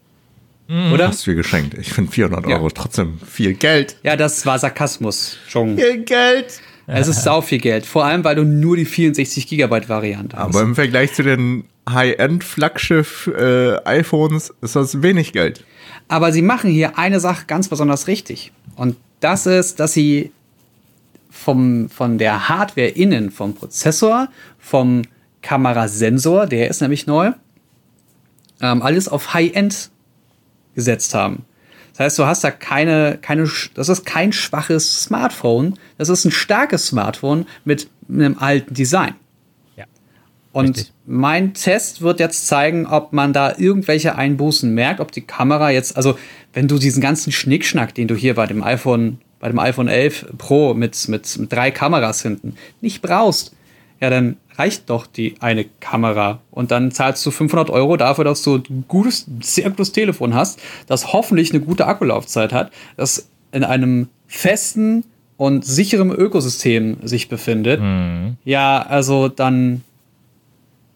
Oder? 0.93 1.09
Hast 1.09 1.27
du 1.27 1.35
geschenkt. 1.35 1.75
Ich 1.79 1.93
finde 1.93 2.13
400 2.13 2.47
Ja. 2.47 2.57
Euro 2.57 2.69
trotzdem 2.71 3.19
viel 3.27 3.55
Geld. 3.55 3.97
Ja, 4.03 4.17
das 4.17 4.45
war 4.45 4.59
Sarkasmus. 4.59 5.39
Schon. 5.49 5.79
Viel 5.79 6.05
Geld. 6.05 6.61
Es 6.87 7.09
ist 7.09 7.23
sau 7.23 7.41
viel 7.43 7.59
Geld. 7.59 7.85
Vor 7.87 8.05
allem, 8.05 8.23
weil 8.25 8.35
du 8.37 8.45
nur 8.45 8.77
die 8.77 8.85
64 8.87 9.47
Gigabyte 9.47 9.89
Variante 9.91 10.37
hast. 10.37 10.45
Aber 10.47 10.61
im 10.63 10.75
Vergleich 10.75 11.13
zu 11.15 11.23
den 11.23 11.65
High-End-Flaggschiff-iPhones 11.89 14.55
ist 14.61 14.77
das 14.77 15.03
wenig 15.03 15.33
Geld. 15.33 15.65
Aber 16.09 16.33
sie 16.33 16.43
machen 16.43 16.71
hier 16.71 16.99
eine 16.99 17.21
Sache 17.21 17.45
ganz 17.47 17.69
besonders 17.69 18.07
richtig. 18.07 18.53
Und 18.77 18.97
das 19.21 19.47
ist, 19.47 19.81
dass 19.81 19.93
sie 19.93 20.33
vom, 21.31 21.89
von 21.91 22.19
der 22.19 22.49
Hardware 22.49 22.89
innen, 22.89 23.31
vom 23.31 23.55
Prozessor, 23.55 24.29
vom 24.59 25.03
Kamerasensor, 25.43 26.47
der 26.47 26.69
ist 26.69 26.81
nämlich 26.81 27.07
neu, 27.07 27.33
ähm, 28.61 28.83
alles 28.83 29.09
auf 29.09 29.35
High-End 29.35 29.91
gesetzt 30.79 31.13
haben. 31.13 31.45
Das 31.91 32.05
heißt, 32.05 32.19
du 32.21 32.27
hast 32.27 32.45
da 32.45 32.53
keine, 32.53 33.19
keine, 33.21 33.51
das 33.75 33.89
ist 33.89 34.07
kein 34.07 34.33
schwaches 34.33 35.03
Smartphone, 35.03 35.75
das 35.99 36.09
ist 36.09 36.25
ein 36.25 36.31
starkes 36.31 36.87
Smartphone 36.87 37.47
mit 37.65 37.91
einem 38.09 38.39
alten 38.39 38.73
Design. 38.73 39.15
Ja. 39.77 39.87
Und 40.53 40.77
Richtig. 40.77 40.93
mein 41.05 41.55
Test 41.55 42.01
wird 42.01 42.21
jetzt 42.21 42.47
zeigen, 42.47 42.87
ob 42.87 43.13
man 43.13 43.33
da 43.33 43.57
irgendwelche 43.59 44.15
Einbußen 44.15 44.73
merkt, 44.73 45.01
ob 45.01 45.11
die 45.11 45.23
Kamera 45.23 45.73
jetzt, 45.73 45.97
also 45.97 46.17
wenn 46.53 46.69
du 46.69 46.79
diesen 46.79 47.03
ganzen 47.03 47.33
Schnickschnack, 47.33 47.93
den 47.97 48.07
du 48.07 48.15
hier 48.15 48.37
bei 48.37 48.47
dem 48.47 48.63
iPhone, 48.63 49.19
bei 49.41 49.49
dem 49.49 49.59
iPhone 49.59 49.89
11 49.89 50.27
Pro 50.39 50.75
mit, 50.75 51.09
mit, 51.09 51.37
mit 51.37 51.53
drei 51.53 51.73
Kameras 51.73 52.23
hinten 52.23 52.55
nicht 52.81 53.03
brauchst, 53.03 53.57
ja, 54.01 54.11
dann 54.11 54.37
reicht 54.57 54.91
doch 54.91 55.07
die 55.07 55.37
eine 55.41 55.65
Kamera 55.65 56.41
und 56.51 56.71
dann 56.71 56.91
zahlst 56.91 57.25
du 57.25 57.31
500 57.31 57.71
Euro 57.71 57.97
dafür, 57.97 58.25
dass 58.25 58.43
du 58.43 58.57
ein 58.57 58.85
gutes, 58.89 59.27
sehr 59.41 59.71
gutes 59.71 59.93
Telefon 59.93 60.35
hast, 60.35 60.61
das 60.87 61.13
hoffentlich 61.13 61.53
eine 61.53 61.61
gute 61.61 61.87
Akkulaufzeit 61.87 62.53
hat, 62.53 62.73
das 62.97 63.29
in 63.53 63.65
einem 63.65 64.09
festen 64.27 65.05
und 65.37 65.65
sicheren 65.65 66.11
Ökosystem 66.11 66.99
sich 67.03 67.29
befindet. 67.29 67.81
Ja, 68.45 68.83
also 68.83 69.29
dann 69.29 69.83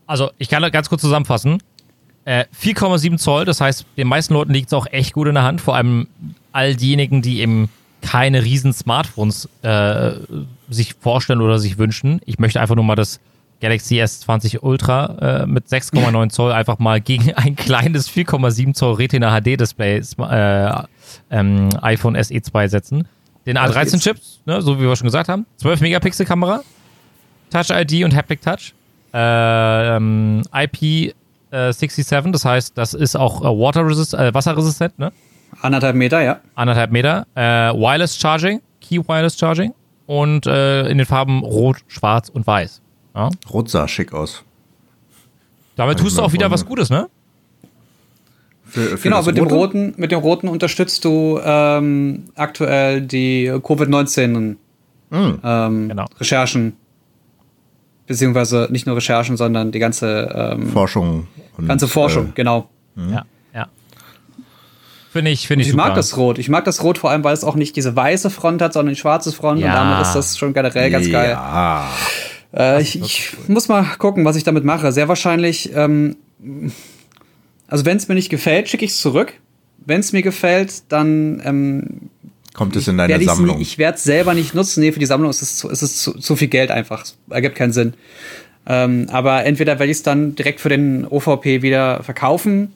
Also, 0.07 0.31
ich 0.39 0.49
kann 0.49 0.69
ganz 0.73 0.89
kurz 0.89 1.01
zusammenfassen. 1.01 1.63
Äh, 2.25 2.45
4,7 2.61 3.17
Zoll, 3.19 3.45
das 3.45 3.61
heißt, 3.61 3.87
den 3.97 4.07
meisten 4.07 4.35
Leuten 4.35 4.53
liegt 4.53 4.69
es 4.69 4.73
auch 4.75 4.87
echt 4.87 5.13
gut 5.13 5.29
in 5.29 5.35
der 5.35 5.43
Hand, 5.45 5.61
vor 5.61 5.75
allem 5.75 6.07
all 6.53 6.77
diejenigen, 6.77 7.23
die 7.23 7.41
eben 7.41 7.69
keine 8.03 8.45
riesen 8.45 8.73
Smartphones 8.73 9.49
äh, 9.63 10.13
sich 10.69 10.95
vorstellen 10.95 11.41
oder 11.41 11.59
sich 11.59 11.79
wünschen. 11.79 12.21
Ich 12.27 12.39
möchte 12.39 12.61
einfach 12.61 12.75
nur 12.75 12.85
mal 12.85 12.97
das 12.97 13.21
Galaxy 13.63 14.03
S20 14.03 14.59
Ultra 14.61 15.43
äh, 15.43 15.47
mit 15.47 15.67
6,9 15.69 16.29
Zoll 16.31 16.53
einfach 16.53 16.79
mal 16.79 17.01
gegen 17.01 17.33
ein 17.35 17.57
kleines 17.57 18.11
4,7 18.11 18.75
Zoll 18.75 18.95
Retina 18.95 19.41
HD 19.41 19.59
Display 19.59 20.03
äh, 20.19 20.83
ähm, 21.31 21.69
iPhone 21.81 22.23
SE 22.23 22.43
2 22.43 22.69
setzen. 22.69 23.09
Den 23.47 23.57
A13 23.57 24.01
Chips, 24.01 24.41
ne, 24.45 24.61
so 24.63 24.79
wie 24.79 24.83
wir 24.85 24.95
schon 24.97 25.07
gesagt 25.07 25.29
haben, 25.29 25.47
12 25.57 25.81
Megapixel 25.81 26.27
Kamera, 26.27 26.63
Touch 27.51 27.71
ID 27.71 28.05
und 28.05 28.15
Haptic 28.15 28.41
Touch. 28.43 28.75
Äh, 29.15 29.97
ähm, 29.97 30.43
IP67, 30.53 32.33
das 32.33 32.45
heißt, 32.45 32.79
das 32.79 32.95
ist 32.95 33.17
auch 33.17 33.43
äh, 33.43 33.45
water 33.45 33.87
resist, 33.87 34.15
äh, 34.15 34.33
wasserresistent, 34.33 34.99
ne? 34.99 35.13
Anderthalb 35.63 35.97
Meter, 35.97 36.21
ja. 36.23 36.41
Anderthalb 36.55 36.91
Meter. 36.91 37.27
Äh, 37.35 37.41
Wireless 37.75 38.17
Charging, 38.19 38.61
Key 38.81 38.99
Wireless 39.07 39.39
Charging 39.39 39.73
und 40.07 40.47
äh, 40.47 40.89
in 40.89 40.99
den 40.99 41.07
Farben 41.07 41.41
Rot, 41.41 41.79
Schwarz 41.89 42.29
und 42.29 42.47
Weiß. 42.47 42.81
Ja? 43.15 43.31
Rot 43.53 43.69
sah 43.71 43.87
schick 43.89 44.13
aus. 44.13 44.43
Damit 45.77 45.99
tust 45.99 46.19
du 46.19 46.23
auch 46.23 46.33
wieder 46.33 46.51
was. 46.51 46.67
Gutes, 46.67 46.91
ne? 46.91 47.09
Für, 48.65 48.97
für 48.97 49.09
Genau, 49.09 49.23
mit 49.23 49.37
dem, 49.37 49.45
Rote? 49.45 49.55
roten, 49.55 49.95
mit 49.97 50.13
dem 50.13 50.21
roten 50.21 50.49
unterstützt 50.49 51.05
du 51.05 51.39
ähm, 51.43 52.25
aktuell 52.37 53.01
die 53.03 53.51
Covid-19 53.51 54.57
ähm, 55.13 55.89
Genau. 55.89 56.05
Recherchen. 56.19 56.75
Beziehungsweise 58.07 58.69
nicht 58.71 58.87
nur 58.87 58.97
Recherchen, 58.97 59.37
sondern 59.37 59.73
die 59.73 59.79
ganze, 59.79 60.31
ähm, 60.35 60.69
Forschung. 60.69 61.29
Und, 61.57 61.69
ganze 61.69 61.87
Forschung, 61.89 62.29
Äh, 62.29 62.33
genau. 62.35 62.69
Ja. 62.97 63.25
Finde 65.13 65.31
ich, 65.31 65.47
finde 65.47 65.63
ich, 65.63 65.69
Ich 65.69 65.73
super. 65.73 65.87
mag 65.89 65.95
das 65.95 66.17
Rot. 66.17 66.39
Ich 66.39 66.49
mag 66.49 66.65
das 66.65 66.83
Rot 66.83 66.97
vor 66.99 67.11
allem, 67.11 67.23
weil 67.23 67.35
es 67.35 67.45
auch 67.45 67.55
nicht 67.55 67.77
diese 67.77 67.95
weiße 67.95 68.31
Front 68.31 68.63
hat, 68.63 68.73
sondern 68.73 68.95
die 68.95 69.01
schwarze 69.01 69.31
Front. 69.33 69.59
Und 69.59 69.65
Ja. 69.67 69.75
damit 69.75 70.07
ist 70.07 70.15
das 70.15 70.39
schon 70.39 70.55
generell 70.55 70.91
ganz 70.91 71.11
geil. 71.11 71.31
Ja. 71.33 71.87
Äh, 72.57 72.81
ich 72.83 72.99
ich 73.01 73.33
muss 73.49 73.69
mal 73.69 73.85
gucken, 73.99 74.25
was 74.25 74.37
ich 74.37 74.45
damit 74.45 74.65
mache. 74.65 74.91
Sehr 74.93 75.09
wahrscheinlich, 75.09 75.71
ähm, 75.75 76.17
also 77.69 77.85
wenn 77.85 77.97
es 77.97 78.09
mir 78.09 78.15
nicht 78.15 78.31
gefällt, 78.31 78.69
schicke 78.69 78.85
ich 78.85 78.93
es 78.93 79.01
zurück. 79.01 79.33
Wenn 79.85 80.01
es 80.01 80.13
mir 80.13 80.23
gefällt, 80.23 80.91
dann 80.91 81.43
ähm, 81.45 82.11
Kommt 82.55 82.77
es 82.77 82.87
in 82.89 82.99
deine 82.99 83.17
ich's 83.17 83.25
Sammlung? 83.27 83.57
nie- 83.57 83.63
ich 83.63 83.79
werde 83.79 83.97
es 83.97 84.05
selber 84.05 84.35
nicht 84.35 84.55
nutzen. 84.55 84.81
Nee, 84.81 84.93
für 84.93 85.01
die 85.01 85.07
Sammlung 85.07 85.31
ist 85.31 85.43
es 85.43 85.57
zu, 85.57 85.69
ist 85.71 85.83
es 85.83 86.03
zu, 86.03 86.13
zu 86.19 86.37
viel 86.37 86.49
Geld 86.49 86.71
einfach. 86.71 87.03
Es 87.03 87.17
ergibt 87.31 87.57
keinen 87.57 87.73
Sinn. 87.73 87.95
Ähm, 88.67 89.09
aber 89.11 89.45
entweder 89.45 89.79
werde 89.79 89.91
ich 89.91 89.97
es 89.99 90.03
dann 90.03 90.35
direkt 90.37 90.61
für 90.61 90.69
den 90.69 91.05
OVP 91.07 91.63
wieder 91.63 92.03
verkaufen 92.03 92.73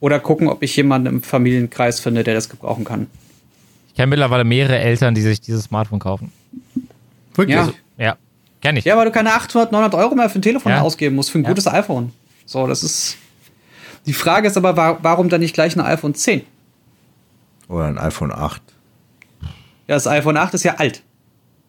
oder 0.00 0.20
gucken, 0.20 0.48
ob 0.48 0.62
ich 0.62 0.76
jemanden 0.76 1.06
im 1.08 1.22
Familienkreis 1.22 2.00
finde, 2.00 2.24
der 2.24 2.34
das 2.34 2.48
gebrauchen 2.48 2.84
kann. 2.84 3.06
Ich 3.88 3.94
kenne 3.94 4.08
mittlerweile 4.08 4.44
mehrere 4.44 4.78
Eltern, 4.78 5.14
die 5.14 5.22
sich 5.22 5.40
dieses 5.40 5.64
Smartphone 5.64 5.98
kaufen. 5.98 6.32
Wirklich? 7.34 7.56
Ja. 7.56 7.72
Ja, 7.96 8.16
kenne 8.60 8.78
ich. 8.78 8.84
Ja, 8.84 8.96
weil 8.96 9.06
du 9.06 9.10
keine 9.12 9.32
800, 9.32 9.72
900 9.72 9.94
Euro 10.00 10.14
mehr 10.14 10.28
für 10.30 10.38
ein 10.38 10.42
Telefon 10.42 10.70
Ja. 10.72 10.82
ausgeben 10.82 11.16
musst, 11.16 11.30
für 11.30 11.38
ein 11.38 11.42
Ja. 11.44 11.48
gutes 11.48 11.66
iPhone. 11.66 12.12
So, 12.46 12.66
das 12.66 12.82
ist. 12.82 13.16
Die 14.06 14.12
Frage 14.12 14.46
ist 14.48 14.56
aber, 14.56 14.76
wa- 14.76 14.98
warum 15.02 15.28
dann 15.28 15.40
nicht 15.40 15.52
gleich 15.54 15.76
ein 15.76 15.80
iPhone 15.80 16.14
10? 16.14 16.42
Oder 17.68 17.84
ein 17.86 17.98
iPhone 17.98 18.32
8. 18.32 18.62
Ja, 19.42 19.94
das 19.94 20.06
iPhone 20.06 20.36
8 20.36 20.54
ist 20.54 20.62
ja 20.64 20.76
alt. 20.76 21.02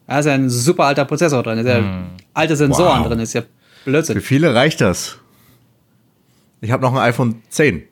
Da 0.07 0.19
ist 0.19 0.25
ja 0.25 0.33
ein 0.33 0.49
super 0.49 0.85
alter 0.85 1.05
Prozessor 1.05 1.43
drin, 1.43 1.59
ist 1.59 1.67
ja 1.67 2.03
alte 2.33 2.55
Sensoren 2.55 3.01
Wow. 3.01 3.07
drin, 3.09 3.19
ist 3.19 3.33
ja 3.33 3.41
Für 3.83 3.89
Blödsinn. 3.91 4.21
viele 4.21 4.53
reicht 4.55 4.81
das. 4.81 5.17
Ich 6.61 6.71
habe 6.71 6.81
noch 6.81 6.93
ein 6.93 6.99
iPhone 6.99 7.41
10. 7.49 7.83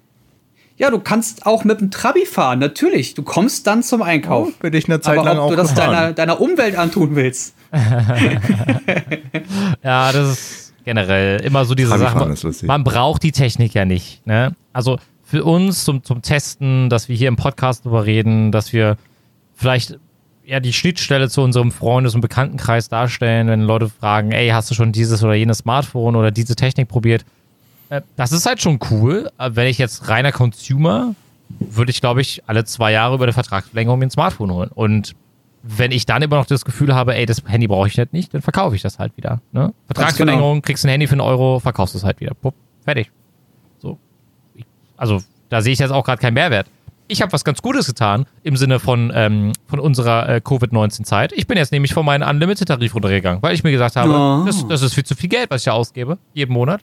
Ja, 0.78 0.92
du 0.92 1.00
kannst 1.00 1.46
auch 1.48 1.64
mit 1.64 1.82
dem 1.82 1.90
Trabi 1.90 2.26
fahren, 2.26 2.60
natürlich. 2.60 3.16
Du 3.16 3.24
kommst 3.24 3.66
dann 3.66 3.82
zum 3.82 4.04
Einkauf. 4.04 4.50
Oh, 4.50 4.62
bin 4.62 4.74
ich 4.74 4.88
eine 4.88 5.02
Zeit 5.02 5.18
aber 5.18 5.26
lang 5.26 5.38
ob 5.38 5.44
auch 5.46 5.50
du 5.50 5.56
das 5.56 5.74
deiner, 5.74 6.14
deiner 6.14 6.40
Umwelt 6.40 6.78
antun 6.78 7.16
willst. 7.16 7.56
Ja, 9.84 10.12
das 10.12 10.30
ist 10.30 10.74
generell 10.86 11.42
immer 11.42 11.66
so 11.66 11.76
diese 11.76 11.90
Trabi 11.90 12.04
Sache. 12.04 12.18
fahren 12.20 12.32
ist 12.32 12.44
lustig. 12.44 12.68
Man 12.68 12.84
braucht 12.84 13.24
die 13.24 13.32
Technik 13.32 13.74
ja 13.74 13.86
nicht. 13.86 14.26
Ne? 14.26 14.54
Also 14.74 15.00
für 15.24 15.44
uns 15.44 15.84
zum, 15.84 16.04
zum 16.04 16.22
Testen, 16.22 16.90
dass 16.90 17.10
wir 17.10 17.16
hier 17.16 17.28
im 17.28 17.36
Podcast 17.36 17.86
drüber 17.86 18.06
reden, 18.06 18.52
dass 18.52 18.74
wir 18.74 18.98
vielleicht 19.56 20.00
ja 20.46 20.60
die 20.60 20.74
Schnittstelle 20.74 21.30
zu 21.30 21.42
unserem 21.42 21.72
Freundes- 21.72 22.16
und 22.16 22.22
Bekanntenkreis 22.22 22.88
darstellen, 22.88 23.48
wenn 23.48 23.62
Leute 23.62 23.90
fragen, 23.90 24.32
ey, 24.32 24.50
hast 24.50 24.72
du 24.72 24.76
schon 24.76 24.92
dieses 24.92 25.24
oder 25.24 25.34
jenes 25.34 25.60
Smartphone 25.60 26.16
oder 26.16 26.32
diese 26.32 26.56
Technik 26.56 26.88
probiert? 26.88 27.26
Äh, 27.90 28.02
Das 28.16 28.32
ist 28.32 28.46
halt 28.46 28.62
schon 28.62 28.80
cool. 28.92 29.30
Aber 29.38 29.56
Wenn 29.56 29.68
ich 29.68 29.78
jetzt 29.78 30.10
reiner 30.10 30.32
Consumer, 30.32 31.16
würde 31.60 31.92
ich, 31.92 32.02
glaube 32.02 32.22
ich, 32.22 32.44
alle 32.48 32.66
zwei 32.66 32.92
Jahre 32.92 33.16
über 33.16 33.24
eine 33.26 33.34
Vertragsverlängerung 33.34 34.00
mir 34.00 34.08
ein 34.08 34.12
Smartphone 34.12 34.52
holen. 34.52 34.70
Und 34.74 35.16
wenn 35.64 35.92
ich 35.92 36.06
dann 36.06 36.22
immer 36.22 36.38
noch 36.38 36.46
das 36.46 36.64
Gefühl 36.66 36.94
habe, 36.96 37.16
ey, 37.16 37.26
das 37.26 37.44
Handy 37.46 37.68
brauche 37.68 37.88
ich 37.88 37.98
halt 37.98 38.14
nicht, 38.14 38.34
dann 38.34 38.42
verkaufe 38.42 38.76
ich 38.76 38.82
das 38.82 39.00
halt 39.00 39.16
wieder. 39.18 39.42
Ne? 39.52 39.74
Vertragsverlängerung, 39.88 40.62
kriegst 40.62 40.86
ein 40.86 40.90
Handy 40.90 41.08
für 41.08 41.14
einen 41.14 41.22
Euro, 41.22 41.60
verkaufst 41.60 41.96
es 41.96 42.04
halt 42.04 42.20
wieder. 42.20 42.34
Pupp, 42.34 42.54
fertig. 42.84 43.12
So. 43.80 43.98
Also, 44.96 45.22
da 45.50 45.62
sehe 45.62 45.74
ich 45.74 45.80
jetzt 45.80 45.92
auch 45.92 46.04
gerade 46.06 46.22
keinen 46.22 46.34
Mehrwert. 46.36 46.68
Ich 47.10 47.22
habe 47.22 47.32
was 47.32 47.46
ganz 47.46 47.62
Gutes 47.62 47.88
getan 47.88 48.26
im 48.44 48.58
Sinne 48.58 48.80
von, 48.80 49.12
ähm, 49.16 49.54
von 49.68 49.80
unserer 49.80 50.28
äh, 50.28 50.42
Covid-19-Zeit. 50.42 51.32
Ich 51.34 51.48
bin 51.48 51.58
jetzt 51.58 51.72
nämlich 51.72 51.94
von 51.94 52.06
meinem 52.06 52.28
Unlimited-Tarif 52.28 52.94
runtergegangen, 52.96 53.42
weil 53.42 53.54
ich 53.56 53.64
mir 53.64 53.72
gesagt 53.72 53.96
habe, 53.96 54.12
Oh. 54.14 54.44
das, 54.46 54.68
das 54.68 54.82
ist 54.82 54.94
viel 54.94 55.06
zu 55.06 55.16
viel 55.16 55.30
Geld, 55.30 55.50
was 55.50 55.62
ich 55.62 55.66
da 55.66 55.72
ausgebe, 55.72 56.18
jeden 56.34 56.52
Monat. 56.54 56.82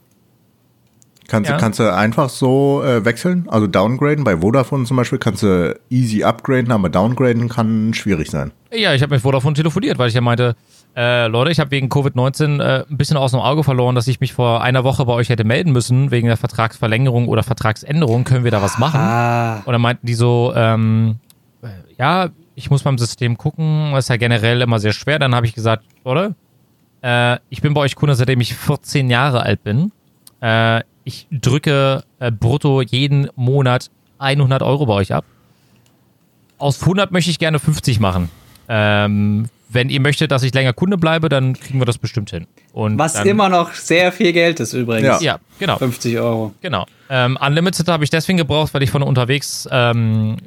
Kannst, 1.27 1.49
Ja. 1.49 1.57
du, 1.57 1.61
kannst 1.61 1.79
du 1.79 1.93
einfach 1.93 2.29
so 2.29 2.83
äh, 2.83 3.03
wechseln, 3.03 3.47
also 3.49 3.65
downgraden. 3.67 4.23
Bei 4.23 4.37
Vodafone 4.37 4.85
zum 4.85 4.97
Beispiel 4.97 5.17
kannst 5.17 5.41
du 5.43 5.77
easy 5.89 6.23
upgraden, 6.23 6.71
aber 6.71 6.89
downgraden 6.89 7.49
kann 7.49 7.93
schwierig 7.93 8.29
sein. 8.29 8.51
Ja, 8.71 8.93
ich 8.93 9.01
habe 9.01 9.15
mit 9.15 9.21
Vodafone 9.21 9.55
telefoniert, 9.55 9.97
weil 9.97 10.09
ich 10.09 10.13
ja 10.13 10.21
meinte, 10.21 10.55
äh, 10.95 11.27
Leute, 11.27 11.51
ich 11.51 11.59
habe 11.59 11.71
wegen 11.71 11.89
Covid-19 11.89 12.61
äh, 12.61 12.85
ein 12.89 12.97
bisschen 12.97 13.17
aus 13.17 13.31
dem 13.31 13.39
Auge 13.39 13.63
verloren, 13.63 13.95
dass 13.95 14.07
ich 14.07 14.19
mich 14.19 14.33
vor 14.33 14.61
einer 14.61 14.83
Woche 14.83 15.05
bei 15.05 15.13
euch 15.13 15.29
hätte 15.29 15.43
melden 15.43 15.71
müssen, 15.71 16.11
wegen 16.11 16.27
der 16.27 16.37
Vertragsverlängerung 16.37 17.27
oder 17.27 17.43
Vertragsänderung. 17.43 18.23
Können 18.23 18.43
wir 18.43 18.51
da 18.51 18.61
was 18.61 18.77
machen? 18.77 18.99
Ah. 18.99 19.57
Und 19.65 19.71
dann 19.73 19.81
meinten 19.81 20.05
die 20.05 20.13
so, 20.13 20.53
ähm, 20.55 21.15
äh, 21.63 21.67
ja, 21.97 22.29
ich 22.53 22.69
muss 22.69 22.83
beim 22.83 22.97
System 22.97 23.37
gucken, 23.37 23.91
das 23.93 24.05
ist 24.05 24.09
ja 24.09 24.17
generell 24.17 24.61
immer 24.61 24.79
sehr 24.79 24.93
schwer. 24.93 25.19
Dann 25.19 25.33
habe 25.35 25.45
ich 25.45 25.53
gesagt, 25.53 25.83
Leute, 26.05 26.35
äh, 27.01 27.37
ich 27.49 27.61
bin 27.61 27.73
bei 27.73 27.81
euch 27.81 27.95
Kunde, 27.95 28.15
seitdem 28.15 28.39
ich 28.41 28.53
14 28.55 29.09
Jahre 29.09 29.41
alt 29.43 29.63
bin. 29.63 29.91
Ich 31.05 31.27
drücke 31.31 32.03
äh, 32.19 32.31
brutto 32.31 32.81
jeden 32.81 33.29
Monat 33.35 33.89
100 34.19 34.61
Euro 34.63 34.87
bei 34.87 34.93
euch 34.93 35.13
ab. 35.13 35.23
Aus 36.57 36.81
100 36.81 37.11
möchte 37.11 37.31
ich 37.31 37.39
gerne 37.39 37.59
50 37.59 37.99
machen. 37.99 38.29
Ähm, 38.67 39.45
wenn 39.69 39.89
ihr 39.89 39.99
möchtet, 39.99 40.31
dass 40.31 40.41
ich 40.41 40.53
länger 40.53 40.73
Kunde 40.73 40.97
bleibe, 40.97 41.29
dann 41.29 41.53
kriegen 41.53 41.79
wir 41.79 41.85
das 41.85 41.99
bestimmt 41.99 42.31
hin. 42.31 42.47
Und 42.73 42.97
Was 42.97 43.13
dann, 43.13 43.27
immer 43.27 43.49
noch 43.49 43.73
sehr 43.73 44.11
viel 44.11 44.33
Geld 44.33 44.59
ist 44.59 44.73
übrigens. 44.73 45.21
Ja. 45.21 45.35
Ja, 45.35 45.39
genau. 45.59 45.77
50 45.77 46.17
Euro. 46.17 46.55
Genau. 46.61 46.85
Ähm, 47.09 47.37
Unlimited 47.39 47.87
habe 47.87 48.03
ich 48.03 48.09
deswegen 48.09 48.37
gebraucht, 48.37 48.73
weil 48.73 48.81
ich 48.81 48.89
von 48.89 49.03
unterwegs 49.03 49.67
ähm, 49.71 50.37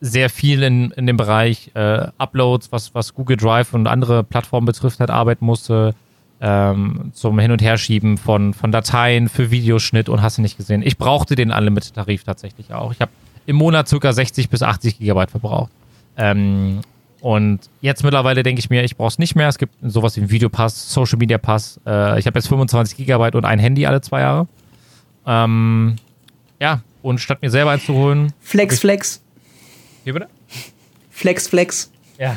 sehr 0.00 0.30
viel 0.30 0.62
in, 0.62 0.92
in 0.92 1.06
dem 1.06 1.16
Bereich 1.16 1.70
äh, 1.74 2.08
Uploads, 2.16 2.72
was, 2.72 2.94
was 2.94 3.12
Google 3.12 3.36
Drive 3.36 3.74
und 3.74 3.86
andere 3.86 4.24
Plattformen 4.24 4.66
betrifft, 4.66 5.00
halt 5.00 5.10
arbeiten 5.10 5.44
musste. 5.44 5.94
Ähm, 6.38 7.12
zum 7.14 7.38
Hin- 7.38 7.50
und 7.50 7.62
Herschieben 7.62 8.18
von, 8.18 8.52
von 8.52 8.70
Dateien 8.70 9.28
für 9.28 9.50
Videoschnitt 9.50 10.10
und 10.10 10.20
hast 10.20 10.36
du 10.36 10.42
nicht 10.42 10.58
gesehen. 10.58 10.82
Ich 10.84 10.98
brauchte 10.98 11.34
den 11.34 11.50
Unlimited-Tarif 11.50 12.24
tatsächlich 12.24 12.74
auch. 12.74 12.92
Ich 12.92 13.00
habe 13.00 13.10
im 13.46 13.56
Monat 13.56 13.88
ca. 13.88 14.12
60 14.12 14.50
bis 14.50 14.62
80 14.62 14.98
Gigabyte 14.98 15.30
verbraucht. 15.30 15.70
Ähm, 16.16 16.80
und 17.20 17.60
jetzt 17.80 18.04
mittlerweile 18.04 18.42
denke 18.42 18.58
ich 18.58 18.70
mir, 18.70 18.84
ich 18.84 18.96
brauche 18.96 19.08
es 19.08 19.18
nicht 19.18 19.34
mehr. 19.34 19.48
Es 19.48 19.58
gibt 19.58 19.74
sowas 19.82 20.16
wie 20.16 20.20
einen 20.20 20.30
Videopass, 20.30 20.92
Social 20.92 21.18
Media 21.18 21.38
Pass. 21.38 21.80
Äh, 21.86 22.18
ich 22.18 22.26
habe 22.26 22.38
jetzt 22.38 22.48
25 22.48 22.96
Gigabyte 22.98 23.34
und 23.34 23.44
ein 23.44 23.58
Handy 23.58 23.86
alle 23.86 24.00
zwei 24.00 24.20
Jahre. 24.20 24.46
Ähm, 25.26 25.96
ja, 26.60 26.82
und 27.02 27.18
statt 27.18 27.42
mir 27.42 27.50
selber 27.50 27.70
eins 27.70 27.84
zu 27.84 27.94
holen. 27.94 28.32
Flex, 28.40 28.78
Flex. 28.78 29.22
Hier 30.04 30.12
bitte? 30.12 30.28
Flex, 31.10 31.48
Flex. 31.48 31.90
Ja. 32.18 32.36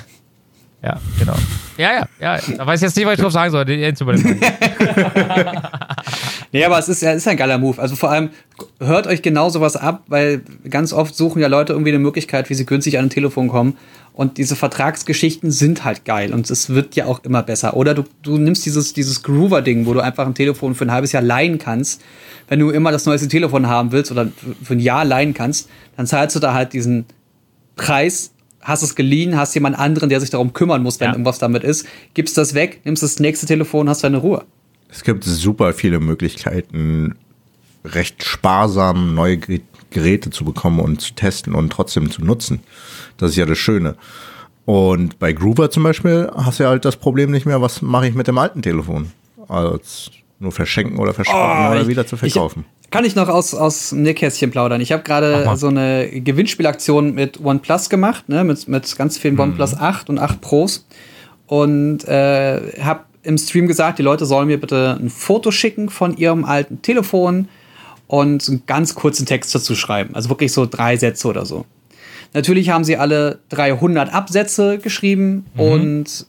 Ja, 0.82 0.98
genau. 1.18 1.36
Ja, 1.78 1.94
ja, 1.94 2.08
ja. 2.20 2.40
Da 2.58 2.66
weiß 2.66 2.80
ich 2.80 2.88
jetzt 2.88 2.96
nicht, 2.96 3.06
was 3.06 3.16
ich 3.16 3.20
drauf 3.20 3.34
sagen 3.34 3.52
soll. 3.52 3.70
Jetzt 3.70 4.02
übernehmen. 4.02 4.40
Nee, 6.52 6.66
aber 6.66 6.80
es 6.80 6.90
ist 6.90 7.02
ja 7.02 7.12
ist 7.12 7.28
ein 7.28 7.38
geiler 7.38 7.58
Move. 7.58 7.80
Also 7.80 7.96
vor 7.96 8.10
allem 8.10 8.30
hört 8.80 9.06
euch 9.06 9.22
genau 9.22 9.50
sowas 9.50 9.76
ab, 9.76 10.04
weil 10.08 10.42
ganz 10.70 10.94
oft 10.94 11.16
suchen 11.16 11.42
ja 11.42 11.48
Leute 11.48 11.74
irgendwie 11.74 11.92
eine 11.92 12.00
Möglichkeit, 12.00 12.50
wie 12.50 12.56
sie 12.56 12.66
günstig 12.66 12.98
an 12.98 13.06
ein 13.06 13.10
Telefon 13.10 13.50
kommen. 13.50 13.78
Und 14.14 14.38
diese 14.38 14.56
Vertragsgeschichten 14.56 15.52
sind 15.52 15.86
halt 15.86 16.04
geil 16.06 16.34
und 16.34 16.50
es 16.50 16.70
wird 16.70 16.96
ja 16.96 17.06
auch 17.06 17.24
immer 17.24 17.44
besser. 17.44 17.78
Oder 17.78 17.94
du, 17.94 18.04
du 18.24 18.38
nimmst 18.38 18.66
dieses, 18.66 18.94
dieses 18.94 19.22
Groover-Ding, 19.24 19.86
wo 19.86 19.94
du 19.94 20.02
einfach 20.02 20.26
ein 20.26 20.34
Telefon 20.34 20.76
für 20.76 20.86
ein 20.86 20.92
halbes 20.92 21.12
Jahr 21.12 21.22
leihen 21.22 21.60
kannst. 21.60 22.02
Wenn 22.48 22.60
du 22.60 22.72
immer 22.72 22.92
das 22.92 23.06
neueste 23.06 23.28
Telefon 23.28 23.68
haben 23.68 23.92
willst 23.92 24.12
oder 24.12 24.28
für 24.64 24.74
ein 24.74 24.80
Jahr 24.80 25.06
leihen 25.06 25.34
kannst, 25.34 25.70
dann 25.96 26.08
zahlst 26.08 26.36
du 26.36 26.40
da 26.40 26.54
halt 26.54 26.74
diesen 26.74 27.06
Preis, 27.76 28.32
hast 28.62 28.84
es 28.84 28.96
geliehen, 28.96 29.38
hast 29.38 29.54
jemand 29.56 29.78
anderen, 29.80 30.10
der 30.10 30.20
sich 30.20 30.30
darum 30.30 30.54
kümmern 30.54 30.84
muss, 30.84 31.00
wenn 31.00 31.08
Ja. 31.08 31.14
irgendwas 31.14 31.40
damit 31.40 31.64
ist, 31.64 31.86
gibst 32.14 32.38
das 32.38 32.54
weg, 32.54 32.82
nimmst 32.84 33.04
das 33.04 33.20
nächste 33.20 33.46
Telefon, 33.46 33.88
hast 33.90 34.04
deine 34.04 34.18
Ruhe. 34.18 34.44
Es 34.90 35.04
gibt 35.04 35.24
super 35.24 35.74
viele 35.74 36.00
Möglichkeiten, 36.00 37.16
recht 37.86 38.24
sparsam 38.24 39.14
neue 39.16 39.36
Gerä- 39.36 39.62
Geräte 39.92 40.30
zu 40.30 40.44
bekommen 40.46 40.80
und 40.80 41.02
zu 41.02 41.14
testen 41.14 41.56
und 41.56 41.72
trotzdem 41.72 42.12
zu 42.12 42.24
nutzen. 42.24 42.60
Das 43.18 43.32
ist 43.32 43.38
ja 43.38 43.46
das 43.46 43.58
Schöne. 43.58 43.96
Und 44.66 45.18
bei 45.20 45.34
Groover 45.34 45.72
zum 45.72 45.84
Beispiel 45.84 46.30
hast 46.36 46.60
du 46.60 46.64
ja 46.64 46.70
halt 46.70 46.86
das 46.86 46.96
Problem 46.98 47.32
nicht 47.32 47.46
mehr, 47.46 47.62
was 47.62 47.82
mache 47.82 48.08
ich 48.08 48.14
mit 48.16 48.28
dem 48.28 48.38
alten 48.38 48.62
Telefon? 48.62 49.12
Also 49.48 49.80
nur 50.40 50.52
verschenken 50.52 51.00
oder 51.00 51.14
verschrotten 51.14 51.66
Oh, 51.68 51.72
oder 51.72 51.82
ich- 51.82 51.88
wieder 51.88 52.06
zu 52.06 52.18
verkaufen. 52.18 52.66
Kann 52.92 53.06
ich 53.06 53.16
noch 53.16 53.28
aus, 53.30 53.54
aus 53.54 53.90
dem 53.90 54.02
Nähkästchen 54.02 54.50
plaudern? 54.50 54.82
Ich 54.82 54.92
habe 54.92 55.04
gerade 55.04 55.48
so 55.56 55.68
eine 55.68 56.10
Gewinnspielaktion 56.10 57.14
mit 57.14 57.44
OnePlus 57.44 57.90
gemacht, 57.90 58.30
ne? 58.30 58.44
mit, 58.44 58.68
mit 58.68 58.96
ganz 58.96 59.18
vielen 59.18 59.40
OnePlus 59.40 59.76
8 59.76 60.10
und 60.10 60.18
8 60.18 60.42
Pros. 60.42 60.88
Und 61.46 62.08
äh, 62.08 62.82
habe 62.82 63.02
im 63.24 63.38
Stream 63.38 63.68
gesagt, 63.68 64.00
die 64.00 64.04
Leute 64.04 64.26
sollen 64.26 64.48
mir 64.48 64.60
bitte 64.60 64.98
ein 65.00 65.10
Foto 65.10 65.52
schicken 65.52 65.90
von 65.90 66.18
ihrem 66.18 66.46
alten 66.46 66.82
Telefon 66.82 67.48
und 68.08 68.48
einen 68.48 68.64
ganz 68.66 68.96
kurzen 68.96 69.26
Text 69.26 69.54
dazu 69.54 69.76
schreiben. 69.76 70.16
Also 70.16 70.30
wirklich 70.30 70.52
so 70.52 70.66
drei 70.66 70.98
Sätze 70.98 71.28
oder 71.28 71.46
so. 71.46 71.66
Natürlich 72.34 72.70
haben 72.70 72.84
sie 72.84 72.98
alle 72.98 73.40
300 73.50 74.14
Absätze 74.14 74.78
geschrieben 74.78 75.46
und 75.58 76.28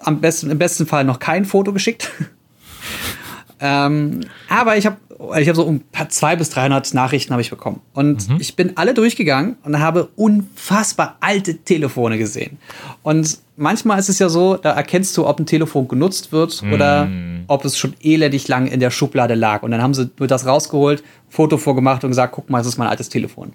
am 0.00 0.20
besten, 0.20 0.50
im 0.50 0.58
besten 0.58 0.86
Fall 0.86 1.04
noch 1.04 1.18
kein 1.18 1.44
Foto 1.44 1.72
geschickt. 1.72 2.10
ähm, 3.60 4.20
aber 4.48 4.76
ich 4.76 4.86
habe 4.86 4.96
ich 5.38 5.48
hab 5.48 5.56
so 5.56 5.66
ein 5.66 5.80
paar 5.80 6.10
200 6.10 6.38
bis 6.38 6.50
300 6.50 6.92
Nachrichten 6.92 7.32
habe 7.32 7.40
ich 7.40 7.48
bekommen. 7.48 7.80
Und 7.94 8.28
ich 8.38 8.54
bin 8.54 8.76
alle 8.76 8.92
durchgegangen 8.92 9.56
und 9.64 9.80
habe 9.80 10.08
unfassbar 10.14 11.16
alte 11.20 11.56
Telefone 11.56 12.18
gesehen. 12.18 12.58
Und 13.02 13.38
manchmal 13.56 13.98
ist 13.98 14.10
es 14.10 14.18
ja 14.18 14.28
so, 14.28 14.56
da 14.56 14.72
erkennst 14.72 15.16
du, 15.16 15.26
ob 15.26 15.40
ein 15.40 15.46
Telefon 15.46 15.88
genutzt 15.88 16.32
wird 16.32 16.62
oder 16.70 17.08
ob 17.48 17.64
es 17.64 17.78
schon 17.78 17.94
elendig 18.02 18.46
lang 18.48 18.66
in 18.66 18.78
der 18.78 18.90
Schublade 18.90 19.34
lag. 19.34 19.62
Und 19.62 19.70
dann 19.70 19.82
haben 19.82 19.94
sie 19.94 20.10
nur 20.18 20.28
das 20.28 20.44
rausgeholt, 20.44 21.02
Foto 21.30 21.56
vorgemacht 21.56 22.04
und 22.04 22.10
gesagt, 22.10 22.34
guck 22.34 22.50
mal, 22.50 22.58
das 22.58 22.66
ist 22.66 22.78
mein 22.78 22.88
altes 22.88 23.08
Telefon. 23.08 23.52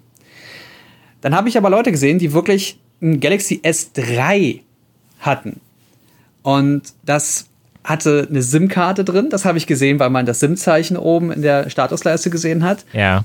Dann 1.20 1.34
habe 1.36 1.48
ich 1.48 1.56
aber 1.56 1.70
Leute 1.70 1.92
gesehen, 1.92 2.18
die 2.18 2.32
wirklich 2.32 2.78
ein 3.00 3.20
Galaxy 3.20 3.60
S3 3.62 4.60
hatten. 5.20 5.60
Und 6.42 6.82
das 7.04 7.46
hatte 7.84 8.26
eine 8.28 8.42
SIM-Karte 8.42 9.04
drin. 9.04 9.28
Das 9.30 9.44
habe 9.44 9.58
ich 9.58 9.66
gesehen, 9.66 9.98
weil 9.98 10.10
man 10.10 10.26
das 10.26 10.40
SIM-Zeichen 10.40 10.96
oben 10.96 11.32
in 11.32 11.42
der 11.42 11.68
Statusleiste 11.70 12.30
gesehen 12.30 12.64
hat. 12.64 12.84
ja. 12.92 13.24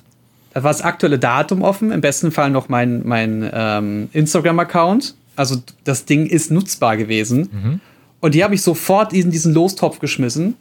Da 0.53 0.63
war 0.63 0.71
das 0.71 0.81
aktuelle 0.81 1.19
Datum 1.19 1.61
offen, 1.61 1.91
im 1.91 2.01
besten 2.01 2.31
Fall 2.31 2.49
noch 2.49 2.67
mein, 2.67 3.05
mein 3.05 3.47
ähm, 3.53 4.09
Instagram-Account. 4.13 5.13
Also 5.35 5.57
das 5.83 6.05
Ding 6.05 6.25
ist 6.25 6.49
nutzbar 6.49 6.97
gewesen. 6.97 7.79
Und 8.21 8.33
die 8.33 8.43
habe 8.43 8.55
ich 8.55 8.63
sofort 8.63 9.13
in 9.13 9.29
diesen 9.29 9.53
Lostopf 9.53 9.99
geschmissen, 9.99 10.55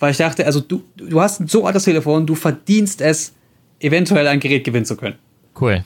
weil 0.00 0.10
ich 0.10 0.16
dachte, 0.16 0.44
also 0.46 0.60
du, 0.60 0.82
du 0.96 1.20
hast 1.20 1.38
ein 1.38 1.46
so 1.46 1.64
altes 1.64 1.84
Telefon, 1.84 2.26
du 2.26 2.34
verdienst 2.34 3.00
es, 3.00 3.34
eventuell 3.78 4.26
ein 4.26 4.40
Gerät 4.40 4.64
gewinnen 4.64 4.84
zu 4.84 4.96
können. 4.96 5.14
Cool. 5.60 5.84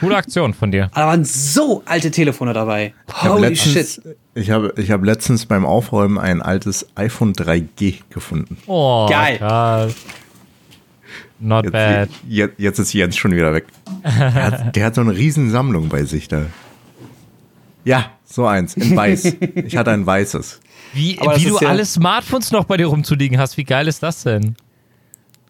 Coole 0.00 0.16
Aktion 0.16 0.54
von 0.54 0.70
dir. 0.70 0.84
Aber 0.92 1.00
da 1.00 1.06
waren 1.08 1.24
so 1.24 1.82
alte 1.84 2.10
Telefone 2.10 2.52
dabei. 2.52 2.94
Ich 3.08 3.14
habe 3.22 3.34
Holy 3.34 3.48
letztens, 3.48 3.94
shit. 3.94 4.16
ich 4.34 4.50
habe, 4.50 4.72
ich 4.76 4.90
habe 4.90 5.04
letztens 5.04 5.46
beim 5.46 5.66
Aufräumen 5.66 6.18
ein 6.18 6.40
altes 6.40 6.86
iPhone 6.94 7.34
3G 7.34 8.00
gefunden. 8.10 8.56
Oh, 8.66 9.06
Geil. 9.08 9.38
krass. 9.38 9.94
Not 11.40 11.70
bad. 11.72 12.08
Jetzt, 12.08 12.22
jetzt, 12.28 12.58
jetzt 12.58 12.78
ist 12.78 12.92
Jens 12.94 13.16
schon 13.16 13.32
wieder 13.32 13.52
weg. 13.52 13.66
Der 14.04 14.34
hat, 14.34 14.76
der 14.76 14.86
hat 14.86 14.94
so 14.94 15.00
eine 15.02 15.14
Riesensammlung 15.14 15.88
bei 15.88 16.04
sich 16.04 16.28
da. 16.28 16.46
Ja, 17.84 18.10
so 18.24 18.46
eins, 18.46 18.76
in 18.76 18.96
weiß. 18.96 19.36
Ich 19.66 19.76
hatte 19.76 19.90
ein 19.90 20.06
weißes. 20.06 20.60
Wie, 20.94 21.18
wie 21.18 21.44
du 21.44 21.58
ja- 21.60 21.68
alle 21.68 21.84
Smartphones 21.84 22.50
noch 22.52 22.64
bei 22.64 22.76
dir 22.78 22.86
rumzuliegen 22.86 23.38
hast, 23.38 23.56
wie 23.58 23.64
geil 23.64 23.88
ist 23.88 24.02
das 24.02 24.22
denn? 24.22 24.54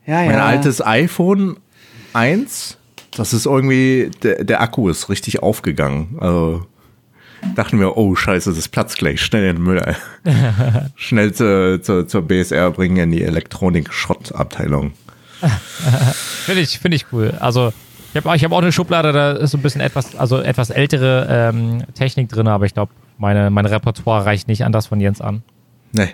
Ja, 0.06 0.22
ja. 0.22 0.30
Mein 0.32 0.40
altes 0.40 0.84
iPhone 0.84 1.58
1, 2.12 2.78
das 3.16 3.32
ist 3.32 3.46
irgendwie, 3.46 4.10
der, 4.22 4.44
der 4.44 4.60
Akku 4.60 4.88
ist 4.88 5.08
richtig 5.08 5.42
aufgegangen. 5.42 6.16
Also 6.20 6.66
dachten 7.54 7.78
wir, 7.78 7.96
oh 7.96 8.14
scheiße, 8.14 8.52
das 8.52 8.68
platzt 8.68 8.98
gleich, 8.98 9.20
schnell 9.20 9.48
in 9.50 9.56
den 9.56 9.64
Müll. 9.64 9.96
schnell 10.96 11.32
zu, 11.32 11.80
zu, 11.80 12.06
zur 12.06 12.22
BSR 12.22 12.70
bringen 12.70 12.96
in 12.96 13.10
die 13.10 13.22
Elektronik-Schrottabteilung. 13.22 14.92
Finde 16.44 16.62
ich, 16.62 16.78
finde 16.78 16.96
ich 16.96 17.06
cool. 17.12 17.34
Also, 17.38 17.72
ich 18.14 18.24
habe 18.24 18.36
ich 18.36 18.44
hab 18.44 18.52
auch 18.52 18.62
eine 18.62 18.72
Schublade, 18.72 19.12
da 19.12 19.32
ist 19.32 19.50
so 19.50 19.58
ein 19.58 19.62
bisschen 19.62 19.82
etwas, 19.82 20.16
also 20.16 20.40
etwas 20.40 20.70
ältere 20.70 21.26
ähm, 21.28 21.82
Technik 21.94 22.30
drin, 22.30 22.48
aber 22.48 22.64
ich 22.64 22.72
glaube, 22.72 22.92
meine, 23.18 23.50
mein 23.50 23.66
Repertoire 23.66 24.24
reicht 24.24 24.48
nicht 24.48 24.64
an 24.64 24.72
das 24.72 24.86
von 24.86 25.00
Jens 25.00 25.20
an. 25.20 25.42
Nee. 25.92 26.08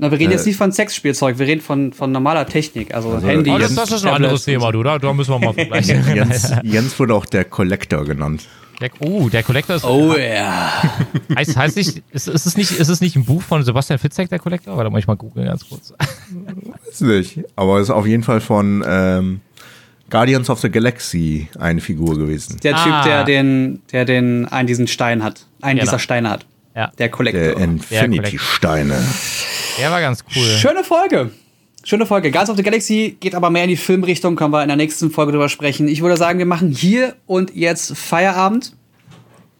Na, 0.00 0.10
wir 0.12 0.18
reden 0.18 0.30
Äh, 0.30 0.34
jetzt 0.36 0.46
nicht 0.46 0.56
von 0.56 0.70
Sexspielzeug, 0.70 1.38
wir 1.38 1.46
reden 1.46 1.60
von, 1.60 1.92
von 1.92 2.12
normaler 2.12 2.46
Technik, 2.46 2.94
also, 2.94 3.20
Handy. 3.20 3.50
Aber 3.50 3.58
das, 3.58 3.74
das 3.74 3.90
ist 3.90 4.04
ein 4.06 4.14
anderes 4.14 4.44
Thema, 4.44 4.70
du. 4.70 4.82
Da, 4.84 4.98
da 4.98 5.12
müssen 5.12 5.32
wir 5.32 5.38
mal 5.40 5.52
vergleichen. 5.52 6.04
Jens, 6.14 6.52
Jens 6.62 6.98
wurde 7.00 7.14
auch 7.14 7.26
der 7.26 7.44
Collector 7.44 8.04
genannt. 8.04 8.46
Der, 8.80 8.90
oh, 9.00 9.28
der 9.28 9.42
Collector 9.42 9.74
ist. 9.74 9.84
Oh 9.84 10.14
ja. 10.16 10.70
Heißt, 11.36 11.56
heißt 11.56 11.76
nicht, 11.76 12.00
ist, 12.12 12.28
ist, 12.28 12.46
es 12.46 12.56
nicht, 12.56 12.70
ist 12.70 12.88
es 12.88 13.00
nicht 13.00 13.16
ein 13.16 13.24
Buch 13.24 13.42
von 13.42 13.64
Sebastian 13.64 13.98
Fitzek, 13.98 14.28
der 14.28 14.38
Collector? 14.38 14.76
Warte 14.76 14.88
mal, 14.88 15.00
ich 15.00 15.08
mal 15.08 15.16
googeln 15.16 15.46
ganz 15.46 15.68
kurz. 15.68 15.92
Weiß 16.86 17.00
nicht. 17.00 17.40
Aber 17.56 17.78
es 17.78 17.88
ist 17.88 17.90
auf 17.90 18.06
jeden 18.06 18.22
Fall 18.22 18.40
von 18.40 18.84
ähm, 18.86 19.40
Guardians 20.10 20.48
of 20.48 20.60
the 20.60 20.70
Galaxy 20.70 21.48
eine 21.58 21.80
Figur 21.80 22.16
gewesen. 22.16 22.58
Der 22.62 22.76
Ah. 22.76 22.84
Typ, 22.84 23.10
der 23.10 23.24
den, 23.24 23.82
der 23.90 24.04
den, 24.04 24.46
einen 24.46 24.68
diesen 24.68 24.86
Stein 24.86 25.24
hat. 25.24 25.46
Einen 25.60 25.80
Genau. 25.80 25.90
dieser 25.90 25.98
Steine 25.98 26.30
hat. 26.30 26.46
Ja, 26.76 26.92
Der 26.98 27.08
Collector. 27.08 27.40
Der 27.56 27.56
Infinity-Steine. 27.58 28.94
Der 29.78 29.90
war 29.90 30.00
ganz 30.00 30.24
cool. 30.34 30.44
Schöne 30.44 30.84
Folge. 30.84 31.30
Schöne 31.84 32.06
Folge. 32.06 32.30
Guardians 32.30 32.50
of 32.50 32.56
the 32.56 32.62
Galaxy 32.62 33.16
geht 33.18 33.34
aber 33.34 33.50
mehr 33.50 33.64
in 33.64 33.70
die 33.70 33.76
Filmrichtung, 33.76 34.36
können 34.36 34.52
wir 34.52 34.62
in 34.62 34.68
der 34.68 34.76
nächsten 34.76 35.10
Folge 35.10 35.32
drüber 35.32 35.48
sprechen. 35.48 35.88
Ich 35.88 36.02
würde 36.02 36.16
sagen, 36.16 36.38
wir 36.38 36.46
machen 36.46 36.70
hier 36.70 37.14
und 37.26 37.54
jetzt 37.54 37.96
Feierabend. 37.96 38.72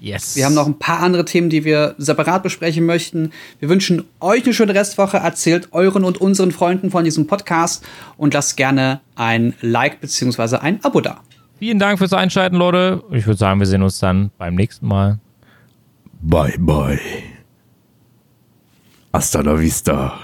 Yes. 0.01 0.37
Wir 0.37 0.45
haben 0.45 0.55
noch 0.55 0.67
ein 0.67 0.79
paar 0.79 1.01
andere 1.01 1.25
Themen, 1.25 1.51
die 1.51 1.65
wir 1.65 1.95
separat 1.99 2.43
besprechen 2.43 2.87
möchten. 2.87 3.33
Wir 3.59 3.69
wünschen 3.69 4.05
euch 4.21 4.45
eine 4.45 4.55
schöne 4.55 4.75
Restwoche. 4.75 5.17
Erzählt 5.17 5.73
euren 5.73 6.05
und 6.05 6.21
unseren 6.21 6.53
Freunden 6.53 6.91
von 6.91 7.05
diesem 7.05 7.27
Podcast 7.27 7.85
und 8.17 8.35
lasst 8.35 8.57
gerne 8.57 9.01
ein 9.17 9.55
Like 9.61 10.01
bzw. 10.01 10.57
ein 10.57 10.85
Abo 10.85 11.01
da. 11.01 11.21
Vielen 11.59 11.81
Dank 11.81 11.99
fürs 11.99 12.13
Einschalten, 12.13 12.57
Leute. 12.57 13.03
Ich 13.11 13.27
würde 13.27 13.39
sagen, 13.39 13.59
wir 13.59 13.67
sehen 13.67 13.83
uns 13.83 13.99
dann 13.99 14.31
beim 14.39 14.55
nächsten 14.55 14.87
Mal. 14.87 15.19
Bye, 16.21 16.55
bye. 16.59 17.01
Hasta 19.13 19.41
la 19.41 19.59
vista. 19.59 20.19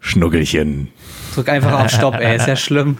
Schnuckelchen. 0.00 0.88
Drück 1.34 1.48
einfach 1.48 1.84
auf 1.84 1.90
Stopp, 1.90 2.14
ey. 2.16 2.36
Ist 2.36 2.48
ja 2.48 2.56
schlimm. 2.56 2.98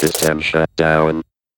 System 0.00 0.40
shut 0.42 0.68
down. 0.76 1.22